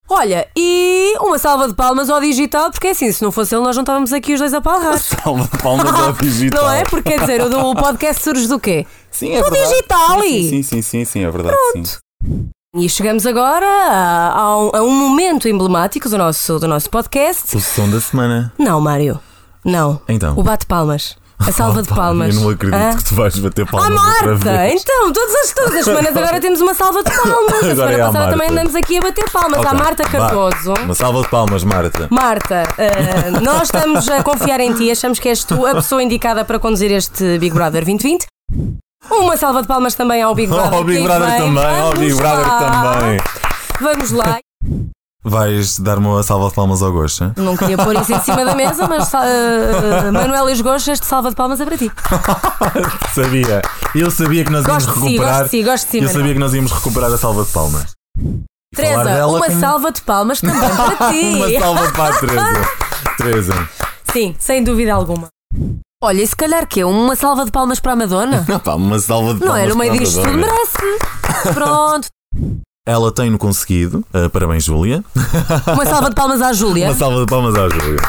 Olha, 0.09 0.49
e 0.57 1.15
uma 1.21 1.39
salva 1.39 1.67
de 1.69 1.75
palmas 1.75 2.11
ao 2.11 2.21
digital, 2.21 2.71
porque 2.71 2.89
é 2.89 2.91
assim, 2.91 3.11
se 3.11 3.23
não 3.23 3.33
fosse 3.33 3.55
ele, 3.55 3.63
nós 3.65 3.75
não 3.77 3.83
estávamos 3.83 4.13
aqui 4.13 4.35
os 4.35 4.41
dois 4.41 4.53
a 4.53 4.61
palrar. 4.61 4.99
Salva 4.99 5.45
de 5.45 5.63
palmas 5.63 5.87
ao 5.95 6.13
digital. 6.13 6.63
Não 6.65 6.71
é? 6.73 6.85
Porque 6.85 7.11
quer 7.11 7.21
dizer, 7.21 7.41
o, 7.43 7.75
podcast 7.75 8.23
surge 8.23 8.47
do 8.47 8.59
quê? 8.61 8.87
Sim, 9.11 9.33
é 9.33 9.43
Do 9.43 9.51
verdade. 9.51 9.71
digital, 9.71 10.21
Sim, 10.21 10.27
e- 10.37 10.51
sim, 10.51 10.63
sim, 10.63 10.83
sim, 10.83 11.05
sim, 11.05 11.25
é 11.25 11.31
verdade. 11.31 11.57
Sim. 11.73 11.83
E 12.77 12.89
chegamos 12.89 13.25
agora 13.25 13.65
a, 13.67 14.33
a 14.35 14.83
um, 14.83 14.91
momento 14.93 15.49
emblemático 15.49 16.09
do 16.09 16.19
nosso, 16.19 16.59
do 16.59 16.67
nosso 16.67 16.91
podcast. 16.91 17.57
O 17.57 17.61
som 17.61 17.89
da 17.89 18.01
semana. 18.01 18.53
Não, 18.59 18.81
Mário. 18.81 19.21
Não. 19.65 20.01
Então. 20.09 20.37
O 20.37 20.43
bate-palmas. 20.43 21.17
A 21.39 21.53
salva 21.53 21.83
de 21.83 21.89
Opa, 21.93 22.01
palmas. 22.03 22.35
Eu 22.35 22.41
não 22.43 22.51
acredito 22.51 22.77
Hã? 22.81 22.97
que 22.97 23.05
tu 23.05 23.15
vais 23.15 23.39
bater 23.39 23.63
Ah, 23.63 23.71
palmas 23.71 23.91
outra 23.91 24.27
Marta! 24.27 24.37
vez. 24.59 24.83
Então, 24.83 25.13
todas 25.13 25.35
as, 25.37 25.53
todas 25.53 25.75
as 25.77 25.85
semanas 25.85 26.17
agora 26.17 26.41
temos 26.41 26.61
uma 26.61 26.75
salva 26.75 27.05
de 27.05 27.11
palmas. 27.13 27.53
A 27.63 27.71
Agora 27.71 27.75
semana 27.75 27.93
é 27.93 27.95
a 27.95 28.07
passada 28.07 28.19
Marta. 28.19 28.31
também 28.33 28.49
andamos 28.51 28.75
aqui 28.75 28.99
a 28.99 29.01
bater 29.03 29.31
palmas 29.31 29.59
à 29.59 29.69
Ok, 29.69 29.79
Marta. 29.79 30.05
Cardoso. 30.05 30.75
Uma 30.83 30.95
salva 30.95 31.23
de 31.23 31.29
palmas, 31.29 31.63
Marta. 31.65 32.09
Marta, 32.11 32.63
eh, 32.79 33.31
nós 33.41 33.63
estamos 33.63 34.09
a 34.09 34.23
confiar 34.25 34.59
em 34.59 34.75
ti, 34.75 34.91
achamos 34.91 35.21
que 35.21 35.29
és 35.29 35.45
tu 35.45 35.65
a 35.65 35.75
pessoa 35.75 36.03
indicada 36.03 36.45
para 36.45 36.59
conduzir 36.59 36.91
este 36.91 37.39
Big 37.39 37.55
Brother 37.55 37.85
2020. 37.85 38.27
Uma 39.11 39.37
salva 39.37 39.63
de 39.63 39.69
palmas 39.69 39.95
também 39.95 40.23
ao 40.23 40.35
Big 40.35 40.49
Brother. 40.53 40.75
Ao 40.75 40.85
Big 40.85 40.99
que 40.99 41.05
Brother 41.05 41.29
vem. 41.31 41.39
também, 41.39 41.65
ao 41.81 41.87
Vamos 41.93 41.99
Big 42.01 42.15
Brother 42.15 42.47
lá. 42.49 42.59
também. 42.95 43.21
Vamos 43.81 44.11
lá. 44.13 44.39
Vais 45.27 45.79
dar-me 45.79 46.07
uma 46.07 46.23
salva 46.23 46.49
de 46.51 46.55
palmas 46.55 46.83
ao 46.83 46.93
Gosta? 46.93 47.33
Não 47.39 47.57
queria 47.57 47.79
pôr 47.79 47.95
isso 47.97 48.13
em 48.13 48.21
cima 48.21 48.45
da 48.45 48.55
mesa, 48.55 48.87
mas 48.87 49.11
uh, 49.15 50.13
Manuel 50.13 50.51
Esgosto, 50.51 50.91
este 50.91 51.07
salva 51.07 51.31
de 51.31 51.37
palmas 51.37 51.59
é 51.61 51.65
para 51.65 51.79
ti. 51.79 51.91
Sabia. 53.15 53.63
Eu 53.95 54.11
sabia 54.11 54.45
que 54.45 54.51
nós 54.51 54.67
íamos 54.67 54.85
Gosto 54.85 55.01
si, 55.01 55.07
recuperar. 55.09 55.33
gosto 55.41 55.45
de 55.45 55.51
si, 55.51 55.63
gosto 55.63 55.85
de 55.87 55.91
si, 55.91 55.97
Eu 55.99 56.03
Manuel. 56.03 56.19
sabia 56.21 56.33
que 56.35 56.39
nós 56.41 56.55
íamos 56.55 56.73
recuperar 56.73 57.11
a 57.13 57.17
salva 57.17 57.45
de 57.45 57.53
palmas. 57.53 57.93
E 58.19 58.77
Teresa, 58.77 59.05
dela 59.05 59.33
uma 59.33 59.47
como- 59.47 59.61
salva 59.61 59.93
de 59.93 60.03
palmas 60.03 60.41
também 60.43 60.59
para 60.61 61.11
ti. 61.13 61.35
Uma 61.37 61.61
salva 61.61 61.93
para 61.93 62.15
a 62.15 62.19
Teresa. 62.19 62.69
Teresa. 63.17 63.69
Sim, 64.13 64.35
sem 64.39 64.63
dúvida 64.63 64.93
alguma. 64.93 65.29
Olha, 66.05 66.21
e 66.21 66.27
se 66.27 66.37
calhar 66.37 66.67
que 66.67 66.83
é 66.83 66.85
uma 66.85 67.17
salva 67.17 67.47
de 67.47 67.51
palmas 67.51 67.81
para 67.81 67.93
a 67.93 67.97
Madonna? 67.97 68.45
Pá, 68.63 68.75
uma 68.75 68.99
salva 68.99 69.33
de 69.33 69.41
Não 69.41 69.47
palmas 69.47 69.65
é? 69.65 69.69
No 69.69 69.77
meio 69.77 69.93
disto 69.99 70.21
merece. 70.21 71.55
Pronto. 71.55 72.09
Ela 72.87 73.11
tem-no 73.11 73.39
conseguido. 73.39 74.05
Uh, 74.13 74.29
parabéns, 74.29 74.65
Júlia. 74.65 75.03
Uma 75.67 75.87
salva 75.87 76.11
de 76.11 76.15
palmas 76.15 76.43
à 76.43 76.53
Júlia. 76.53 76.89
Uma 76.89 76.95
salva 76.95 77.21
de 77.21 77.27
palmas 77.27 77.55
à 77.55 77.71
Júlia. 77.71 78.01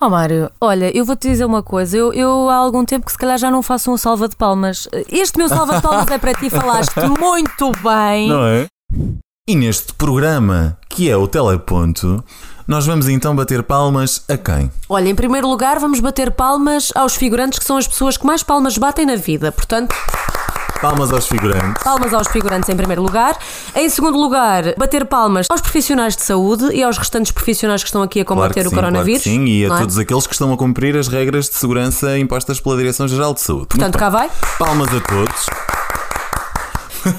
Oh 0.00 0.08
Mário, 0.08 0.50
olha, 0.58 0.96
eu 0.96 1.04
vou-te 1.04 1.28
dizer 1.28 1.44
uma 1.44 1.62
coisa. 1.62 1.98
Eu, 1.98 2.14
eu 2.14 2.48
há 2.48 2.54
algum 2.54 2.86
tempo 2.86 3.04
que 3.04 3.12
se 3.12 3.18
calhar 3.18 3.36
já 3.36 3.50
não 3.50 3.62
faço 3.62 3.92
um 3.92 3.98
salva 3.98 4.26
de 4.26 4.36
palmas. 4.36 4.88
Este 5.12 5.36
meu 5.36 5.50
salva 5.50 5.76
de 5.76 5.82
palmas 5.82 6.10
é 6.10 6.16
para 6.16 6.32
ti, 6.32 6.48
falaste 6.48 6.96
muito 7.20 7.72
bem. 7.82 8.30
Não 8.30 8.42
é? 8.42 8.66
E 9.48 9.56
neste 9.56 9.94
programa, 9.94 10.76
que 10.90 11.08
é 11.08 11.16
o 11.16 11.26
Teleponto, 11.26 12.22
nós 12.66 12.84
vamos 12.84 13.08
então 13.08 13.34
bater 13.34 13.62
palmas 13.62 14.22
a 14.28 14.36
quem? 14.36 14.70
Olha, 14.86 15.08
em 15.08 15.14
primeiro 15.14 15.48
lugar, 15.48 15.78
vamos 15.78 16.00
bater 16.00 16.30
palmas 16.32 16.92
aos 16.94 17.16
figurantes 17.16 17.58
que 17.58 17.64
são 17.64 17.78
as 17.78 17.88
pessoas 17.88 18.18
que 18.18 18.26
mais 18.26 18.42
palmas 18.42 18.76
batem 18.76 19.06
na 19.06 19.16
vida. 19.16 19.50
Portanto, 19.50 19.96
Palmas 20.82 21.10
aos 21.12 21.26
figurantes. 21.26 21.82
palmas 21.82 22.12
aos 22.12 22.28
figurantes 22.28 22.68
em 22.68 22.76
primeiro 22.76 23.00
lugar. 23.02 23.36
Em 23.74 23.88
segundo 23.88 24.18
lugar, 24.18 24.74
bater 24.76 25.06
palmas 25.06 25.46
aos 25.50 25.62
profissionais 25.62 26.14
de 26.14 26.22
saúde 26.22 26.66
e 26.72 26.82
aos 26.84 26.98
restantes 26.98 27.32
profissionais 27.32 27.82
que 27.82 27.88
estão 27.88 28.02
aqui 28.02 28.20
a 28.20 28.24
Claro 28.26 28.42
combater 28.42 28.60
que 28.60 28.66
o 28.66 28.70
sim, 28.70 28.76
coronavírus. 28.76 29.22
claro 29.24 29.38
sim, 29.38 29.44
e 29.46 29.64
a 29.64 29.74
é? 29.74 29.78
todos 29.80 29.96
aqueles 29.98 30.26
que 30.26 30.34
estão 30.34 30.52
a 30.52 30.56
cumprir 30.58 30.94
as 30.94 31.08
regras 31.08 31.48
de 31.48 31.54
segurança 31.56 32.18
impostas 32.18 32.60
pela 32.60 32.76
Direção-Geral 32.76 33.32
de 33.32 33.40
Saúde. 33.40 33.66
Portanto, 33.68 33.82
Muito 33.82 33.98
cá 33.98 34.10
bem. 34.10 34.18
vai. 34.28 34.30
Palmas 34.58 34.88
a 34.94 35.00
todos. 35.00 35.46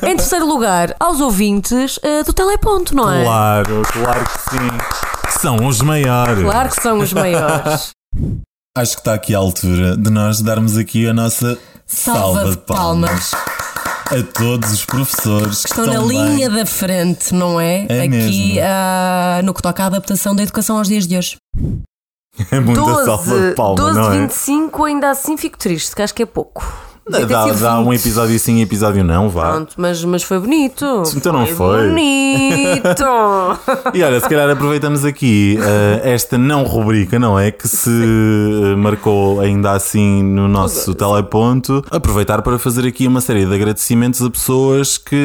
Em 0.04 0.16
terceiro 0.16 0.46
lugar, 0.46 0.96
aos 1.00 1.20
ouvintes 1.20 2.00
eh, 2.04 2.24
do 2.24 2.34
Teleponto, 2.34 2.96
não 2.96 3.12
é? 3.12 3.24
Claro, 3.24 3.82
claro 3.92 4.26
que 4.26 4.50
sim. 4.50 4.78
Que 5.26 5.40
são 5.40 5.68
os 5.68 5.82
maiores. 5.82 6.44
Claro 6.44 6.70
que 6.70 6.82
são 6.82 7.00
os 7.00 7.14
maiores. 7.14 7.92
Acho 8.78 8.94
que 8.94 9.02
está 9.02 9.14
aqui 9.14 9.36
a 9.36 9.38
altura 9.38 9.98
de 9.98 10.10
nós 10.10 10.42
darmos 10.42 10.78
aqui 10.78 11.08
a 11.08 11.14
nossa 11.14 11.58
salva, 11.86 12.52
de 12.52 12.58
palmas. 12.58 13.32
A 14.12 14.24
todos 14.34 14.72
os 14.72 14.86
professores 14.86 15.64
que 15.64 15.70
Estão 15.70 15.86
na 15.86 16.00
linha 16.00 16.50
da 16.50 16.66
frente, 16.66 17.34
não 17.34 17.60
é? 17.62 17.86
É 17.88 18.02
Aqui 18.02 18.60
ah, 18.60 19.42
no 19.44 19.54
que 19.54 19.62
toca 19.62 19.84
à 19.84 19.86
adaptação 19.86 20.36
da 20.36 20.42
educação 20.42 20.78
aos 20.78 20.88
dias 20.88 21.06
de 21.06 21.16
hoje. 21.16 21.38
É 22.52 22.60
muita 22.60 23.06
salva 23.06 23.50
de 23.50 23.56
palmas, 23.56 23.96
12, 23.96 24.00
não 24.00 24.14
é? 24.14 24.20
25, 24.22 24.86
ainda 24.86 25.12
assim 25.12 25.38
fico 25.38 25.58
triste, 25.58 25.96
que 25.96 26.02
acho 26.02 26.14
que 26.14 26.24
é 26.24 26.26
pouco. 26.26 26.89
Dá, 27.10 27.46
dá 27.54 27.80
um 27.80 27.90
20. 27.90 28.00
episódio 28.00 28.40
sim 28.40 28.58
e 28.58 28.62
episódio 28.62 29.04
não, 29.04 29.30
vá. 29.30 29.52
Pronto, 29.52 29.74
mas, 29.78 30.04
mas 30.06 30.24
foi 30.24 30.40
bonito. 30.40 31.04
Então 31.16 31.34
não 31.34 31.46
foi. 31.48 31.88
Bonito. 31.90 33.06
E 33.94 34.04
olha, 34.04 34.20
se 34.20 34.30
calhar 34.30 34.50
aproveitamos 34.50 35.04
aqui 35.04 35.58
eh, 35.62 36.02
esta 36.14 36.38
não 36.38 36.64
rubrica, 36.64 37.18
não 37.18 37.40
é? 37.40 37.52
Que 37.52 37.68
se 37.68 37.90
eh, 37.90 38.76
marcou 38.76 39.40
ainda 39.40 39.72
assim 39.72 40.22
no 40.24 40.48
nosso 40.48 40.94
teleponto. 40.94 41.84
Aproveitar 41.90 42.42
para 42.42 42.60
fazer 42.60 42.86
aqui 42.88 43.08
uma 43.08 43.22
série 43.22 43.46
de 43.46 43.54
agradecimentos 43.54 44.22
a 44.22 44.30
pessoas 44.30 44.98
que 44.98 45.16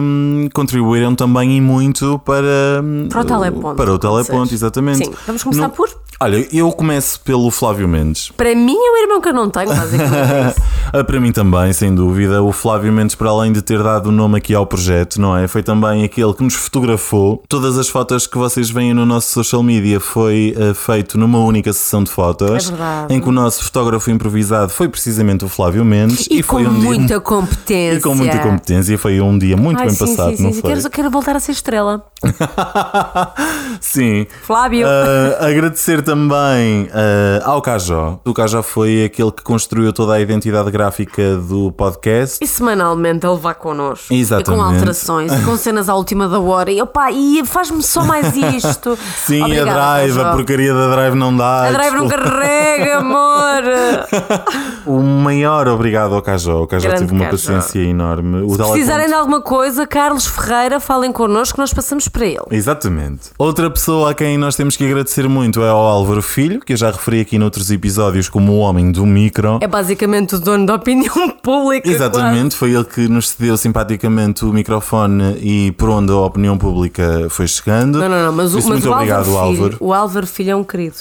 hum, 0.00 0.48
contribuíram 0.54 1.14
também 1.14 1.56
e 1.56 1.60
muito 1.60 2.18
para, 2.20 2.80
hum, 2.82 3.08
Para 3.10 3.20
o 3.20 3.24
teleponto, 3.24 3.76
Para 3.76 3.92
o 3.92 3.98
teleponto, 3.98 4.54
exatamente. 4.54 5.04
Sim, 5.04 5.12
vamos 5.26 5.42
começar 5.42 5.62
No- 5.68 5.70
por? 5.70 5.88
Olha, 6.20 6.46
eu 6.52 6.70
começo 6.72 7.20
pelo 7.20 7.50
Flávio 7.50 7.88
Mendes. 7.88 8.30
Para 8.36 8.54
mim 8.54 8.76
é 8.76 8.90
o 8.90 9.02
irmão 9.02 9.20
que 9.20 9.28
eu 9.28 9.34
não 9.34 9.50
tenho, 9.50 9.68
basicamente. 9.68 10.56
Ah, 10.92 11.02
Para 11.02 11.18
mim 11.18 11.32
também, 11.32 11.72
sem 11.72 11.92
dúvida. 11.92 12.42
O 12.42 12.52
Flávio 12.52 12.92
Mendes, 12.92 13.16
para 13.16 13.28
além 13.30 13.52
de 13.52 13.62
ter 13.62 13.82
dado 13.82 14.10
o 14.10 14.12
nome 14.12 14.38
aqui 14.38 14.54
ao 14.54 14.64
projeto, 14.64 15.20
não 15.20 15.36
é? 15.36 15.48
Foi 15.48 15.62
também 15.62 16.04
aquele 16.04 16.32
que 16.34 16.44
nos 16.44 16.54
fotografou. 16.54 17.42
Todas 17.48 17.76
as 17.78 17.88
fotos 17.88 18.26
que 18.28 18.38
vocês 18.38 18.70
veem 18.70 18.94
no 18.94 19.04
nosso 19.04 19.32
social 19.32 19.62
media 19.62 19.98
foi 19.98 20.54
ah, 20.56 20.72
feito 20.74 21.18
numa 21.18 21.38
única 21.38 21.72
sessão 21.72 22.04
de 22.04 22.10
fotos. 22.10 22.68
É 22.68 22.70
verdade. 22.70 23.14
Em 23.14 23.20
que 23.20 23.28
o 23.28 23.32
nosso 23.32 23.64
fotógrafo 23.64 24.08
improvisado 24.10 24.70
foi 24.70 24.88
precisamente 24.88 25.44
o 25.44 25.48
Flávio 25.48 25.84
Mendes. 25.84 26.28
E, 26.30 26.42
com 26.42 26.58
foi 26.58 26.66
um 26.66 26.72
muita 26.72 27.06
dia... 27.06 27.20
competência. 27.20 27.98
E 27.98 28.00
com 28.00 28.14
muita 28.14 28.38
competência. 28.38 28.98
Foi 28.98 29.20
um 29.20 29.36
dia 29.36 29.56
muito 29.56 29.80
Ai, 29.80 29.86
bem 29.86 29.96
sim, 29.96 30.06
passado, 30.06 30.36
sim, 30.36 30.42
não 30.44 30.52
sim. 30.52 30.60
foi? 30.60 30.74
Quero, 30.74 30.90
quero 30.90 31.10
voltar 31.10 31.34
a 31.34 31.40
ser 31.40 31.52
estrela. 31.52 32.04
Sim. 33.80 34.26
Flávio. 34.42 34.86
Ah, 34.86 35.46
agradecer 35.46 36.02
também 36.04 36.88
ah, 36.92 37.42
ao 37.44 37.60
Cajó. 37.60 38.20
O 38.24 38.32
Cajó 38.32 38.62
foi 38.62 39.04
aquele 39.04 39.32
que 39.32 39.42
construiu 39.42 39.92
toda 39.92 40.14
a 40.14 40.20
identidade 40.20 40.70
gráfica 40.70 41.36
do 41.36 41.72
podcast. 41.72 42.38
E 42.42 42.46
semanalmente 42.46 43.26
ele 43.26 43.38
vai 43.38 43.54
connosco. 43.54 44.12
Exatamente. 44.12 44.50
E 44.50 44.54
com 44.54 44.62
alterações, 44.62 45.32
e 45.32 45.42
com 45.44 45.56
cenas 45.56 45.88
à 45.88 45.94
última 45.94 46.28
da 46.28 46.38
hora. 46.38 46.70
E, 46.70 46.80
opa, 46.80 47.10
e 47.10 47.44
faz-me 47.44 47.82
só 47.82 48.04
mais 48.04 48.36
isto. 48.36 48.96
Sim, 49.24 49.42
Obrigada, 49.42 49.70
a 49.70 49.74
drive, 49.74 50.14
Cajó. 50.16 50.28
a 50.28 50.32
porcaria 50.32 50.74
da 50.74 50.90
drive 50.94 51.14
não 51.14 51.36
dá. 51.36 51.64
A 51.68 51.72
drive 51.72 51.94
não 51.94 52.06
desculpa. 52.06 52.30
carrega, 52.30 52.98
amor. 52.98 53.62
O 54.86 55.00
maior 55.00 55.66
obrigado 55.66 56.14
ao 56.14 56.20
Cajó. 56.20 56.62
O 56.62 56.66
Cajó 56.66 56.88
Grande 56.88 57.04
teve 57.06 57.12
uma 57.14 57.24
Cajó. 57.24 57.52
paciência 57.54 57.78
enorme. 57.80 58.46
Se 58.50 58.58
precisarem 58.58 59.06
de 59.06 59.14
alguma 59.14 59.40
coisa, 59.40 59.86
Carlos 59.86 60.26
Ferreira, 60.26 60.78
falem 60.78 61.10
connosco, 61.10 61.58
nós 61.58 61.72
passamos 61.72 62.06
para 62.06 62.26
ele. 62.26 62.44
Exatamente. 62.50 63.30
Outra 63.38 63.70
pessoa 63.70 64.10
a 64.10 64.14
quem 64.14 64.36
nós 64.36 64.56
temos 64.56 64.76
que 64.76 64.84
agradecer 64.84 65.26
muito 65.26 65.62
é 65.62 65.68
ao 65.70 65.86
Álvaro 65.94 66.22
Filho, 66.22 66.60
que 66.60 66.72
eu 66.72 66.76
já 66.76 66.90
referi 66.90 67.20
aqui 67.20 67.38
noutros 67.38 67.70
episódios 67.70 68.28
como 68.28 68.52
o 68.52 68.58
homem 68.58 68.90
do 68.90 69.06
micro. 69.06 69.58
É 69.60 69.66
basicamente 69.66 70.34
o 70.34 70.40
dono 70.40 70.66
da 70.66 70.74
opinião 70.74 71.30
pública. 71.42 71.88
Exatamente, 71.88 72.56
foi 72.56 72.72
ele 72.74 72.84
que 72.84 73.08
nos 73.08 73.28
cedeu 73.28 73.56
simpaticamente 73.56 74.44
o 74.44 74.52
microfone 74.52 75.38
e 75.40 75.72
por 75.72 75.88
onde 75.90 76.12
a 76.12 76.16
opinião 76.16 76.58
pública 76.58 77.28
foi 77.30 77.46
chegando. 77.46 77.98
quase. 77.98 78.08
Não, 78.08 78.08
não, 78.08 78.26
não, 78.26 78.32
mas, 78.32 78.52
o, 78.52 78.56
mas 78.56 78.66
muito 78.66 78.88
o, 78.88 78.92
obrigado, 78.92 79.28
Álvaro 79.28 79.52
Filho, 79.52 79.62
Álvaro. 79.62 79.76
o 79.80 79.94
Álvaro 79.94 80.26
Filho 80.26 80.50
é 80.50 80.56
um 80.56 80.64
querido. 80.64 80.96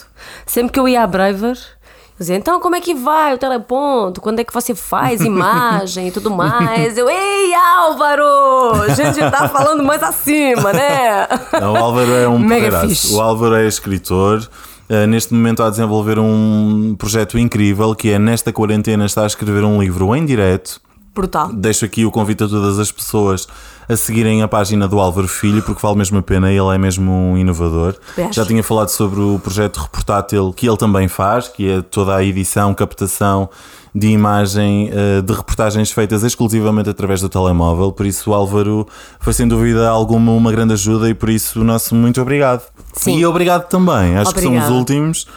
Sempre 0.45 0.71
que 0.73 0.79
eu 0.79 0.87
ia 0.87 1.03
à 1.03 1.07
Braver, 1.07 1.57
eu 1.57 2.19
dizia, 2.19 2.35
então 2.35 2.59
como 2.59 2.75
é 2.75 2.81
que 2.81 2.93
vai 2.93 3.33
o 3.33 3.37
teleponto? 3.37 4.21
Quando 4.21 4.39
é 4.39 4.43
que 4.43 4.53
você 4.53 4.75
faz 4.75 5.21
imagem 5.25 6.09
e 6.09 6.11
tudo 6.11 6.29
mais? 6.29 6.97
Eu, 6.97 7.09
ei 7.09 7.53
Álvaro! 7.55 8.83
A 8.83 8.93
gente 8.93 9.19
já 9.19 9.31
tá 9.31 9.49
falando 9.49 9.83
mais 9.83 10.03
acima, 10.03 10.71
né? 10.71 11.27
Não, 11.59 11.73
o 11.73 11.77
Álvaro 11.77 12.13
é 12.13 12.27
um 12.27 12.37
Mega. 12.37 12.87
O 13.11 13.19
Álvaro 13.19 13.55
é 13.55 13.67
escritor. 13.67 14.47
Uh, 14.89 15.07
neste 15.07 15.33
momento 15.33 15.63
a 15.63 15.69
desenvolver 15.69 16.19
um 16.19 16.95
projeto 16.97 17.37
incrível 17.39 17.95
que 17.95 18.09
é 18.09 18.19
nesta 18.19 18.51
quarentena 18.51 19.05
está 19.05 19.23
a 19.23 19.27
escrever 19.27 19.63
um 19.63 19.81
livro 19.81 20.15
em 20.15 20.25
direto. 20.25 20.81
Brutal. 21.13 21.53
Deixo 21.53 21.85
aqui 21.85 22.05
o 22.05 22.11
convite 22.11 22.43
a 22.43 22.47
todas 22.47 22.79
as 22.79 22.91
pessoas 22.91 23.47
a 23.87 23.95
seguirem 23.95 24.41
a 24.41 24.47
página 24.47 24.87
do 24.87 24.99
Álvaro 24.99 25.27
Filho 25.27 25.61
porque 25.61 25.81
vale 25.81 25.97
mesmo 25.97 26.17
a 26.17 26.21
pena, 26.23 26.51
ele 26.51 26.73
é 26.73 26.77
mesmo 26.77 27.11
um 27.11 27.37
inovador. 27.37 27.95
Já 28.31 28.45
tinha 28.45 28.63
falado 28.63 28.89
sobre 28.89 29.19
o 29.19 29.37
projeto 29.37 29.77
reportátil 29.77 30.51
que 30.53 30.67
ele 30.67 30.77
também 30.77 31.07
faz, 31.07 31.47
que 31.47 31.69
é 31.69 31.81
toda 31.81 32.15
a 32.15 32.23
edição, 32.23 32.73
captação 32.73 33.49
de 33.95 34.07
imagem 34.07 34.89
eh, 34.91 35.21
de 35.21 35.33
reportagens 35.33 35.91
feitas 35.91 36.23
exclusivamente 36.23 36.89
através 36.89 37.21
do 37.21 37.29
telemóvel. 37.29 37.91
Por 37.91 38.07
isso, 38.07 38.31
o 38.31 38.33
Álvaro 38.33 38.87
foi 39.19 39.33
sem 39.33 39.47
dúvida 39.47 39.87
alguma 39.87 40.31
uma 40.31 40.51
grande 40.51 40.73
ajuda 40.73 41.07
e 41.09 41.13
por 41.13 41.29
isso 41.29 41.61
o 41.61 41.63
nosso 41.63 41.93
muito 41.93 42.19
obrigado. 42.19 42.63
Sim. 42.93 43.17
E 43.17 43.25
obrigado 43.25 43.67
também, 43.67 44.17
acho 44.17 44.33
que 44.33 44.41
são 44.41 44.57
os 44.57 44.69
últimos, 44.69 45.27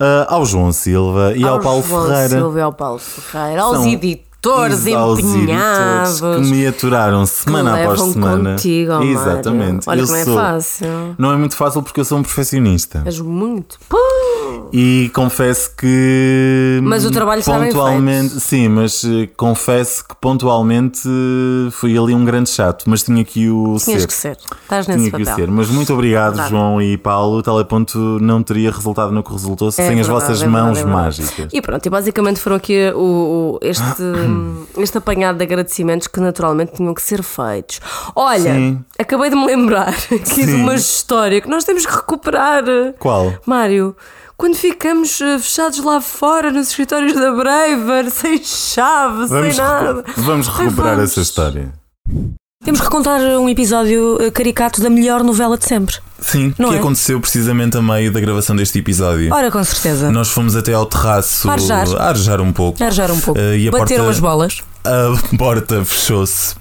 eh, 0.00 0.26
ao 0.28 0.44
João 0.44 0.72
Silva 0.72 1.32
e 1.36 1.44
ao, 1.44 1.60
Paulo 1.60 1.82
João 1.82 2.06
Ferreira. 2.06 2.28
Silva 2.28 2.58
e 2.58 2.62
ao 2.62 2.72
Paulo 2.72 2.98
Ferreira, 2.98 3.62
aos 3.62 3.76
São 3.76 3.84
editores 4.50 4.86
aos 4.94 5.18
empenhados. 5.20 6.10
editores 6.12 6.48
que 6.48 6.54
me 6.54 6.66
aturaram 6.66 7.26
semana 7.26 7.74
que 7.76 7.82
após 7.82 8.00
semana. 8.00 8.50
Contigo, 8.52 8.92
Mário. 8.92 9.10
Exatamente. 9.12 9.88
Olha 9.90 10.00
Eu 10.00 10.04
que 10.06 10.12
não 10.12 10.18
é 10.18 10.24
sou- 10.24 10.36
fácil. 10.36 11.14
Não 11.18 11.32
é 11.32 11.36
muito 11.36 11.56
fácil 11.56 11.82
porque 11.82 12.00
eu 12.00 12.04
sou 12.04 12.18
um 12.18 12.22
perfeccionista. 12.22 13.02
És 13.04 13.18
muito. 13.20 13.78
Pô! 13.88 13.98
E 14.72 15.10
confesso 15.14 15.70
que. 15.76 16.80
Mas 16.82 17.04
o 17.04 17.10
trabalho 17.10 17.40
está 17.40 17.58
bem 17.58 17.68
pontualmente, 17.68 18.30
feito. 18.30 18.40
Sim, 18.40 18.68
mas 18.68 19.04
eh, 19.04 19.28
confesso 19.36 20.04
que 20.08 20.14
pontualmente 20.20 21.00
eh, 21.08 21.70
fui 21.70 21.96
ali 21.96 22.14
um 22.14 22.24
grande 22.24 22.50
chato, 22.50 22.84
mas 22.86 23.02
tinha 23.02 23.24
que 23.24 23.48
o 23.48 23.76
Tinhas 23.78 24.02
ser. 24.02 24.06
que 24.06 24.12
ser. 24.14 24.36
Estás 24.62 24.86
nesse 24.88 24.98
Tinha 24.98 25.10
que 25.12 25.24
papel. 25.24 25.34
ser. 25.46 25.50
Mas 25.50 25.68
muito 25.68 25.92
obrigado, 25.92 26.32
Verdade. 26.32 26.50
João 26.50 26.80
e 26.82 26.96
Paulo. 26.96 27.38
O 27.38 27.42
teleponto 27.42 27.98
não 28.20 28.42
teria 28.42 28.70
resultado 28.70 29.12
no 29.12 29.22
que 29.22 29.32
resultou 29.32 29.68
É 29.68 29.70
sem 29.70 30.00
as 30.00 30.06
vossas 30.08 30.42
é 30.42 30.46
verdade, 30.46 30.64
mãos 30.66 30.78
é 30.78 30.84
mágicas. 30.84 31.48
E 31.52 31.60
pronto, 31.62 31.84
e 31.86 31.90
basicamente 31.90 32.40
foram 32.40 32.56
aqui 32.56 32.90
o, 32.94 32.98
o- 32.98 33.58
este, 33.62 33.82
este 34.78 34.98
apanhado 34.98 35.38
de 35.38 35.44
agradecimentos 35.44 36.06
que 36.08 36.20
naturalmente 36.20 36.72
tinham 36.74 36.92
que 36.94 37.02
ser 37.02 37.22
feitos. 37.22 37.80
Olha, 38.14 38.54
Sim. 38.54 38.84
acabei 38.98 39.30
de 39.30 39.36
me 39.36 39.46
lembrar 39.46 39.88
aqui 40.10 40.14
de 40.14 40.46
Sim. 40.46 40.62
uma 40.62 40.74
história 40.74 41.40
que 41.40 41.48
nós 41.48 41.64
temos 41.64 41.86
que 41.86 41.92
recuperar. 41.94 42.64
Qual? 42.98 43.32
Mário, 43.46 43.96
quando 44.36 44.56
ficamos 44.56 45.20
eh, 45.20 45.38
fechados 45.38 45.78
lá 45.84 46.00
fora 46.00 46.50
nos 46.50 46.68
escritórios 46.70 47.14
da 47.14 47.30
Braver, 47.32 48.10
sem 48.12 48.42
chave, 48.42 49.26
Vamos, 49.26 49.54
sem 49.54 49.64
nada. 49.64 50.02
recu- 50.06 50.20
vamos 50.22 50.48
Ai, 50.48 50.64
recuperar 50.64 50.94
vamos. 50.96 51.10
essa 51.12 51.20
história. 51.20 51.72
Temos 52.64 52.80
que 52.80 52.88
contar 52.88 53.20
um 53.20 53.48
episódio 53.48 54.16
eh, 54.20 54.30
caricato 54.30 54.80
da 54.80 54.88
melhor 54.88 55.22
novela 55.22 55.58
de 55.58 55.64
sempre. 55.66 55.96
Sim, 56.18 56.54
Não 56.58 56.70
que 56.70 56.76
é? 56.76 56.78
aconteceu 56.78 57.20
precisamente 57.20 57.76
a 57.76 57.82
meio 57.82 58.10
da 58.10 58.18
gravação 58.20 58.56
deste 58.56 58.78
episódio. 58.78 59.32
Ora, 59.34 59.50
com 59.50 59.62
certeza. 59.62 60.10
Nós 60.10 60.30
fomos 60.30 60.56
até 60.56 60.72
ao 60.72 60.86
terraço 60.86 61.48
Arejar. 61.50 61.86
a 61.96 62.08
arejar 62.08 62.40
um 62.40 62.52
pouco. 62.52 62.82
Arjar 62.82 63.10
um 63.10 63.20
pouco. 63.20 63.38
Eh, 63.38 63.58
e 63.58 63.70
Bateram 63.70 64.04
porta- 64.04 64.10
as 64.10 64.18
bolas. 64.18 64.62
A 64.84 65.36
porta 65.36 65.84
fechou-se. 65.84 66.54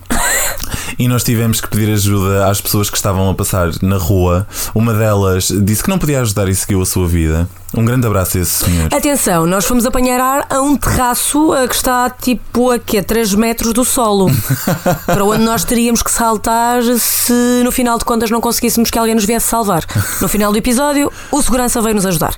E 0.97 1.07
nós 1.07 1.23
tivemos 1.23 1.59
que 1.59 1.67
pedir 1.67 1.91
ajuda 1.91 2.47
às 2.47 2.61
pessoas 2.61 2.89
que 2.89 2.95
estavam 2.95 3.29
a 3.29 3.33
passar 3.33 3.69
na 3.81 3.97
rua. 3.97 4.47
Uma 4.73 4.93
delas 4.93 5.47
disse 5.63 5.83
que 5.83 5.89
não 5.89 5.97
podia 5.97 6.21
ajudar 6.21 6.47
e 6.47 6.55
seguiu 6.55 6.81
a 6.81 6.85
sua 6.85 7.07
vida. 7.07 7.49
Um 7.75 7.83
grande 7.83 8.05
abraço 8.05 8.37
a 8.37 8.41
esse 8.41 8.63
senhor. 8.63 8.93
Atenção, 8.93 9.45
nós 9.45 9.65
fomos 9.65 9.85
apanhar 9.85 10.21
ar 10.21 10.45
a 10.49 10.61
um 10.61 10.77
terraço 10.77 11.53
eh, 11.55 11.67
que 11.67 11.75
está 11.75 12.09
tipo 12.09 12.71
a 12.71 12.77
quê? 12.77 13.01
3 13.01 13.33
metros 13.33 13.73
do 13.73 13.83
solo. 13.83 14.29
para 15.05 15.25
onde 15.25 15.43
nós 15.43 15.63
teríamos 15.63 16.03
que 16.03 16.11
saltar 16.11 16.81
se 16.99 17.61
no 17.63 17.71
final 17.71 17.97
de 17.97 18.05
contas 18.05 18.29
não 18.29 18.39
conseguíssemos 18.39 18.91
que 18.91 18.99
alguém 18.99 19.15
nos 19.15 19.25
viesse 19.25 19.47
salvar. 19.47 19.83
No 20.21 20.27
final 20.27 20.51
do 20.51 20.57
episódio, 20.57 21.11
o 21.31 21.41
segurança 21.41 21.81
veio 21.81 21.95
nos 21.95 22.05
ajudar. 22.05 22.35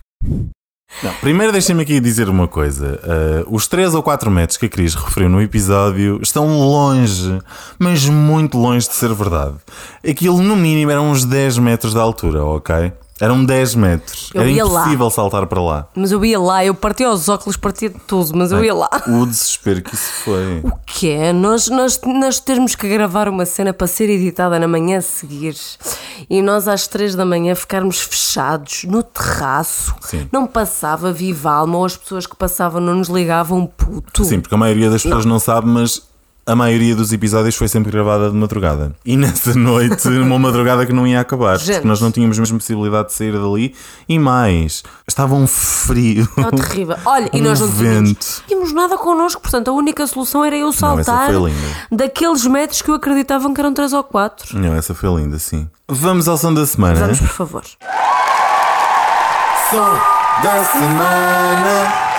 Não, 1.03 1.13
primeiro 1.15 1.51
deixem-me 1.51 1.81
aqui 1.83 1.99
dizer 1.99 2.29
uma 2.29 2.47
coisa. 2.47 2.99
Uh, 3.47 3.55
os 3.55 3.67
3 3.67 3.93
ou 3.95 4.01
4 4.01 4.31
metros 4.31 4.57
que 4.57 4.65
a 4.65 4.69
Cris 4.69 4.95
referiu 4.95 5.29
no 5.29 5.41
episódio 5.41 6.19
estão 6.21 6.57
longe, 6.57 7.38
mas 7.77 8.07
muito 8.07 8.57
longe 8.57 8.88
de 8.88 8.93
ser 8.93 9.13
verdade. 9.13 9.55
Aquilo, 10.07 10.41
no 10.41 10.55
mínimo, 10.55 10.91
eram 10.91 11.11
uns 11.11 11.25
10 11.25 11.57
metros 11.57 11.93
de 11.93 11.99
altura, 11.99 12.43
ok? 12.45 12.93
Eram 13.20 13.45
10 13.45 13.76
metros. 13.76 14.30
Eu 14.34 14.41
Era 14.41 14.49
ia 14.51 14.66
lá. 14.66 14.82
impossível 14.82 15.09
saltar 15.09 15.47
para 15.47 15.61
lá. 15.61 15.88
Mas 15.95 16.11
eu 16.11 16.24
ia 16.26 16.38
lá, 16.38 16.66
eu 16.66 16.76
partia 16.76 17.09
os 17.09 17.30
óculos, 17.30 17.55
partia 17.55 17.89
de 17.89 17.97
tudo, 17.99 18.36
mas 18.36 18.51
eu 18.51 18.63
ia 18.63 18.74
lá. 18.74 18.89
O 19.07 19.26
desespero 19.26 19.82
que 19.82 19.95
isso 19.95 20.11
foi. 20.24 20.61
O 20.66 20.72
que 20.86 21.09
é? 21.09 21.32
Nós, 21.34 21.68
nós, 21.68 21.99
nós 22.05 22.39
termos 22.39 22.76
que 22.76 22.88
gravar 22.88 23.28
uma 23.28 23.45
cena 23.45 23.74
para 23.74 23.88
ser 23.88 24.09
editada 24.09 24.59
na 24.59 24.68
manhã 24.68 24.97
a 24.97 25.01
seguir 25.01 25.55
e 26.30 26.41
nós 26.41 26.68
às 26.68 26.88
três 26.88 27.16
da 27.16 27.26
manhã 27.26 27.53
ficarmos 27.55 27.99
fechados 27.99 28.84
no 28.86 29.01
terraço. 29.03 29.93
Sim. 30.01 30.28
Não 30.32 30.45
passava 30.45 31.11
viva 31.11 31.51
alma 31.51 31.78
ou 31.78 31.86
as 31.86 31.95
pessoas 31.97 32.26
que 32.28 32.36
passavam 32.36 32.80
não 32.82 32.95
nos 32.95 33.09
ligavam 33.09 33.66
puto. 33.66 34.24
Sim, 34.24 34.39
porque 34.39 34.55
a 34.55 34.57
maioria 34.57 34.89
das 34.89 35.03
pessoas 35.03 35.26
não, 35.26 35.39
sabe, 35.39 35.68
mas 35.68 36.01
a 36.47 36.55
maioria 36.55 36.95
dos 36.95 37.11
episódios 37.11 37.55
foi 37.55 37.67
sempre 37.67 37.91
gravada 37.91 38.29
de 38.29 38.35
madrugada. 38.35 38.95
E 39.03 39.17
nessa 39.17 39.53
noite, 39.57 40.07
uma 40.07 40.37
madrugada 40.37 40.85
que 40.85 40.93
não 40.93 41.07
ia 41.07 41.19
acabar. 41.19 41.57
Gente. 41.57 41.75
Porque 41.77 41.87
nós 41.87 41.99
não 42.01 42.11
tínhamos 42.11 42.37
mesmo 42.37 42.57
possibilidade 42.59 43.07
de 43.07 43.13
sair 43.15 43.31
dali. 43.33 43.73
E 44.07 44.19
mais, 44.19 44.83
estava 45.07 45.33
um 45.33 45.47
frio. 45.47 46.23
Estava 46.37 46.51
terrível. 46.51 46.95
Olha, 47.05 47.29
e 47.33 47.41
Um 47.41 47.43
nós 47.45 47.59
não 47.59 47.67
tínhamos, 47.71 48.09
vento. 48.09 48.43
tínhamos 48.47 48.73
nada 48.73 48.97
connosco, 48.97 49.41
portanto 49.41 49.69
a 49.69 49.73
única 49.73 50.05
solução 50.05 50.45
era 50.45 50.55
eu 50.55 50.71
saltar 50.71 51.31
linda. 51.33 51.51
daqueles 51.91 52.45
metros 52.45 52.81
que 52.81 52.89
eu 52.91 52.95
acreditava 52.95 53.51
que 53.53 53.59
eram 53.59 53.73
três 53.73 53.91
ou 53.93 54.03
quatro. 54.03 54.57
Não, 54.59 54.75
essa 54.75 54.93
foi 54.93 55.09
linda, 55.21 55.39
sim. 55.39 55.67
Vamos 55.87 56.27
ao 56.27 56.37
som 56.37 56.53
da 56.53 56.65
semana. 56.65 56.99
Vamos, 56.99 57.19
por 57.19 57.27
favor. 57.29 57.63
Som 59.69 59.99
da 60.43 60.63
semana. 60.65 62.14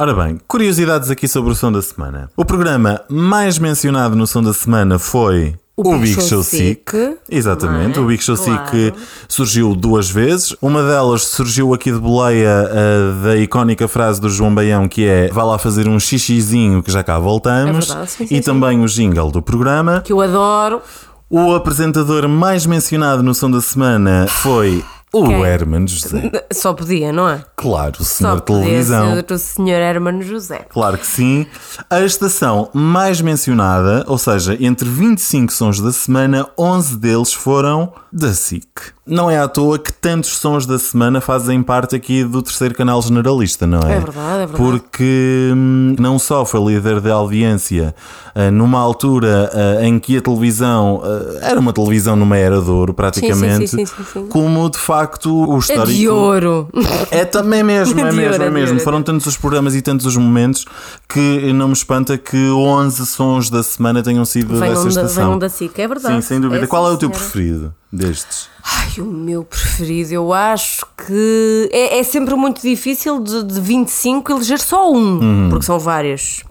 Ora 0.00 0.14
bem, 0.14 0.40
curiosidades 0.48 1.10
aqui 1.10 1.28
sobre 1.28 1.52
o 1.52 1.54
som 1.54 1.70
da 1.70 1.82
semana. 1.82 2.30
O 2.34 2.42
programa 2.42 3.02
mais 3.06 3.58
mencionado 3.58 4.16
no 4.16 4.26
som 4.26 4.42
da 4.42 4.54
semana 4.54 4.98
foi 4.98 5.54
O 5.76 5.86
o, 5.86 5.98
Big 5.98 6.14
Big 6.14 6.26
Show 6.26 6.42
Sick. 6.42 6.90
Sick, 6.90 7.18
Exatamente, 7.28 7.98
é? 7.98 8.00
o 8.00 8.06
Big 8.06 8.24
Show 8.24 8.34
Claro. 8.34 8.66
Sick 8.66 8.94
surgiu 9.28 9.74
duas 9.74 10.08
vezes. 10.08 10.56
Uma 10.62 10.82
delas 10.82 11.24
surgiu 11.24 11.74
aqui 11.74 11.92
de 11.92 11.98
boleia 11.98 12.48
ah, 12.50 13.24
da 13.24 13.36
icónica 13.36 13.86
frase 13.86 14.18
do 14.18 14.30
João 14.30 14.54
Baião 14.54 14.88
que 14.88 15.04
é 15.04 15.28
vá 15.28 15.44
lá 15.44 15.58
fazer 15.58 15.86
um 15.86 16.00
xixizinho 16.00 16.82
que 16.82 16.90
já 16.90 17.04
cá 17.04 17.18
voltamos. 17.18 17.84
É 17.84 17.88
verdade, 17.88 18.10
sim, 18.10 18.26
sim, 18.26 18.34
e 18.36 18.38
sim. 18.38 18.42
também 18.42 18.82
o 18.82 18.86
jingle 18.86 19.30
do 19.30 19.42
programa. 19.42 20.00
Que 20.00 20.14
eu 20.14 20.22
adoro. 20.22 20.80
O 21.28 21.54
apresentador 21.54 22.26
mais 22.26 22.64
mencionado 22.64 23.22
no 23.22 23.34
som 23.34 23.50
da 23.50 23.60
semana 23.60 24.26
foi 24.28 24.82
o 25.12 25.26
Quem? 25.26 25.42
Herman 25.42 25.86
José. 25.86 26.30
Só 26.52 26.72
podia, 26.72 27.12
não 27.12 27.28
é? 27.28 27.42
Claro, 27.56 27.96
o 28.00 28.04
Só 28.04 28.16
senhor 28.16 28.40
podia 28.42 28.64
televisão. 28.64 29.14
ser 29.14 29.32
o 29.32 29.38
senhor 29.38 29.80
Hermano 29.80 30.22
José. 30.22 30.66
Claro 30.70 30.98
que 30.98 31.06
sim. 31.06 31.46
A 31.88 32.00
estação 32.00 32.68
mais 32.72 33.20
mencionada, 33.20 34.04
ou 34.06 34.18
seja, 34.18 34.56
entre 34.60 34.88
25 34.88 35.52
sons 35.52 35.80
da 35.80 35.92
semana, 35.92 36.46
11 36.56 36.96
deles 36.96 37.32
foram 37.32 37.92
da 38.12 38.32
SIC. 38.32 38.68
Não 39.06 39.28
é 39.28 39.38
à 39.38 39.48
toa 39.48 39.78
que 39.78 39.92
tantos 39.92 40.38
sons 40.38 40.66
da 40.66 40.78
semana 40.78 41.20
fazem 41.20 41.60
parte 41.62 41.96
aqui 41.96 42.22
do 42.22 42.40
terceiro 42.42 42.74
canal 42.74 43.02
generalista, 43.02 43.66
não 43.66 43.80
é? 43.80 43.96
É 43.96 43.98
verdade, 44.00 44.42
é 44.42 44.46
verdade. 44.46 44.56
Porque 44.56 45.50
hum, 45.52 45.96
não 45.98 46.18
só 46.18 46.44
foi 46.44 46.60
líder 46.72 47.00
de 47.00 47.10
audiência 47.10 47.92
ah, 48.34 48.50
numa 48.52 48.78
altura 48.78 49.50
ah, 49.52 49.84
em 49.84 49.98
que 49.98 50.16
a 50.16 50.20
televisão 50.20 51.02
ah, 51.02 51.38
era 51.42 51.58
uma 51.58 51.72
televisão 51.72 52.14
numa 52.14 52.36
era 52.36 52.60
de 52.60 52.70
ouro, 52.70 52.94
praticamente, 52.94 53.66
sim, 53.68 53.78
sim, 53.78 53.86
sim, 53.86 54.04
sim. 54.12 54.26
como 54.28 54.70
de 54.70 54.78
facto 54.78 54.99
o 55.30 55.56
É 55.56 55.58
histórico. 55.58 55.86
de 55.92 56.08
ouro. 56.08 56.68
É 57.10 57.24
também 57.24 57.62
mesmo, 57.62 57.98
é 58.00 58.10
De 58.10 58.16
mesmo, 58.16 58.32
ouro, 58.32 58.42
é 58.42 58.48
de 58.48 58.54
mesmo. 58.54 58.80
Foram 58.80 59.02
tantos 59.02 59.26
os 59.26 59.36
programas 59.36 59.74
e 59.74 59.82
tantos 59.82 60.06
os 60.06 60.16
momentos 60.16 60.64
que 61.08 61.52
não 61.52 61.68
me 61.68 61.72
espanta 61.74 62.16
que 62.18 62.36
11 62.50 63.06
sons 63.06 63.50
da 63.50 63.62
semana 63.62 64.02
tenham 64.02 64.24
sido 64.24 64.56
Venham 64.58 64.74
dessa 64.74 64.88
estação. 64.88 65.24
venham 65.24 65.38
da 65.38 65.48
SIC, 65.48 65.78
é 65.78 65.88
verdade. 65.88 66.14
Sim, 66.16 66.20
sem 66.22 66.40
dúvida. 66.40 66.64
É, 66.64 66.66
Qual 66.66 66.86
é 66.86 66.90
o 66.92 66.96
teu 66.96 67.08
senhora. 67.08 67.18
preferido 67.18 67.74
destes? 67.92 68.48
Ai, 68.64 69.00
o 69.00 69.04
meu 69.06 69.42
preferido, 69.44 70.12
eu 70.12 70.32
acho 70.32 70.84
que 71.06 71.68
é, 71.72 71.98
é 71.98 72.02
sempre 72.02 72.34
muito 72.34 72.60
difícil 72.62 73.20
de, 73.20 73.42
de 73.44 73.60
25 73.60 74.32
eleger 74.32 74.60
só 74.60 74.92
um, 74.92 75.48
porque 75.50 75.64
são 75.64 75.78
vários. 75.78 76.42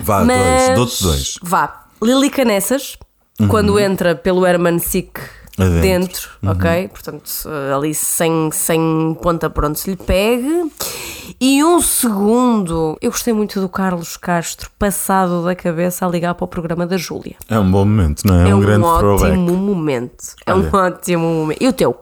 Vá, 0.00 0.24
Mas 0.24 0.36
Uhum. 0.70 0.74
dois. 0.74 0.76
Dou-te 0.76 1.02
dois. 1.02 1.34
Uhum. 1.36 1.48
Vá, 1.48 1.84
Lili 2.02 2.30
Canessas, 2.30 2.96
quando 3.48 3.78
entra 3.78 4.14
pelo 4.14 4.44
Herman 4.46 4.78
Sick 4.78 5.20
Adentro. 5.62 5.80
dentro, 5.82 6.28
Uhum. 6.42 6.50
ok? 6.50 6.88
Portanto, 6.88 7.30
eh, 7.46 7.72
ali 7.74 7.94
sem, 7.94 8.50
sem 8.52 9.16
ponta 9.22 9.48
por 9.50 9.64
onde 9.64 9.78
se 9.78 9.90
lhe 9.90 9.96
pegue. 9.96 10.70
E 11.40 11.62
um 11.62 11.80
segundo, 11.80 12.96
eu 13.00 13.10
gostei 13.10 13.32
muito 13.32 13.60
do 13.60 13.68
Carlos 13.68 14.16
Castro, 14.16 14.70
passado 14.78 15.44
da 15.44 15.54
cabeça 15.54 16.06
a 16.06 16.08
ligar 16.08 16.34
para 16.34 16.44
o 16.44 16.48
programa 16.48 16.86
da 16.86 16.96
Júlia. 16.96 17.36
É 17.48 17.58
um 17.58 17.70
bom 17.70 17.84
momento, 17.84 18.26
não 18.26 18.34
é? 18.34 18.50
É 18.50 18.54
um, 18.54 18.58
um, 18.58 18.60
grande 18.60 18.84
ótimo 18.84 18.98
throwback. 19.18 19.36
momento. 19.38 20.24
É 20.46 20.54
um 20.54 20.58
Olha. 20.72 20.86
ótimo 20.94 21.22
momento. 21.26 21.62
E 21.62 21.68
o 21.68 21.72
teu? 21.72 21.96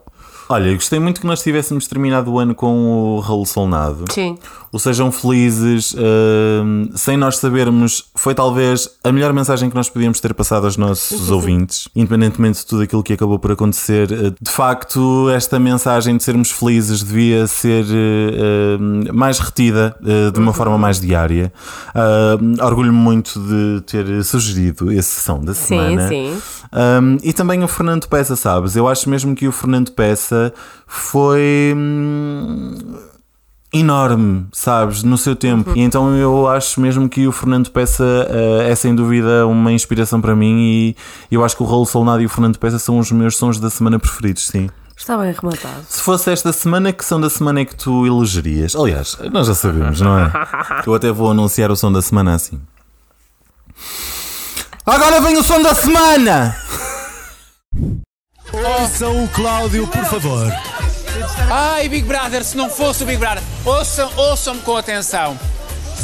Olha, 0.49 0.69
eu 0.69 0.75
gostei 0.75 1.01
muito 1.01 1.21
que 1.21 1.27
nós 1.27 1.43
tivéssemos 1.43 1.89
terminado 1.89 2.31
o 2.33 2.39
ano 2.39 2.55
com 2.55 3.17
o 3.17 3.19
Raul 3.19 3.45
Solnado. 3.45 4.05
Sim. 4.13 4.39
O 4.73 4.79
Sejam 4.79 5.11
Felizes, 5.11 5.93
hum, 5.99 6.89
sem 6.95 7.17
nós 7.17 7.39
sabermos, 7.39 8.05
foi 8.27 8.35
talvez 8.35 8.89
a 9.05 9.13
melhor 9.13 9.33
mensagem 9.33 9.71
que 9.71 9.77
nós 9.77 9.89
podíamos 9.89 10.19
ter 10.19 10.35
passado 10.35 10.65
aos 10.65 10.77
nossos 10.77 11.31
ouvintes, 11.31 11.89
independentemente 11.95 12.59
de 12.59 12.67
tudo 12.67 12.83
aquilo 12.83 13.01
que 13.01 13.13
acabou 13.13 13.39
por 13.39 13.53
acontecer. 13.53 14.11
Eh, 14.11 14.33
De 14.41 14.51
facto, 14.51 15.31
esta 15.31 15.61
mensagem 15.61 16.17
de 16.17 16.25
sermos 16.25 16.51
felizes 16.51 17.05
devia 17.05 17.47
ser 17.47 17.85
hum, 17.85 19.05
mais 19.15 19.39
retida 19.39 19.95
eh, 20.05 20.33
de 20.33 20.41
uma 20.41 20.53
forma 20.53 20.77
mais 20.77 20.99
diária. 21.01 21.53
Ah, 21.95 22.37
Orgulho-me 22.67 22.99
muito 22.99 23.39
de 23.39 23.81
ter 23.83 24.25
sugerido 24.25 24.91
esse 24.91 25.21
som 25.21 25.39
da 25.39 25.55
Sim, 25.55 25.65
semana. 25.67 26.09
sim. 26.09 26.37
Um, 26.73 27.19
e 27.23 27.33
também 27.33 27.63
o 27.63 27.69
Fernando 27.69 28.09
Peça, 28.09 28.35
sabes? 28.35 28.75
Eu 28.75 28.89
acho 28.89 29.09
mesmo 29.09 29.37
que 29.37 29.47
o 29.47 29.53
Fernando 29.53 29.93
Peça 29.93 30.53
foi 30.85 31.73
hum, 31.77 32.75
enorme, 33.81 34.47
sabes? 34.53 35.03
No 35.03 35.17
seu 35.17 35.35
tempo. 35.35 35.73
E 35.75 35.81
então 35.81 36.15
eu 36.17 36.49
acho 36.49 36.81
mesmo 36.81 37.09
que 37.09 37.27
o 37.27 37.33
Fernando 37.33 37.71
Peça 37.71 38.05
uh, 38.05 38.63
é 38.63 38.75
sem 38.75 38.95
dúvida 38.95 39.47
uma 39.47 39.73
inspiração 39.73 40.21
para 40.21 40.35
mim. 40.35 40.95
E 41.31 41.35
eu 41.35 41.45
acho 41.45 41.57
que 41.57 41.63
o 41.63 41.67
Raul 41.67 41.87
Solnado 41.87 42.23
e 42.23 42.27
o 42.27 42.29
Fernando 42.29 42.59
Peça 42.59 42.79
são 42.79 42.99
os 42.99 43.11
meus 43.11 43.37
sons 43.37 43.59
da 43.59 43.71
semana 43.71 43.99
preferidos, 43.99 44.47
sim. 44.47 44.69
Está 44.97 45.19
bem 45.19 45.33
rematado. 45.33 45.85
Se 45.89 46.01
fosse 46.01 46.31
esta 46.31 46.53
semana, 46.53 46.93
que 46.93 47.05
som 47.05 47.21
da 47.21 47.29
semana 47.29 47.61
é 47.61 47.65
que 47.65 47.77
tu 47.77 48.07
elegerias? 48.07 48.75
Aliás, 48.75 49.19
nós 49.31 49.47
já 49.47 49.55
sabemos, 49.55 50.01
não 50.01 50.19
é? 50.19 50.33
Eu 50.87 50.95
até 50.95 51.13
vou 51.13 51.31
anunciar 51.31 51.71
o 51.71 51.77
som 51.77 51.93
da 51.93 52.01
semana 52.01 52.35
assim. 52.35 52.61
Agora 54.87 55.21
vem 55.21 55.37
o 55.37 55.43
som 55.43 55.61
da 55.63 55.75
semana! 55.75 56.57
Ouçam 58.53 59.25
o 59.25 59.29
Cláudio, 59.29 59.87
por 59.89 60.05
favor. 60.07 60.51
Ai, 61.51 61.89
Big 61.89 62.07
Brother, 62.07 62.45
se 62.45 62.57
não 62.57 62.69
fosse 62.71 63.03
o 63.03 63.07
Big 63.07 63.19
Brother, 63.19 63.43
ouçam, 63.65 64.11
ouçam-me 64.17 64.61
com 64.63 64.77
atenção. 64.77 65.39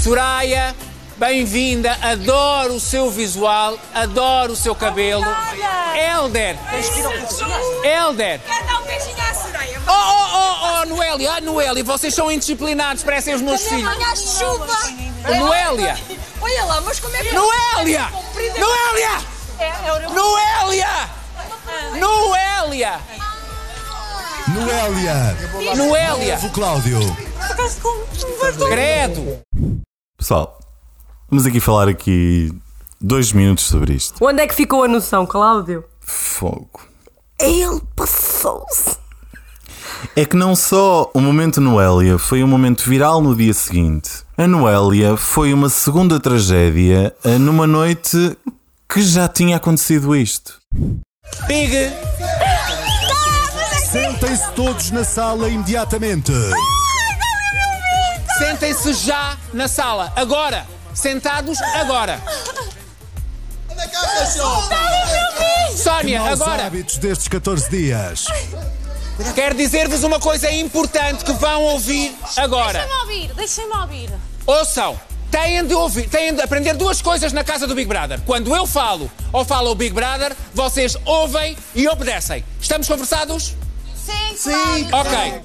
Soraya, 0.03 0.75
bem-vinda, 1.17 1.97
adoro 2.03 2.75
o 2.75 2.81
seu 2.81 3.11
visual, 3.11 3.79
adoro 3.95 4.53
o 4.53 4.57
seu 4.57 4.75
cabelo. 4.75 5.25
Elder, 5.95 6.57
Elder, 7.85 8.41
Quer 8.41 8.63
dar 8.65 8.81
um 8.81 8.85
beijinho 8.85 9.17
à 9.31 9.35
Soraya? 9.35 9.81
oh, 9.87 9.93
oh, 9.93 10.37
oh, 10.37 10.81
oh, 10.83 10.87
Noélia, 10.87 11.33
ah, 11.35 11.41
Noélia, 11.41 11.85
vocês 11.85 12.15
são 12.15 12.31
indisciplinados, 12.31 13.03
parecem 13.03 13.35
os 13.35 13.43
meus 13.43 13.63
filhos. 13.63 13.87
amanhã 13.87 14.15
chuva. 14.17 14.67
Noélia, 15.39 15.97
Olha 16.41 16.65
lá, 16.65 16.81
mas 16.81 16.99
como 16.99 17.15
é 17.15 17.23
que... 17.23 17.33
Noélia, 17.33 18.09
Comprida- 18.11 18.59
Noélia, 18.59 19.11
É, 19.61 19.67
é 19.87 19.93
o- 19.93 20.13
Noélia, 20.13 20.89
Noélia, 21.95 23.01
Noélia. 24.49 25.37
Noélia, 25.77 26.39
O 26.43 26.51
Cláudio. 26.51 26.99
Credo. 28.69 29.41
Pessoal, 30.19 30.59
vamos 31.31 31.47
aqui 31.47 31.61
falar 31.61 31.89
aqui 31.89 32.53
dois 33.01 33.33
minutos 33.33 33.65
sobre 33.65 33.95
isto. 33.95 34.15
Onde 34.21 34.43
é 34.43 34.47
que 34.47 34.55
ficou 34.55 34.83
a 34.83 34.89
noção, 34.89 35.25
Cláudio? 35.27 35.85
Fogo. 36.01 36.81
Ele 37.39 37.81
passou-se. 37.95 38.97
É 40.17 40.25
que 40.25 40.37
não 40.37 40.57
só 40.57 41.11
o 41.15 41.21
momento 41.21 41.61
Noélia 41.61 42.19
foi 42.19 42.43
um 42.43 42.49
momento 42.49 42.83
viral 42.89 43.23
no 43.23 43.37
dia 43.37 43.55
seguinte, 43.55 44.11
a 44.37 44.47
Noélia 44.47 45.17
foi 45.17 45.55
uma 45.55 45.69
segunda 45.69 46.19
tragédia 46.19 47.15
eh, 47.25 47.39
numa 47.39 47.67
noite 47.67 48.37
que 48.93 49.01
já 49.03 49.29
tinha 49.29 49.57
acontecido 49.57 50.15
isto. 50.17 50.59
Big, 51.47 51.73
Sentem-se 53.93 54.51
todos 54.53 54.91
na 54.91 55.05
sala 55.05 55.49
imediatamente. 55.51 56.33
sentem-se 58.39 58.95
já 58.95 59.37
na 59.53 59.69
sala. 59.69 60.11
Agora. 60.17 60.67
Sentados 60.95 61.61
agora. 61.61 62.19
Sónia, 65.77 66.21
Maus 66.21 66.41
agora. 66.41 66.67
hábitos 66.67 66.97
destes 66.99 67.29
14 67.29 67.69
dias. 67.71 68.27
Quero 69.35 69.55
dizer-vos 69.55 70.03
uma 70.05 70.19
coisa 70.19 70.51
importante 70.51 71.25
que 71.25 71.33
vão 71.35 71.63
ouvir 71.65 72.15
agora. 72.37 72.81
Deixem-me 72.81 73.01
ouvir, 73.01 73.35
deixem-me 73.35 73.77
ouvir. 73.77 74.11
Ouçam, 74.47 74.99
têm 75.31 75.67
de 75.67 75.75
ouvir, 75.75 76.09
têm 76.09 76.35
de 76.35 76.41
aprender 76.41 76.75
duas 76.75 77.01
coisas 77.03 77.33
na 77.33 77.45
casa 77.45 77.67
do 77.67 77.75
Big 77.75 77.87
Brother. 77.89 78.21
Quando 78.25 78.55
eu 78.57 78.67
falo 78.67 79.11
ou 79.33 79.45
fala 79.45 79.71
o 79.71 79.75
Big 79.75 79.95
Brother, 79.95 80.35
vocês 80.55 80.97
ouvem 81.05 81.57
e 81.75 81.87
obedecem. 81.89 82.43
Estamos 82.61 82.89
conversados? 82.89 83.55
Sim, 84.05 84.35
Sim. 84.37 84.89
Ok. 84.93 85.43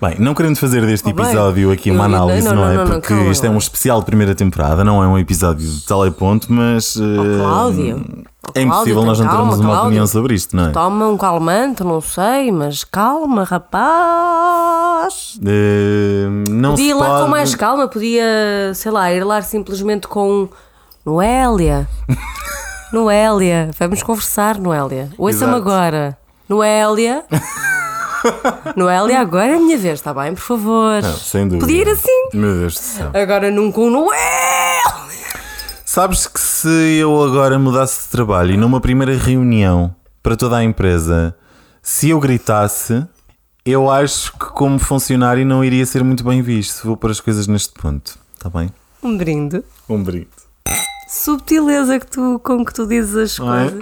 Bem, 0.00 0.16
não 0.18 0.34
querendo 0.34 0.56
fazer 0.56 0.84
deste 0.84 1.06
Oh, 1.06 1.10
episódio 1.10 1.70
aqui 1.70 1.90
uma 1.90 2.04
análise, 2.04 2.46
não, 2.46 2.54
não, 2.54 2.74
não, 2.74 2.82
é? 2.82 2.86
Porque 2.86 3.14
isto 3.30 3.44
é 3.46 3.50
um 3.50 3.56
especial 3.58 4.00
de 4.00 4.06
primeira 4.06 4.34
temporada, 4.34 4.82
não 4.84 5.02
é 5.02 5.06
um 5.06 5.16
episódio 5.18 5.66
de 5.66 5.86
teleponto, 5.86 6.52
mas. 6.52 6.96
eh, 6.96 7.38
Cláudio. 7.38 8.04
É 8.54 8.62
impossível 8.62 9.02
Cláudio, 9.02 9.04
nós 9.04 9.20
não 9.20 9.28
termos 9.28 9.54
uma 9.60 9.64
Cláudio. 9.64 9.84
opinião 9.86 10.06
sobre 10.06 10.34
isto, 10.34 10.54
não 10.56 10.66
é? 10.66 10.70
Toma 10.72 11.06
um 11.08 11.16
calmante, 11.16 11.82
não 11.84 12.00
sei, 12.00 12.50
mas 12.52 12.84
calma, 12.84 13.44
rapaz. 13.44 15.38
Eh, 15.46 16.26
não 16.50 16.70
Podia 16.70 16.90
ir 16.90 16.94
lá 16.94 17.06
pode... 17.06 17.22
com 17.24 17.28
mais 17.30 17.54
calma, 17.54 17.88
podia, 17.88 18.72
sei 18.74 18.90
lá, 18.92 19.12
ir 19.12 19.24
lá 19.24 19.40
simplesmente 19.42 20.06
com 20.08 20.48
Noélia. 21.06 21.88
Noélia, 22.92 23.70
vamos 23.78 24.02
conversar, 24.02 24.58
Noélia. 24.58 25.08
Ouça-me 25.16 25.54
agora. 25.54 26.16
Noélia. 26.54 27.24
Noélia, 28.76 29.18
agora 29.18 29.52
é 29.52 29.56
a 29.56 29.58
minha 29.58 29.76
vez, 29.76 29.94
está 29.94 30.14
bem? 30.14 30.34
Por 30.34 30.40
favor. 30.40 31.02
Não, 31.02 31.16
sem 31.16 31.48
dúvida. 31.48 31.66
Podia 31.66 31.82
ir 31.82 31.88
assim. 31.88 32.28
Meu 32.32 32.60
Deus 32.60 32.74
do 32.74 32.78
céu. 32.78 33.10
Agora 33.12 33.50
num 33.50 33.72
com 33.72 33.90
Noélia. 33.90 34.14
Sabes 35.84 36.28
que 36.28 36.40
se 36.40 36.96
eu 36.98 37.22
agora 37.24 37.58
mudasse 37.58 38.04
de 38.04 38.08
trabalho 38.10 38.52
e 38.54 38.56
numa 38.56 38.80
primeira 38.80 39.16
reunião 39.16 39.94
para 40.22 40.36
toda 40.36 40.56
a 40.56 40.64
empresa, 40.64 41.34
se 41.82 42.10
eu 42.10 42.20
gritasse, 42.20 43.04
eu 43.64 43.90
acho 43.90 44.32
que 44.32 44.46
como 44.46 44.78
funcionário 44.78 45.44
não 45.44 45.64
iria 45.64 45.84
ser 45.84 46.04
muito 46.04 46.22
bem 46.22 46.40
visto. 46.40 46.86
Vou 46.86 46.96
pôr 46.96 47.10
as 47.10 47.20
coisas 47.20 47.48
neste 47.48 47.74
ponto. 47.74 48.16
Está 48.36 48.48
bem? 48.48 48.70
Um 49.02 49.16
brinde. 49.16 49.62
Um 49.88 50.02
brinde. 50.02 50.28
Subtileza 51.08 51.98
que 51.98 52.06
tu, 52.06 52.40
com 52.42 52.64
que 52.64 52.72
tu 52.72 52.86
dizes 52.86 53.16
as 53.16 53.38
Não 53.38 53.54
é? 53.54 53.72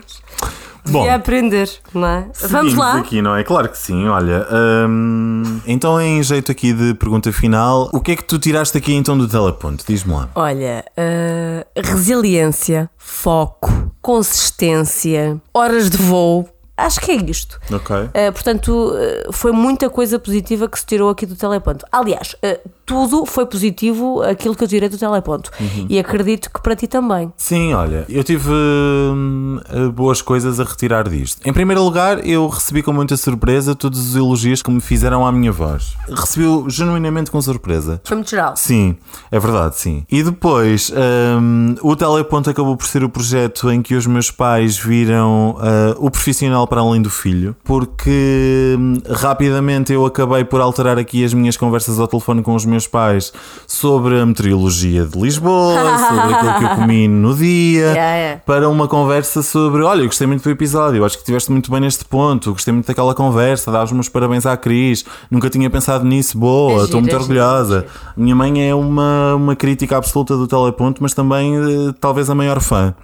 Bom, 0.84 1.00
Devia 1.02 1.14
aprender, 1.14 1.70
não 1.94 2.06
é? 2.06 2.26
Vamos 2.48 2.74
lá. 2.74 2.98
aqui, 2.98 3.22
não 3.22 3.36
é? 3.36 3.44
Claro 3.44 3.68
que 3.68 3.78
sim. 3.78 4.08
Olha, 4.08 4.46
hum, 4.88 5.60
então 5.66 6.00
em 6.00 6.20
jeito 6.22 6.50
aqui 6.50 6.72
de 6.72 6.94
pergunta 6.94 7.32
final, 7.32 7.88
o 7.92 8.00
que 8.00 8.12
é 8.12 8.16
que 8.16 8.24
tu 8.24 8.38
tiraste 8.38 8.76
aqui 8.76 8.92
então 8.92 9.16
do 9.16 9.28
teleponto? 9.28 9.84
Diz-me 9.86 10.12
lá. 10.12 10.28
Olha, 10.34 10.84
eh, 10.96 11.64
resiliência, 11.76 12.90
foco, 12.98 13.92
consistência, 14.02 15.40
horas 15.54 15.88
de 15.88 15.98
voo. 15.98 16.48
Acho 16.76 17.00
que 17.00 17.12
é 17.12 17.16
isto. 17.16 17.60
Ok. 17.70 17.96
Uh, 17.96 18.32
portanto, 18.32 18.70
uh, 18.70 19.32
foi 19.32 19.52
muita 19.52 19.90
coisa 19.90 20.18
positiva 20.18 20.68
que 20.68 20.78
se 20.78 20.86
tirou 20.86 21.10
aqui 21.10 21.26
do 21.26 21.36
teleponto. 21.36 21.84
Aliás, 21.92 22.34
uh, 22.34 22.70
tudo 22.86 23.26
foi 23.26 23.46
positivo 23.46 24.22
aquilo 24.22 24.54
que 24.54 24.64
eu 24.64 24.68
tirei 24.68 24.88
do 24.88 24.96
teleponto. 24.96 25.50
Uhum. 25.60 25.86
E 25.88 25.98
acredito 25.98 26.50
que 26.50 26.60
para 26.62 26.74
ti 26.74 26.86
também. 26.86 27.32
Sim, 27.36 27.74
olha, 27.74 28.04
eu 28.08 28.24
tive 28.24 28.50
hum, 28.50 29.60
boas 29.94 30.20
coisas 30.20 30.58
a 30.58 30.64
retirar 30.64 31.08
disto. 31.08 31.40
Em 31.46 31.52
primeiro 31.52 31.82
lugar, 31.82 32.26
eu 32.26 32.48
recebi 32.48 32.82
com 32.82 32.92
muita 32.92 33.16
surpresa 33.16 33.74
todos 33.74 34.00
os 34.00 34.16
elogios 34.16 34.62
que 34.62 34.70
me 34.70 34.80
fizeram 34.80 35.26
à 35.26 35.32
minha 35.32 35.52
voz. 35.52 35.96
Recebi-o 36.08 36.68
genuinamente 36.68 37.30
com 37.30 37.40
surpresa. 37.40 38.00
Foi 38.04 38.16
muito 38.16 38.30
geral. 38.30 38.56
Sim, 38.56 38.96
é 39.30 39.38
verdade, 39.38 39.76
sim. 39.78 40.04
E 40.10 40.22
depois, 40.22 40.92
hum, 41.40 41.74
o 41.82 41.94
Teleponto 41.94 42.50
acabou 42.50 42.76
por 42.76 42.86
ser 42.86 43.04
o 43.04 43.08
projeto 43.08 43.70
em 43.70 43.80
que 43.80 43.94
os 43.94 44.06
meus 44.06 44.30
pais 44.30 44.76
viram 44.76 45.56
ah, 45.60 45.94
o 45.98 46.10
profissional 46.10 46.61
para 46.66 46.80
além 46.80 47.00
do 47.02 47.10
filho, 47.10 47.54
porque 47.64 48.76
hum, 48.78 48.94
rapidamente 49.10 49.92
eu 49.92 50.04
acabei 50.06 50.44
por 50.44 50.60
alterar 50.60 50.98
aqui 50.98 51.24
as 51.24 51.32
minhas 51.34 51.56
conversas 51.56 51.98
ao 51.98 52.08
telefone 52.08 52.42
com 52.42 52.54
os 52.54 52.64
meus 52.64 52.86
pais 52.86 53.32
sobre 53.66 54.18
a 54.20 54.26
meteorologia 54.26 55.04
de 55.04 55.18
Lisboa, 55.18 55.98
sobre 55.98 56.34
aquilo 56.34 56.54
que 56.58 56.64
eu 56.64 56.76
comi 56.76 57.08
no 57.08 57.34
dia, 57.34 57.92
Yeah, 57.92 58.16
yeah. 58.16 58.40
para 58.44 58.68
uma 58.68 58.86
conversa 58.88 59.42
sobre: 59.42 59.82
olha, 59.82 60.00
eu 60.02 60.06
gostei 60.06 60.26
muito 60.26 60.42
do 60.42 60.50
episódio, 60.50 61.04
acho 61.04 61.16
que 61.16 61.22
estiveste 61.22 61.50
muito 61.50 61.70
bem 61.70 61.80
neste 61.80 62.04
ponto, 62.04 62.52
gostei 62.52 62.72
muito 62.72 62.86
daquela 62.86 63.14
conversa, 63.14 63.70
dá 63.70 63.82
os 63.82 63.92
meus 63.92 64.08
parabéns 64.08 64.46
à 64.46 64.56
Cris, 64.56 65.04
nunca 65.30 65.48
tinha 65.50 65.68
pensado 65.70 66.04
nisso, 66.04 66.38
boa, 66.38 66.82
É 66.82 66.84
estou 66.84 67.00
giro, 67.00 67.00
muito 67.00 67.16
é 67.16 67.20
giro, 67.20 67.38
é 67.38 67.42
orgulhosa. 67.42 67.86
Minha 68.16 68.34
mãe 68.36 68.68
é 68.68 68.74
uma, 68.74 69.34
uma 69.34 69.56
crítica 69.56 69.96
absoluta 69.96 70.36
do 70.36 70.46
Teleponto, 70.46 71.02
mas 71.02 71.14
também 71.14 71.56
eh, 71.56 71.94
talvez 72.00 72.28
a 72.30 72.34
maior 72.34 72.60
fã. 72.60 72.94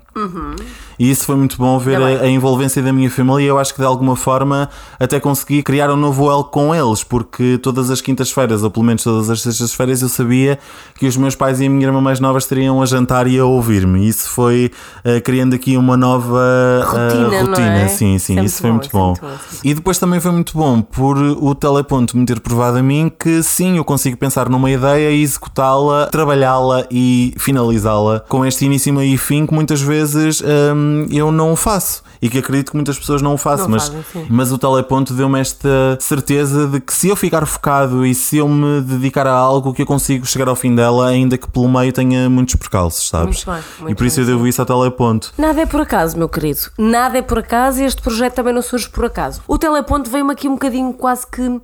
E 0.98 1.10
isso 1.10 1.24
foi 1.24 1.36
muito 1.36 1.56
bom 1.56 1.78
ver 1.78 2.00
a, 2.02 2.06
a 2.22 2.28
envolvência 2.28 2.82
da 2.82 2.92
minha 2.92 3.10
família. 3.10 3.46
Eu 3.48 3.58
acho 3.58 3.72
que 3.74 3.80
de 3.80 3.86
alguma 3.86 4.16
forma 4.16 4.68
até 4.98 5.20
consegui 5.20 5.62
criar 5.62 5.90
um 5.90 5.96
novo 5.96 6.30
elo 6.30 6.44
com 6.44 6.74
eles, 6.74 7.04
porque 7.04 7.58
todas 7.62 7.90
as 7.90 8.00
quintas-feiras, 8.00 8.62
ou 8.62 8.70
pelo 8.70 8.84
menos 8.84 9.02
todas 9.02 9.30
as 9.30 9.40
sextas-feiras, 9.42 10.02
eu 10.02 10.08
sabia 10.08 10.58
que 10.98 11.06
os 11.06 11.16
meus 11.16 11.34
pais 11.34 11.60
e 11.60 11.66
a 11.66 11.70
minha 11.70 11.86
irmã 11.86 12.00
mais 12.00 12.20
nova 12.20 12.38
estariam 12.38 12.82
a 12.82 12.86
jantar 12.86 13.26
e 13.26 13.38
a 13.38 13.44
ouvir-me. 13.44 14.08
Isso 14.08 14.28
foi 14.30 14.70
eh, 15.04 15.20
criando 15.20 15.54
aqui 15.54 15.76
uma 15.76 15.96
nova 15.96 16.40
eh, 16.40 16.84
Rotina, 16.84 17.28
não 17.42 17.46
rotina. 17.46 17.78
é? 17.78 17.88
Sim, 17.88 18.18
sim, 18.18 18.34
Isso 18.34 18.40
é 18.40 18.44
isso, 18.44 18.60
foi 18.60 18.70
bom, 18.70 18.76
muito 18.76 18.90
bom. 18.90 19.14
bom. 19.20 19.28
E 19.64 19.74
depois 19.74 19.98
também 19.98 20.20
foi 20.20 20.32
muito 20.32 20.56
bom 20.56 20.82
por 20.82 21.16
o 21.18 21.54
teleponto 21.54 22.16
me 22.16 22.24
ter 22.26 22.40
provado 22.40 22.78
a 22.78 22.82
mim 22.82 23.10
que 23.18 23.42
sim, 23.42 23.76
eu 23.76 23.84
consigo 23.84 24.16
pensar 24.16 24.48
numa 24.48 24.70
ideia 24.70 25.10
e 25.10 25.22
executá-la, 25.22 26.06
trabalhá-la 26.06 26.86
e 26.90 27.34
finalizá-la 27.38 28.20
com 28.28 28.44
este 28.44 28.64
início, 28.64 29.00
e 29.02 29.16
fim 29.16 29.46
que 29.46 29.54
muitas 29.54 29.80
vezes 29.80 30.42
hum, 30.88 31.06
eu 31.10 31.30
não 31.30 31.54
faço 31.54 32.02
e 32.20 32.28
que 32.28 32.38
acredito 32.38 32.70
que 32.70 32.76
muitas 32.76 32.98
pessoas 32.98 33.22
não 33.22 33.34
o 33.34 33.38
façam. 33.38 33.66
Não 33.66 33.72
mas, 33.72 33.88
fazem, 33.88 34.26
mas 34.28 34.52
o 34.52 34.58
teleponto 34.58 35.14
deu-me 35.14 35.40
esta 35.40 35.98
certeza 36.00 36.66
de 36.66 36.80
que 36.80 36.92
se 36.92 37.08
eu 37.08 37.16
ficar 37.16 37.46
focado 37.46 38.04
e 38.04 38.14
se 38.14 38.38
eu 38.38 38.48
me 38.48 38.80
dedicar 38.80 39.26
a 39.26 39.32
algo 39.32 39.72
que 39.72 39.82
eu 39.82 39.86
consigo 39.86 40.26
chegar 40.26 40.48
ao 40.48 40.56
fim 40.56 40.74
dela, 40.74 41.08
ainda 41.08 41.38
que 41.38 41.48
pelo 41.48 41.68
meio 41.68 41.92
tenha 41.92 42.28
muitos 42.28 42.54
percalços, 42.56 43.08
sabes? 43.08 43.44
Muito 43.44 43.60
bem, 43.60 43.70
muito 43.80 43.92
e 43.92 43.94
por 43.94 44.06
isso 44.06 44.16
bem, 44.16 44.24
eu 44.24 44.34
devo 44.34 44.46
isso 44.46 44.60
ao 44.60 44.66
teleponto. 44.66 45.32
Nada 45.38 45.60
é 45.60 45.66
por 45.66 45.80
acaso, 45.80 46.16
meu 46.18 46.28
querido. 46.28 46.60
Nada 46.78 47.18
é 47.18 47.22
por 47.22 47.38
acaso 47.38 47.80
e 47.80 47.84
este 47.84 48.02
projeto 48.02 48.34
também 48.34 48.52
não 48.52 48.62
surge 48.62 48.88
por 48.88 49.04
acaso. 49.04 49.40
O 49.46 49.58
teleponto 49.58 50.10
veio-me 50.10 50.32
aqui 50.32 50.48
um 50.48 50.52
bocadinho 50.52 50.92
quase 50.92 51.26
que 51.26 51.60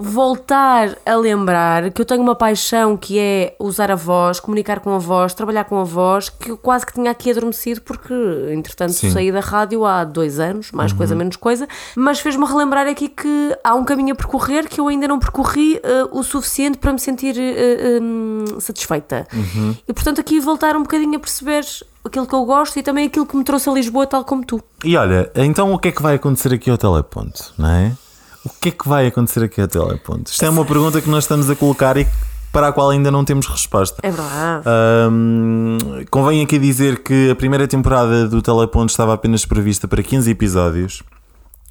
voltar 0.00 0.96
a 1.04 1.16
lembrar 1.16 1.90
que 1.90 2.00
eu 2.00 2.04
tenho 2.06 2.22
uma 2.22 2.36
paixão 2.36 2.96
que 2.96 3.18
é 3.18 3.56
usar 3.58 3.90
a 3.90 3.96
voz, 3.96 4.38
comunicar 4.38 4.78
com 4.78 4.94
a 4.94 4.98
voz, 4.98 5.34
trabalhar 5.34 5.64
com 5.64 5.76
a 5.76 5.82
voz, 5.82 6.28
que 6.28 6.52
eu 6.52 6.56
quase 6.56 6.86
que 6.86 6.92
tinha 6.92 7.10
aqui 7.10 7.32
adormecido 7.32 7.80
porque, 7.82 8.14
entretanto, 8.52 8.92
Sim. 8.92 9.10
saí 9.10 9.32
da 9.32 9.40
rádio 9.40 9.84
há 9.84 10.04
dois 10.04 10.38
anos, 10.38 10.70
mais 10.70 10.92
coisa, 10.92 11.16
menos 11.16 11.34
coisa, 11.34 11.66
mas 11.96 12.20
fez-me 12.20 12.46
relembrar 12.46 12.86
aqui 12.86 13.08
que 13.08 13.56
há 13.64 13.74
um 13.74 13.84
caminho 13.84 14.12
a 14.12 14.16
percorrer 14.16 14.68
que 14.68 14.80
eu 14.80 14.86
ainda 14.86 15.08
não 15.08 15.18
percorri 15.18 15.80
eh, 15.82 16.04
o 16.12 16.22
suficiente 16.22 16.78
para 16.78 16.92
me 16.92 17.00
sentir 17.00 17.34
eh, 17.36 17.98
hum, 18.00 18.44
satisfeita. 18.60 19.26
E, 19.88 19.92
portanto, 19.92 20.20
aqui 20.20 20.38
voltar 20.38 20.76
um 20.76 20.82
bocadinho 20.82 21.16
a 21.16 21.20
perceber 21.20 21.64
aquilo 22.04 22.26
que 22.26 22.34
eu 22.34 22.44
gosto 22.44 22.78
e 22.78 22.82
também 22.82 23.06
aquilo 23.06 23.26
que 23.26 23.36
me 23.36 23.42
trouxe 23.42 23.68
a 23.68 23.72
Lisboa, 23.72 24.06
tal 24.06 24.24
como 24.24 24.44
tu. 24.44 24.62
E 24.84 24.96
olha, 24.96 25.30
então 25.34 25.72
o 25.72 25.78
que 25.78 25.88
é 25.88 25.92
que 25.92 26.02
vai 26.02 26.14
acontecer 26.14 26.54
aqui 26.54 26.70
ao 26.70 26.78
teleponto, 26.78 27.52
não 27.58 27.68
é? 27.68 27.92
O 28.44 28.50
que 28.60 28.68
é 28.68 28.72
que 28.72 28.88
vai 28.88 29.06
acontecer 29.06 29.42
aqui 29.44 29.60
ao 29.60 29.68
teleponto? 29.68 30.30
Isto 30.30 30.44
é 30.44 30.50
uma 30.50 30.64
pergunta 30.64 31.00
que 31.00 31.10
nós 31.10 31.24
estamos 31.24 31.50
a 31.50 31.56
colocar 31.56 31.96
e 31.96 32.06
para 32.52 32.68
a 32.68 32.72
qual 32.72 32.90
ainda 32.90 33.10
não 33.10 33.24
temos 33.24 33.46
resposta. 33.46 33.96
É 34.02 34.10
verdade. 34.10 34.64
Ahm, 34.66 35.78
convém 36.10 36.42
aqui 36.42 36.58
dizer 36.58 37.02
que 37.02 37.30
a 37.30 37.36
primeira 37.36 37.68
temporada 37.68 38.26
do 38.26 38.40
Teleponto 38.40 38.90
estava 38.90 39.12
apenas 39.12 39.44
prevista 39.44 39.86
para 39.86 40.02
15 40.02 40.30
episódios. 40.30 41.02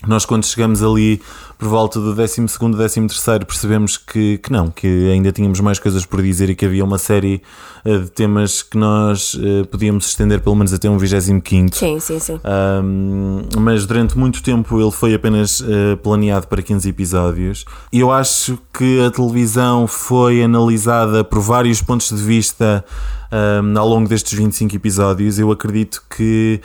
Nós, 0.05 0.25
quando 0.25 0.45
chegamos 0.45 0.83
ali 0.83 1.19
por 1.57 1.67
volta 1.69 1.99
do 1.99 2.13
12, 2.13 2.45
13, 2.45 3.45
percebemos 3.47 3.97
que, 3.97 4.37
que 4.37 4.51
não, 4.51 4.69
que 4.69 5.09
ainda 5.11 5.31
tínhamos 5.31 5.59
mais 5.59 5.79
coisas 5.79 6.05
por 6.05 6.21
dizer 6.21 6.51
e 6.51 6.55
que 6.55 6.65
havia 6.65 6.85
uma 6.85 6.99
série 6.99 7.41
eh, 7.83 7.97
de 7.99 8.11
temas 8.11 8.61
que 8.61 8.77
nós 8.77 9.35
eh, 9.41 9.63
podíamos 9.63 10.05
estender 10.05 10.39
pelo 10.41 10.55
menos 10.55 10.71
até 10.71 10.87
um 10.87 10.99
25. 10.99 11.75
Sim, 11.75 11.99
sim, 11.99 12.19
sim. 12.19 12.39
Um, 12.83 13.41
mas 13.59 13.87
durante 13.87 14.15
muito 14.15 14.43
tempo 14.43 14.79
ele 14.79 14.91
foi 14.91 15.15
apenas 15.15 15.61
uh, 15.61 15.97
planeado 16.03 16.47
para 16.47 16.61
15 16.61 16.87
episódios. 16.89 17.65
E 17.91 17.99
eu 17.99 18.11
acho 18.11 18.59
que 18.71 19.01
a 19.01 19.09
televisão 19.09 19.87
foi 19.87 20.43
analisada 20.43 21.23
por 21.23 21.39
vários 21.39 21.81
pontos 21.81 22.09
de 22.09 22.21
vista 22.21 22.85
ahm, 23.31 23.77
ao 23.77 23.87
longo 23.87 24.07
destes 24.07 24.37
25 24.37 24.75
episódios. 24.75 25.39
Eu 25.39 25.51
acredito 25.51 26.03
que 26.15 26.61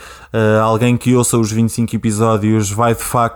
alguém 0.62 0.96
que 0.96 1.14
ouça 1.14 1.38
os 1.38 1.50
25 1.50 1.94
episódios 1.96 2.70
vai 2.70 2.94
de 2.94 3.02
facto 3.02 3.31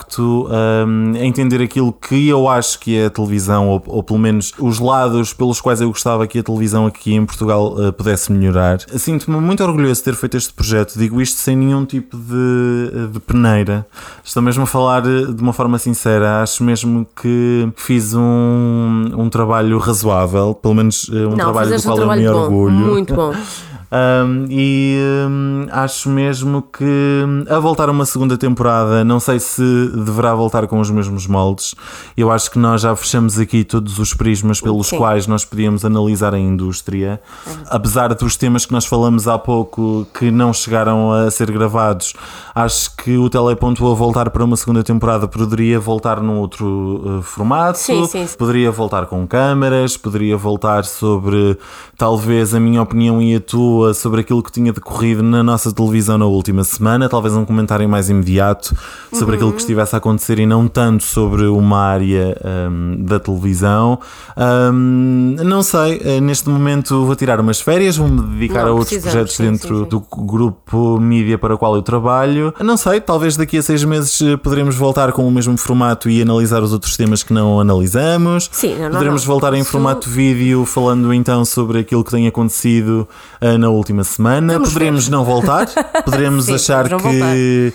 ahm, 0.50 1.14
entender 1.16 1.62
aquilo 1.62 1.92
que 1.92 2.28
eu 2.28 2.48
acho 2.48 2.78
que 2.80 2.96
é 2.96 3.06
a 3.06 3.10
televisão, 3.10 3.68
ou, 3.68 3.82
ou 3.86 4.02
pelo 4.02 4.18
menos 4.18 4.52
os 4.58 4.78
lados 4.78 5.32
pelos 5.32 5.60
quais 5.60 5.80
eu 5.80 5.88
gostava 5.88 6.26
que 6.26 6.38
a 6.38 6.42
televisão 6.42 6.86
aqui 6.86 7.14
em 7.14 7.24
Portugal 7.24 7.74
ah, 7.78 7.92
pudesse 7.92 8.32
melhorar. 8.32 8.78
Sinto-me 8.80 9.38
muito 9.40 9.62
orgulhoso 9.62 10.00
de 10.00 10.04
ter 10.04 10.14
feito 10.14 10.36
este 10.36 10.52
projeto, 10.52 10.98
digo 10.98 11.20
isto 11.20 11.38
sem 11.38 11.56
nenhum 11.56 11.84
tipo 11.84 12.16
de, 12.16 13.08
de 13.12 13.20
peneira. 13.20 13.86
Estou 14.24 14.42
mesmo 14.42 14.64
a 14.64 14.66
falar 14.66 15.04
eh, 15.06 15.26
de 15.32 15.42
uma 15.42 15.52
forma 15.52 15.78
sincera, 15.78 16.42
acho 16.42 16.62
mesmo 16.64 17.06
que 17.20 17.68
fiz 17.76 18.14
um, 18.14 19.10
um 19.16 19.28
trabalho 19.28 19.78
razoável, 19.78 20.54
pelo 20.54 20.74
menos 20.74 21.08
eh, 21.12 21.26
um 21.26 21.30
Não, 21.30 21.36
trabalho 21.36 21.68
do 21.68 21.72
fizeste 21.74 21.88
um 21.88 21.92
qual 21.92 22.16
eu 22.16 22.16
me 22.16 22.28
bom, 22.28 22.42
orgulho. 22.42 22.74
muito 22.92 23.14
bom. 23.14 23.32
Um, 23.90 24.46
e 24.50 24.98
um, 25.28 25.66
acho 25.70 26.08
mesmo 26.08 26.60
que 26.60 26.84
um, 26.84 27.44
a 27.48 27.58
voltar 27.60 27.88
a 27.88 27.92
uma 27.92 28.04
segunda 28.04 28.36
temporada, 28.36 29.04
não 29.04 29.20
sei 29.20 29.38
se 29.38 29.62
deverá 29.94 30.34
voltar 30.34 30.66
com 30.66 30.80
os 30.80 30.90
mesmos 30.90 31.26
moldes. 31.26 31.74
Eu 32.16 32.30
acho 32.30 32.50
que 32.50 32.58
nós 32.58 32.82
já 32.82 32.94
fechamos 32.96 33.38
aqui 33.38 33.62
todos 33.62 33.98
os 33.98 34.12
prismas 34.12 34.60
pelos 34.60 34.88
Sim. 34.88 34.98
quais 34.98 35.26
nós 35.26 35.44
podíamos 35.44 35.84
analisar 35.84 36.34
a 36.34 36.38
indústria. 36.38 37.20
Apesar 37.68 38.12
dos 38.14 38.36
temas 38.36 38.66
que 38.66 38.72
nós 38.72 38.84
falamos 38.84 39.28
há 39.28 39.38
pouco 39.38 40.06
que 40.18 40.30
não 40.30 40.52
chegaram 40.52 41.12
a 41.12 41.30
ser 41.30 41.50
gravados, 41.52 42.12
acho 42.54 42.96
que 42.96 43.16
o 43.16 43.30
Teleponto 43.30 43.86
a 43.90 43.94
voltar 43.94 44.30
para 44.30 44.44
uma 44.44 44.56
segunda 44.56 44.82
temporada 44.82 45.28
poderia 45.28 45.78
voltar 45.78 46.20
num 46.20 46.38
outro 46.38 47.18
uh, 47.18 47.22
formato, 47.22 47.78
Sim, 47.78 48.06
sim, 48.06 48.26
sim. 48.26 48.36
poderia 48.36 48.70
voltar 48.70 49.06
com 49.06 49.26
câmaras, 49.26 49.96
poderia 49.96 50.36
voltar 50.36 50.84
sobre 50.84 51.56
talvez 51.96 52.54
a 52.54 52.60
minha 52.60 52.82
opinião 52.82 53.22
e 53.22 53.36
a 53.36 53.40
tua 53.40 53.75
sobre 53.94 54.20
aquilo 54.20 54.42
que 54.42 54.52
tinha 54.52 54.72
decorrido 54.72 55.22
na 55.22 55.42
nossa 55.42 55.72
televisão 55.72 56.18
na 56.18 56.26
última 56.26 56.64
semana, 56.64 57.08
talvez 57.08 57.34
um 57.34 57.44
comentário 57.44 57.88
mais 57.88 58.08
imediato 58.10 58.74
sobre 59.12 59.26
Uhum. 59.26 59.34
aquilo 59.36 59.52
que 59.52 59.60
estivesse 59.60 59.94
a 59.94 59.98
acontecer 59.98 60.38
e 60.38 60.46
não 60.46 60.66
tanto 60.68 61.04
sobre 61.04 61.44
uma 61.46 61.78
área 61.78 62.36
hum, 62.70 62.96
da 63.00 63.18
televisão. 63.18 63.98
Hum, 64.36 65.36
não 65.44 65.62
sei, 65.62 66.00
eh, 66.04 66.20
neste 66.20 66.48
momento 66.48 67.04
vou 67.04 67.16
tirar 67.16 67.40
umas 67.40 67.60
férias, 67.60 67.96
vou-me 67.96 68.20
dedicar 68.22 68.64
Não, 68.64 68.72
a 68.72 68.74
outros 68.74 68.98
projetos 69.00 69.34
sim, 69.34 69.44
dentro 69.44 69.78
sim, 69.78 69.84
sim. 69.84 69.88
do 69.88 70.00
grupo 70.00 70.98
mídia 71.00 71.38
para 71.38 71.54
o 71.54 71.58
qual 71.58 71.74
eu 71.76 71.82
trabalho. 71.82 72.52
Não 72.60 72.76
sei, 72.76 73.00
talvez 73.00 73.36
daqui 73.36 73.58
a 73.58 73.62
seis 73.62 73.82
meses 73.84 74.20
eh, 74.22 74.36
poderemos 74.36 74.74
voltar 74.76 75.12
com 75.12 75.26
o 75.26 75.30
mesmo 75.30 75.56
formato 75.56 76.08
e 76.08 76.22
analisar 76.22 76.62
os 76.62 76.72
outros 76.72 76.96
temas 76.96 77.22
que 77.22 77.32
não 77.32 77.60
analisamos. 77.60 78.48
Sim, 78.52 78.74
não, 78.74 78.84
não, 78.84 78.90
Poderemos 78.92 79.24
voltar 79.24 79.54
em 79.54 79.64
formato 79.64 80.08
vídeo 80.08 80.64
falando 80.64 81.12
então 81.12 81.44
sobre 81.44 81.80
aquilo 81.80 82.04
que 82.04 82.10
tem 82.10 82.26
acontecido 82.26 83.08
eh, 83.40 83.56
na 83.66 83.70
última 83.70 84.04
semana. 84.04 84.54
Vamos 84.54 84.72
Poderemos 84.72 85.08
não 85.08 85.24
voltar, 85.24 85.66
poderemos 86.04 86.46
Sim, 86.46 86.54
achar 86.54 86.88
que. 86.88 87.72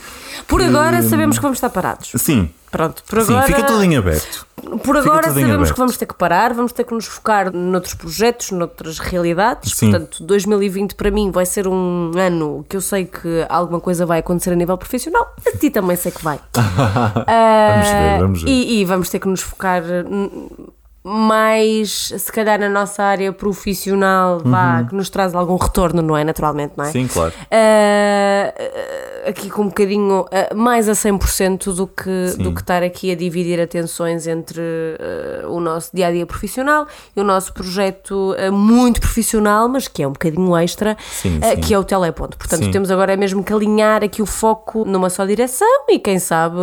Por 0.48 0.62
agora 0.62 1.04
sabemos 1.04 1.38
que 1.38 1.44
vamos 1.44 1.58
estar 1.58 1.70
parados. 1.70 2.12
Sim. 2.16 2.50
Pronto, 2.72 3.04
por 3.06 3.22
Sim, 3.22 3.34
agora. 3.34 3.48
fica 3.48 3.64
tudo 3.64 3.84
em 3.84 3.98
aberto. 3.98 4.48
Por 4.82 4.96
agora 4.96 5.28
sabemos 5.28 5.54
aberto. 5.56 5.74
que 5.74 5.80
vamos 5.80 5.98
ter 5.98 6.06
que 6.06 6.14
parar, 6.14 6.54
vamos 6.54 6.72
ter 6.72 6.86
que 6.86 6.94
nos 6.94 7.06
focar 7.06 7.54
noutros 7.54 7.94
projetos, 7.96 8.52
noutras 8.52 8.98
realidades. 8.98 9.74
Sim. 9.76 9.92
Portanto, 9.92 10.24
2020 10.24 10.96
para 10.96 11.12
mim 11.12 11.32
vai 11.32 11.46
ser 11.46 11.68
um 11.68 12.12
ano 12.16 12.66
que 12.70 12.78
eu 12.78 12.82
sei 12.82 13.04
que 13.06 13.46
alguma 13.50 13.82
coisa 13.82 14.06
vai 14.06 14.20
acontecer 14.20 14.52
a 14.52 14.56
nível 14.56 14.78
profissional. 14.78 15.36
A 15.46 15.58
ti 15.58 15.70
também 15.70 15.98
sei 15.98 16.14
que 16.14 16.24
vai. 16.24 16.40
Vamos 16.56 17.90
ver, 17.90 18.20
vamos 18.20 18.44
ver. 18.44 18.50
E, 18.50 18.82
e 18.82 18.86
vamos 18.86 19.10
ter 19.10 19.20
que 19.20 19.28
nos 19.28 19.42
focar 19.42 19.84
mais, 21.04 22.14
se 22.16 22.32
calhar, 22.32 22.60
na 22.60 22.70
nossa 22.70 23.04
área 23.04 23.34
profissional, 23.34 24.40
vá, 24.44 24.84
que 24.84 24.94
nos 24.94 25.10
traz 25.10 25.34
algum 25.34 25.56
retorno, 25.56 26.02
não 26.02 26.16
é? 26.16 26.24
Naturalmente, 26.24 26.74
não 26.78 26.86
é? 26.86 26.88
Uhum. 26.88 26.94
Sim, 26.94 27.08
claro. 27.08 27.34
Ah, 27.50 28.54
aqui 29.28 29.50
com 29.50 29.64
um 29.64 29.68
bocadinho 29.68 30.26
ah, 30.32 30.54
mais 30.54 30.88
a 30.88 30.94
100% 30.94 31.74
do 31.74 31.88
que, 31.88 32.28
Sim. 32.30 32.44
do 32.44 32.54
que 32.54 32.62
estar 32.62 32.84
aqui 32.84 33.12
a 33.12 33.16
dividir 33.16 33.60
atenções 33.60 34.28
entre 34.28 34.62
ah, 34.62 35.48
o 35.48 35.60
nosso 35.60 35.90
dia 35.92 36.08
a 36.08 36.12
dia 36.12 36.26
profissional 36.26 36.86
e 37.16 37.20
o 37.20 37.24
nosso 37.24 37.52
projeto 37.54 38.36
muito 38.52 39.02
profissional, 39.02 39.68
mas 39.68 39.88
que 39.88 40.04
é 40.04 40.08
um 40.08 40.12
bocadinho 40.12 40.56
extra, 40.58 40.96
Sim, 41.12 41.40
sim. 41.42 41.62
que 41.62 41.74
é 41.74 41.80
o 41.80 41.84
Teleponto. 41.84 42.38
Portanto, 42.38 42.66
Sim. 42.66 42.72
temos 42.72 42.92
agora 42.92 43.18
mesmo 43.18 43.44
que 43.44 43.52
alinhar 43.52 44.04
aqui 44.04 44.22
o 44.22 44.26
foco 44.26 44.86
numa 44.86 45.10
só 45.10 45.26
direção 45.26 45.68
e 45.90 45.98
quem 45.98 46.20
sabe 46.20 46.58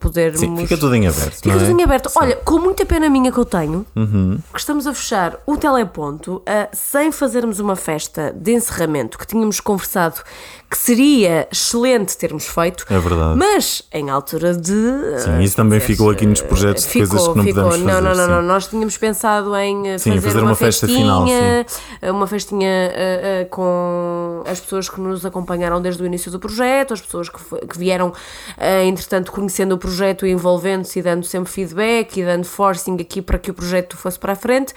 podermos. 0.00 0.40
Sim, 0.40 0.56
fica 0.56 0.76
tudo 0.76 0.94
em 0.94 1.06
aberto. 1.06 1.36
Fica 1.42 1.54
é? 1.54 1.58
tudo 1.58 1.70
em 1.70 1.82
aberto. 1.82 2.10
Olha, 2.16 2.36
com 2.36 2.58
muita 2.58 2.84
pena 2.84 3.08
minha 3.08 3.30
que 3.30 3.38
eu 3.38 3.44
tenho, 3.44 3.75
Uhum. 3.94 4.38
que 4.52 4.58
estamos 4.58 4.86
a 4.86 4.94
fechar 4.94 5.38
o 5.46 5.56
teleponto 5.56 6.42
ah, 6.46 6.68
sem 6.72 7.10
fazermos 7.10 7.58
uma 7.58 7.76
festa 7.76 8.32
de 8.32 8.52
encerramento 8.52 9.18
que 9.18 9.26
tínhamos 9.26 9.60
conversado 9.60 10.22
que 10.68 10.76
seria 10.76 11.46
excelente 11.50 12.16
termos 12.16 12.46
feito. 12.46 12.84
É 12.90 12.98
verdade. 12.98 13.38
Mas 13.38 13.82
em 13.92 14.10
altura 14.10 14.52
de. 14.52 14.72
Sim, 15.18 15.30
ah, 15.30 15.42
isso 15.42 15.54
também 15.54 15.78
dizer, 15.78 15.92
ficou 15.92 16.10
aqui 16.10 16.26
nos 16.26 16.40
projetos 16.40 16.82
de 16.82 16.88
ficou, 16.88 17.08
coisas 17.08 17.28
que 17.28 17.36
não 17.36 17.44
ficou. 17.44 17.62
podemos 17.62 17.86
Não, 17.86 17.94
fazer, 17.94 18.02
não, 18.02 18.14
não, 18.14 18.24
sim. 18.24 18.30
não. 18.30 18.42
Nós 18.42 18.66
tínhamos 18.66 18.98
pensado 18.98 19.56
em 19.56 19.92
ah, 19.92 19.98
Sim, 19.98 20.10
fazer, 20.14 20.26
fazer 20.26 20.38
uma, 20.38 20.50
uma 20.50 20.54
festa 20.56 20.86
festinha, 20.86 21.04
final, 21.04 21.26
sim. 21.26 21.86
ah, 22.02 22.12
uma 22.12 22.26
festinha 22.26 22.68
ah, 22.68 23.42
ah, 23.42 23.44
com 23.46 24.42
as 24.44 24.58
pessoas 24.58 24.88
que 24.88 25.00
nos 25.00 25.24
acompanharam 25.24 25.80
desde 25.80 26.02
o 26.02 26.06
início 26.06 26.32
do 26.32 26.40
projeto, 26.40 26.94
as 26.94 27.00
pessoas 27.00 27.28
que, 27.28 27.38
que 27.66 27.78
vieram, 27.78 28.12
ah, 28.58 28.82
entretanto, 28.82 29.30
conhecendo 29.30 29.76
o 29.76 29.78
projeto 29.78 30.26
e 30.26 30.32
envolvendo-se 30.32 30.98
e 30.98 31.02
dando 31.02 31.24
sempre 31.24 31.50
feedback 31.50 32.16
e 32.16 32.24
dando 32.24 32.44
forcing 32.44 32.96
aqui 33.00 33.22
para 33.22 33.38
que 33.38 33.52
o 33.52 33.54
projeto 33.54 33.96
fosse 33.96 34.18
para 34.18 34.32
a 34.32 34.36
frente. 34.36 34.74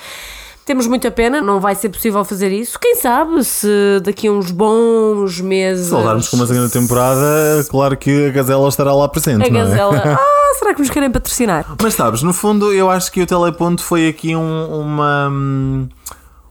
Temos 0.70 0.86
muita 0.86 1.10
pena, 1.10 1.42
não 1.42 1.60
vai 1.60 1.74
ser 1.74 1.90
possível 1.90 2.24
fazer 2.24 2.52
isso. 2.52 2.78
Quem 2.80 2.94
sabe 2.94 3.44
se 3.44 4.00
daqui 4.04 4.28
a 4.28 4.32
uns 4.32 4.52
bons 4.52 5.42
meses. 5.42 5.86
Se 5.88 5.92
voltarmos 5.92 6.30
com 6.30 6.36
uma 6.36 6.46
segunda 6.46 6.70
temporada, 6.70 7.26
claro 7.72 7.98
que 7.98 8.28
a 8.28 8.30
Gazela 8.30 8.70
estará 8.70 8.94
lá 8.94 9.08
presente, 9.10 9.48
A 9.48 9.50
não 9.50 9.60
é? 9.62 9.64
gazela. 9.64 10.20
Ah, 10.20 10.56
será 10.60 10.76
que 10.76 10.80
nos 10.82 10.92
querem 10.92 11.10
patrocinar? 11.10 11.66
Mas 11.82 11.96
sabes, 11.96 12.22
no 12.22 12.32
fundo, 12.34 12.72
eu 12.72 12.88
acho 12.88 13.12
que 13.12 13.20
o 13.20 13.26
Teleponto 13.26 13.82
foi 13.82 14.10
aqui 14.10 14.36
um- 14.36 14.80
uma. 14.80 15.90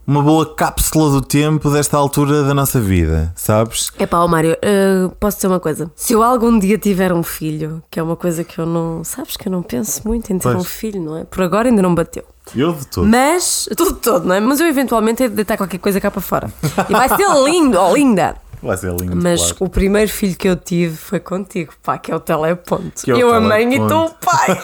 Uma 0.04 0.22
boa 0.22 0.54
cápsula 0.54 1.10
do 1.10 1.20
tempo 1.20 1.68
desta 1.70 1.94
altura 1.98 2.42
da 2.42 2.54
nossa 2.54 2.80
vida, 2.80 3.30
sabes? 3.36 3.92
É 3.98 4.06
pá, 4.06 4.26
Mário, 4.26 4.56
eh, 4.62 5.06
posso 5.20 5.36
dizer 5.36 5.48
uma 5.48 5.60
coisa? 5.60 5.90
Se 5.94 6.14
eu 6.14 6.22
algum 6.22 6.58
dia 6.58 6.78
tiver 6.78 7.12
um 7.12 7.22
filho, 7.22 7.82
que 7.90 8.00
é 8.00 8.02
uma 8.02 8.16
coisa 8.16 8.42
que 8.42 8.58
eu 8.58 8.64
não. 8.64 9.04
Sabes 9.04 9.36
que 9.36 9.46
eu 9.46 9.52
não 9.52 9.62
penso 9.62 10.00
muito 10.08 10.32
em 10.32 10.38
ter 10.38 10.44
Pois. 10.44 10.56
um 10.56 10.64
filho, 10.64 10.98
não 11.02 11.14
é? 11.18 11.24
Por 11.24 11.42
agora 11.42 11.68
ainda 11.68 11.82
não 11.82 11.94
bateu. 11.94 12.24
Eu 12.54 12.72
de 12.72 12.86
todo. 12.86 13.06
Mas, 13.06 13.68
tudo 13.76 13.94
todo, 13.94 14.26
não 14.26 14.34
é? 14.34 14.40
Mas 14.40 14.60
eu 14.60 14.66
eventualmente 14.66 15.22
hei 15.22 15.28
de 15.28 15.34
deitar 15.34 15.56
qualquer 15.56 15.78
coisa 15.78 16.00
cá 16.00 16.10
para 16.10 16.20
fora. 16.20 16.52
E 16.88 16.92
vai 16.92 17.08
ser 17.08 17.28
lindo, 17.44 17.78
ou 17.78 17.94
linda. 17.94 18.36
Vai 18.62 18.76
ser 18.76 18.92
lindo. 18.92 19.16
Mas 19.16 19.52
claro. 19.52 19.56
o 19.60 19.68
primeiro 19.68 20.10
filho 20.10 20.36
que 20.36 20.48
eu 20.48 20.56
tive 20.56 20.96
foi 20.96 21.20
contigo, 21.20 21.72
pá, 21.82 21.98
que 21.98 22.10
é 22.10 22.16
o 22.16 22.20
teleponto. 22.20 23.04
Que 23.04 23.10
é 23.10 23.14
o 23.14 23.18
eu 23.18 23.34
a 23.34 23.40
mãe 23.40 23.72
e 23.72 23.78
tu 23.78 23.86
teleponto. 23.86 24.12
o 24.12 24.24
pai. 24.24 24.58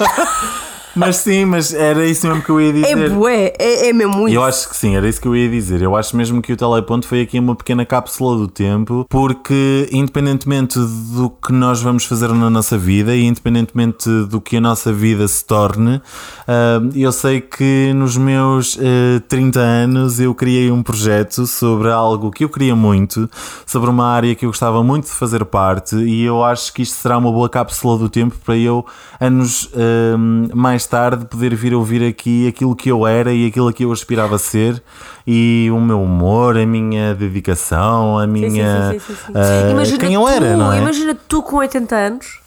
Mas 0.95 1.17
sim, 1.17 1.45
mas 1.45 1.75
era 1.75 2.07
isso 2.07 2.27
mesmo 2.27 2.43
que 2.43 2.51
eu 2.51 2.61
ia 2.61 2.73
dizer. 2.73 2.99
é 2.99 3.09
bué, 3.09 3.53
é, 3.59 3.89
é 3.89 3.93
mesmo 3.93 4.15
muito. 4.15 4.35
Eu 4.35 4.43
acho 4.43 4.69
que 4.69 4.77
sim, 4.77 4.97
era 4.97 5.09
isso 5.09 5.21
que 5.21 5.27
eu 5.27 5.35
ia 5.35 5.49
dizer. 5.49 5.83
Eu 5.83 5.97
acho 5.97 6.17
mesmo 6.17 6.41
que 6.41 6.53
o 6.53 6.57
Teleponto 6.57 7.07
foi 7.07 7.23
aqui 7.23 7.39
uma 7.39 7.55
pequena 7.55 7.85
cápsula 7.85 8.37
do 8.37 8.49
tempo, 8.49 9.05
porque 9.09 9.89
independentemente 9.93 10.79
do 10.79 11.31
que 11.31 11.53
nós 11.53 11.83
vamos 11.83 12.05
fazer 12.05 12.29
na 12.29 12.49
nossa 12.49 12.79
vida 12.79 13.15
e 13.15 13.25
independentemente 13.25 14.09
do 14.29 14.41
que 14.41 14.57
a 14.57 14.61
nossa 14.61 14.93
vida 14.93 15.27
se 15.27 15.45
torne, 15.45 16.01
ah, 16.47 16.81
eu 16.95 17.13
sei 17.13 17.41
que 17.41 17.93
nos 17.95 18.17
meus 18.17 18.79
ah, 18.79 19.21
30 19.29 19.61
anos 19.61 20.21
eu 20.21 20.35
criei 20.35 20.71
um 20.71 20.83
projeto 20.83 21.47
sobre 21.47 21.91
algo 21.91 22.31
que 22.31 22.45
eu 22.45 22.49
queria 22.49 22.77
muito, 22.77 23.29
sobre 23.67 23.91
uma 23.91 24.07
área 24.07 24.35
que 24.35 24.45
eu 24.47 24.51
gostava 24.51 24.83
muito 24.83 25.05
de 25.05 25.13
fazer 25.13 25.45
parte, 25.45 25.97
e 25.97 26.23
eu 26.25 26.45
acho 26.45 26.73
que 26.73 26.83
isto 26.83 26.95
será 26.95 27.19
uma 27.19 27.33
boa 27.33 27.49
cápsula 27.49 27.99
do 27.99 28.09
tempo 28.09 28.37
para 28.45 28.57
eu, 28.57 28.85
anos 29.21 29.71
ah, 29.75 30.17
mais 30.85 30.87
tarde, 30.87 31.25
poder 31.25 31.55
vir 31.55 31.75
ouvir 31.75 32.07
aqui 32.07 32.47
aquilo 32.49 32.77
que 32.77 32.91
eu 32.91 33.07
era 33.07 33.33
e 33.33 33.47
aquilo 33.47 33.73
que 33.73 33.85
eu 33.85 33.93
aspirava 33.93 34.37
a 34.37 34.39
ser, 34.39 34.83
e 35.27 35.69
o 35.73 35.81
meu 35.81 36.03
humor, 36.03 36.57
a 36.57 36.67
minha 36.67 37.15
dedicação, 37.15 38.19
a 38.19 38.27
minha. 38.27 38.93
sim, 38.93 38.99
sim, 38.99 39.15
sim, 39.15 39.71
Imagina 39.71 39.99
quem 39.99 40.15
eu 40.15 40.23
tu, 40.23 40.29
era, 40.29 40.57
não 40.57 40.73
é? 40.73 40.79
Imagina 40.81 41.17
tu 41.29 41.43
com 41.43 41.57
80 41.57 41.97
anos. 41.97 42.41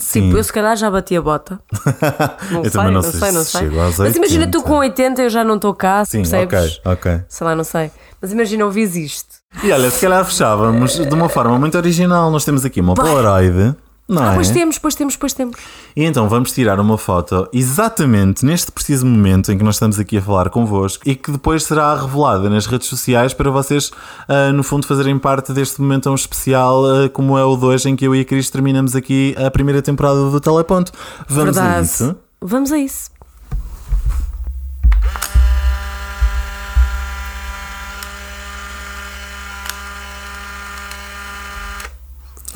Sim. 0.00 0.24
Tipo, 0.26 0.36
eu 0.36 0.44
se 0.44 0.52
calhar 0.52 0.76
já 0.76 0.90
bati 0.90 1.16
a 1.16 1.22
bota. 1.22 1.58
Não 2.50 2.58
Eu 2.62 2.64
sei, 2.64 2.70
também 2.72 2.92
não 2.92 3.00
não 3.00 3.02
sei 3.02 3.20
sei, 3.20 3.32
não 3.32 3.44
se 3.44 3.50
sei. 3.52 3.70
Mas 3.70 4.16
imagina 4.16 4.44
80. 4.44 4.50
tu 4.50 4.62
com 4.62 4.74
80 4.74 5.22
eu 5.22 5.30
já 5.30 5.42
não 5.44 5.54
estou 5.54 5.72
cá, 5.72 6.04
Sim, 6.04 6.18
percebes? 6.18 6.80
ok, 6.84 6.92
ok. 6.92 7.20
Sei 7.26 7.46
lá, 7.46 7.56
não 7.56 7.64
sei. 7.64 7.90
Mas 8.20 8.30
imagina 8.30 8.66
ouvis 8.66 8.94
isto. 8.96 9.36
E 9.62 9.72
olha, 9.72 9.90
se 9.90 9.98
calhar 10.00 10.22
fechávamos 10.26 10.94
de 10.98 11.14
uma 11.14 11.28
forma 11.30 11.58
muito 11.58 11.78
original. 11.78 12.30
Nós 12.30 12.44
temos 12.44 12.66
aqui 12.66 12.82
uma 12.82 12.94
Polaroid, 12.94 13.74
não 14.08 14.22
Ah, 14.22 14.32
é? 14.32 14.34
pois 14.36 14.50
temos, 14.50 14.78
pois 14.78 14.94
temos, 14.94 15.16
pois 15.16 15.32
temos. 15.32 15.56
E 15.94 16.04
então 16.04 16.28
vamos 16.28 16.52
tirar 16.52 16.80
uma 16.80 16.96
foto 16.96 17.48
exatamente 17.52 18.44
neste 18.44 18.72
preciso 18.72 19.04
momento 19.06 19.52
em 19.52 19.58
que 19.58 19.64
nós 19.64 19.74
estamos 19.76 19.98
aqui 19.98 20.16
a 20.18 20.22
falar 20.22 20.48
convosco 20.50 21.08
e 21.08 21.14
que 21.14 21.30
depois 21.30 21.64
será 21.64 21.94
revelada 21.94 22.48
nas 22.48 22.66
redes 22.66 22.88
sociais 22.88 23.34
para 23.34 23.50
vocês, 23.50 23.90
ah, 24.28 24.50
no 24.52 24.62
fundo, 24.62 24.86
fazerem 24.86 25.18
parte 25.18 25.52
deste 25.52 25.80
momento 25.80 26.04
tão 26.04 26.14
especial 26.14 26.84
ah, 26.86 27.08
como 27.08 27.36
é 27.36 27.44
o 27.44 27.56
de 27.56 27.64
hoje 27.66 27.88
em 27.90 27.96
que 27.96 28.06
eu 28.06 28.14
e 28.14 28.20
a 28.20 28.24
Cris 28.24 28.48
terminamos 28.50 28.96
aqui 28.96 29.34
a 29.38 29.50
primeira 29.50 29.82
temporada 29.82 30.30
do 30.30 30.40
Teleponto. 30.40 30.90
Vamos 31.28 31.58
a 31.58 31.62
Verdade. 31.62 31.86
isso? 31.86 32.16
Vamos 32.40 32.72
a 32.72 32.78
isso. 32.78 33.10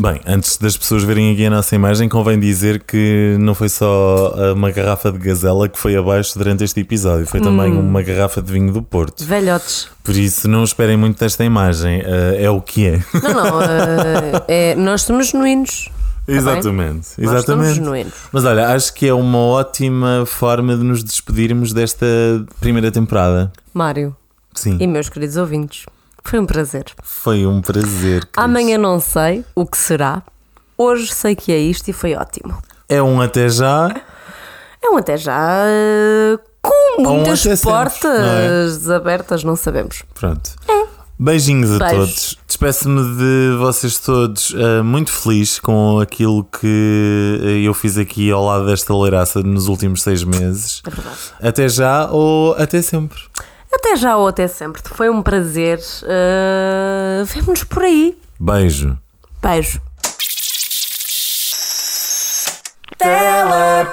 Bem, 0.03 0.21
antes 0.27 0.57
das 0.57 0.77
pessoas 0.77 1.05
verem 1.05 1.33
aqui 1.33 1.47
a 1.47 1.51
nossa 1.51 1.77
imagem, 1.77 2.09
convém 2.09 2.37
dizer 2.37 2.83
que 2.83 3.37
não 3.39 3.55
foi 3.55 3.69
só 3.69 4.35
uh, 4.35 4.53
uma 4.53 4.73
garrafa 4.73 5.13
de 5.13 5.19
gazela 5.19 5.69
que 5.69 5.79
foi 5.79 5.95
abaixo 5.95 6.37
durante 6.37 6.65
este 6.65 6.81
episódio, 6.81 7.25
foi 7.25 7.41
também 7.41 7.71
uma 7.71 8.03
garrafa 8.03 8.43
de 8.43 8.51
vinho 8.53 8.73
do 8.73 8.83
Porto. 8.83 9.25
Velhotes. 9.25 9.87
Por 10.03 10.17
isso, 10.17 10.49
não 10.49 10.65
esperem 10.65 10.97
muito 10.97 11.21
desta 11.21 11.45
imagem, 11.45 12.01
uh, 12.01 12.35
é 12.37 12.51
o 12.51 12.61
que 12.61 12.85
é. 12.85 13.01
Não, 13.23 13.33
não. 13.33 13.63
eh, 13.63 14.45
é, 14.49 14.75
nós 14.75 15.03
somos 15.03 15.29
genuínos. 15.29 15.89
Exatamente, 16.27 16.97
Nós 16.97 17.05
somos 17.05 17.33
exatamente. 17.33 17.75
genuínos. 17.75 18.13
Mas 18.33 18.45
olha, 18.45 18.71
acho 18.71 18.93
que 18.95 19.07
é 19.07 19.15
uma 19.15 19.39
ótima 19.39 20.25
forma 20.27 20.77
de 20.77 20.83
nos 20.83 21.05
despedirmos 21.05 21.73
desta 21.73 22.07
primeira 22.59 22.91
temporada. 22.91 23.53
Mário 23.73 24.17
Sim, 24.53 24.79
e 24.81 24.87
meus 24.89 25.09
queridos 25.09 25.37
ouvintes, 25.37 25.87
foi 26.25 26.39
um 26.39 26.47
prazer. 26.47 26.85
foi 27.03 27.47
um 27.47 27.61
prazer. 27.61 28.21
Cris. 28.27 28.45
Amanhã 28.45 28.79
não 28.79 29.01
sei 29.01 29.45
o 29.55 29.67
que 29.67 29.77
será. 29.77 30.23
Hoje 30.77 31.13
sei 31.13 31.37
que 31.37 31.53
é 31.53 31.59
isto 31.59 31.89
e 31.89 31.93
foi 31.93 32.15
ótimo. 32.15 32.57
É 32.89 33.03
um 33.03 33.21
até 33.21 33.49
já. 33.49 33.89
É 34.83 34.89
um 34.91 34.97
até 34.97 35.17
já 35.17 35.65
eh, 35.67 36.39
com 36.61 37.03
um 37.03 37.17
muitas 37.17 37.47
até 37.47 37.57
sempre, 37.57 37.71
portas 37.73 38.91
abertas, 38.91 39.45
não 39.45 39.55
sabemos. 39.57 40.03
Pronto. 40.15 40.51
Beijinhos 41.19 41.71
a 41.71 41.79
Beijos. 41.79 41.97
todos. 41.97 42.39
Despeço-me 42.49 43.17
de 43.17 43.57
vocês 43.57 43.99
todos 43.99 44.53
eh, 44.57 44.83
muito 44.83 45.13
feliz 45.13 45.61
com 45.61 46.01
aquilo 46.01 46.43
que 46.45 47.41
eh, 47.43 47.67
eu 47.67 47.73
fiz 47.75 47.97
aqui 47.97 48.31
ao 48.33 48.45
lado 48.45 48.67
desta 48.67 48.93
leiraça 48.97 49.41
nos 49.41 49.69
últimos 49.69 50.03
seis 50.03 50.25
meses. 50.25 50.83
É 50.85 50.91
verdade. 50.91 51.17
Até 51.41 51.69
já 51.69 52.11
ou 52.11 52.55
até 52.55 52.83
sempre. 52.83 53.21
Até 53.73 53.97
já 53.97 54.17
ou 54.17 54.29
até 54.29 54.47
sempre. 54.47 54.83
Foi 54.85 55.09
um 55.09 55.23
prazer. 55.23 55.79
Uh, 56.03 57.25
Vemo-nos 57.25 57.65
por 57.65 57.83
aí. 57.83 58.19
Beijo. 58.39 58.99
Beijo. 59.41 59.81
Teleponto. 62.99 63.93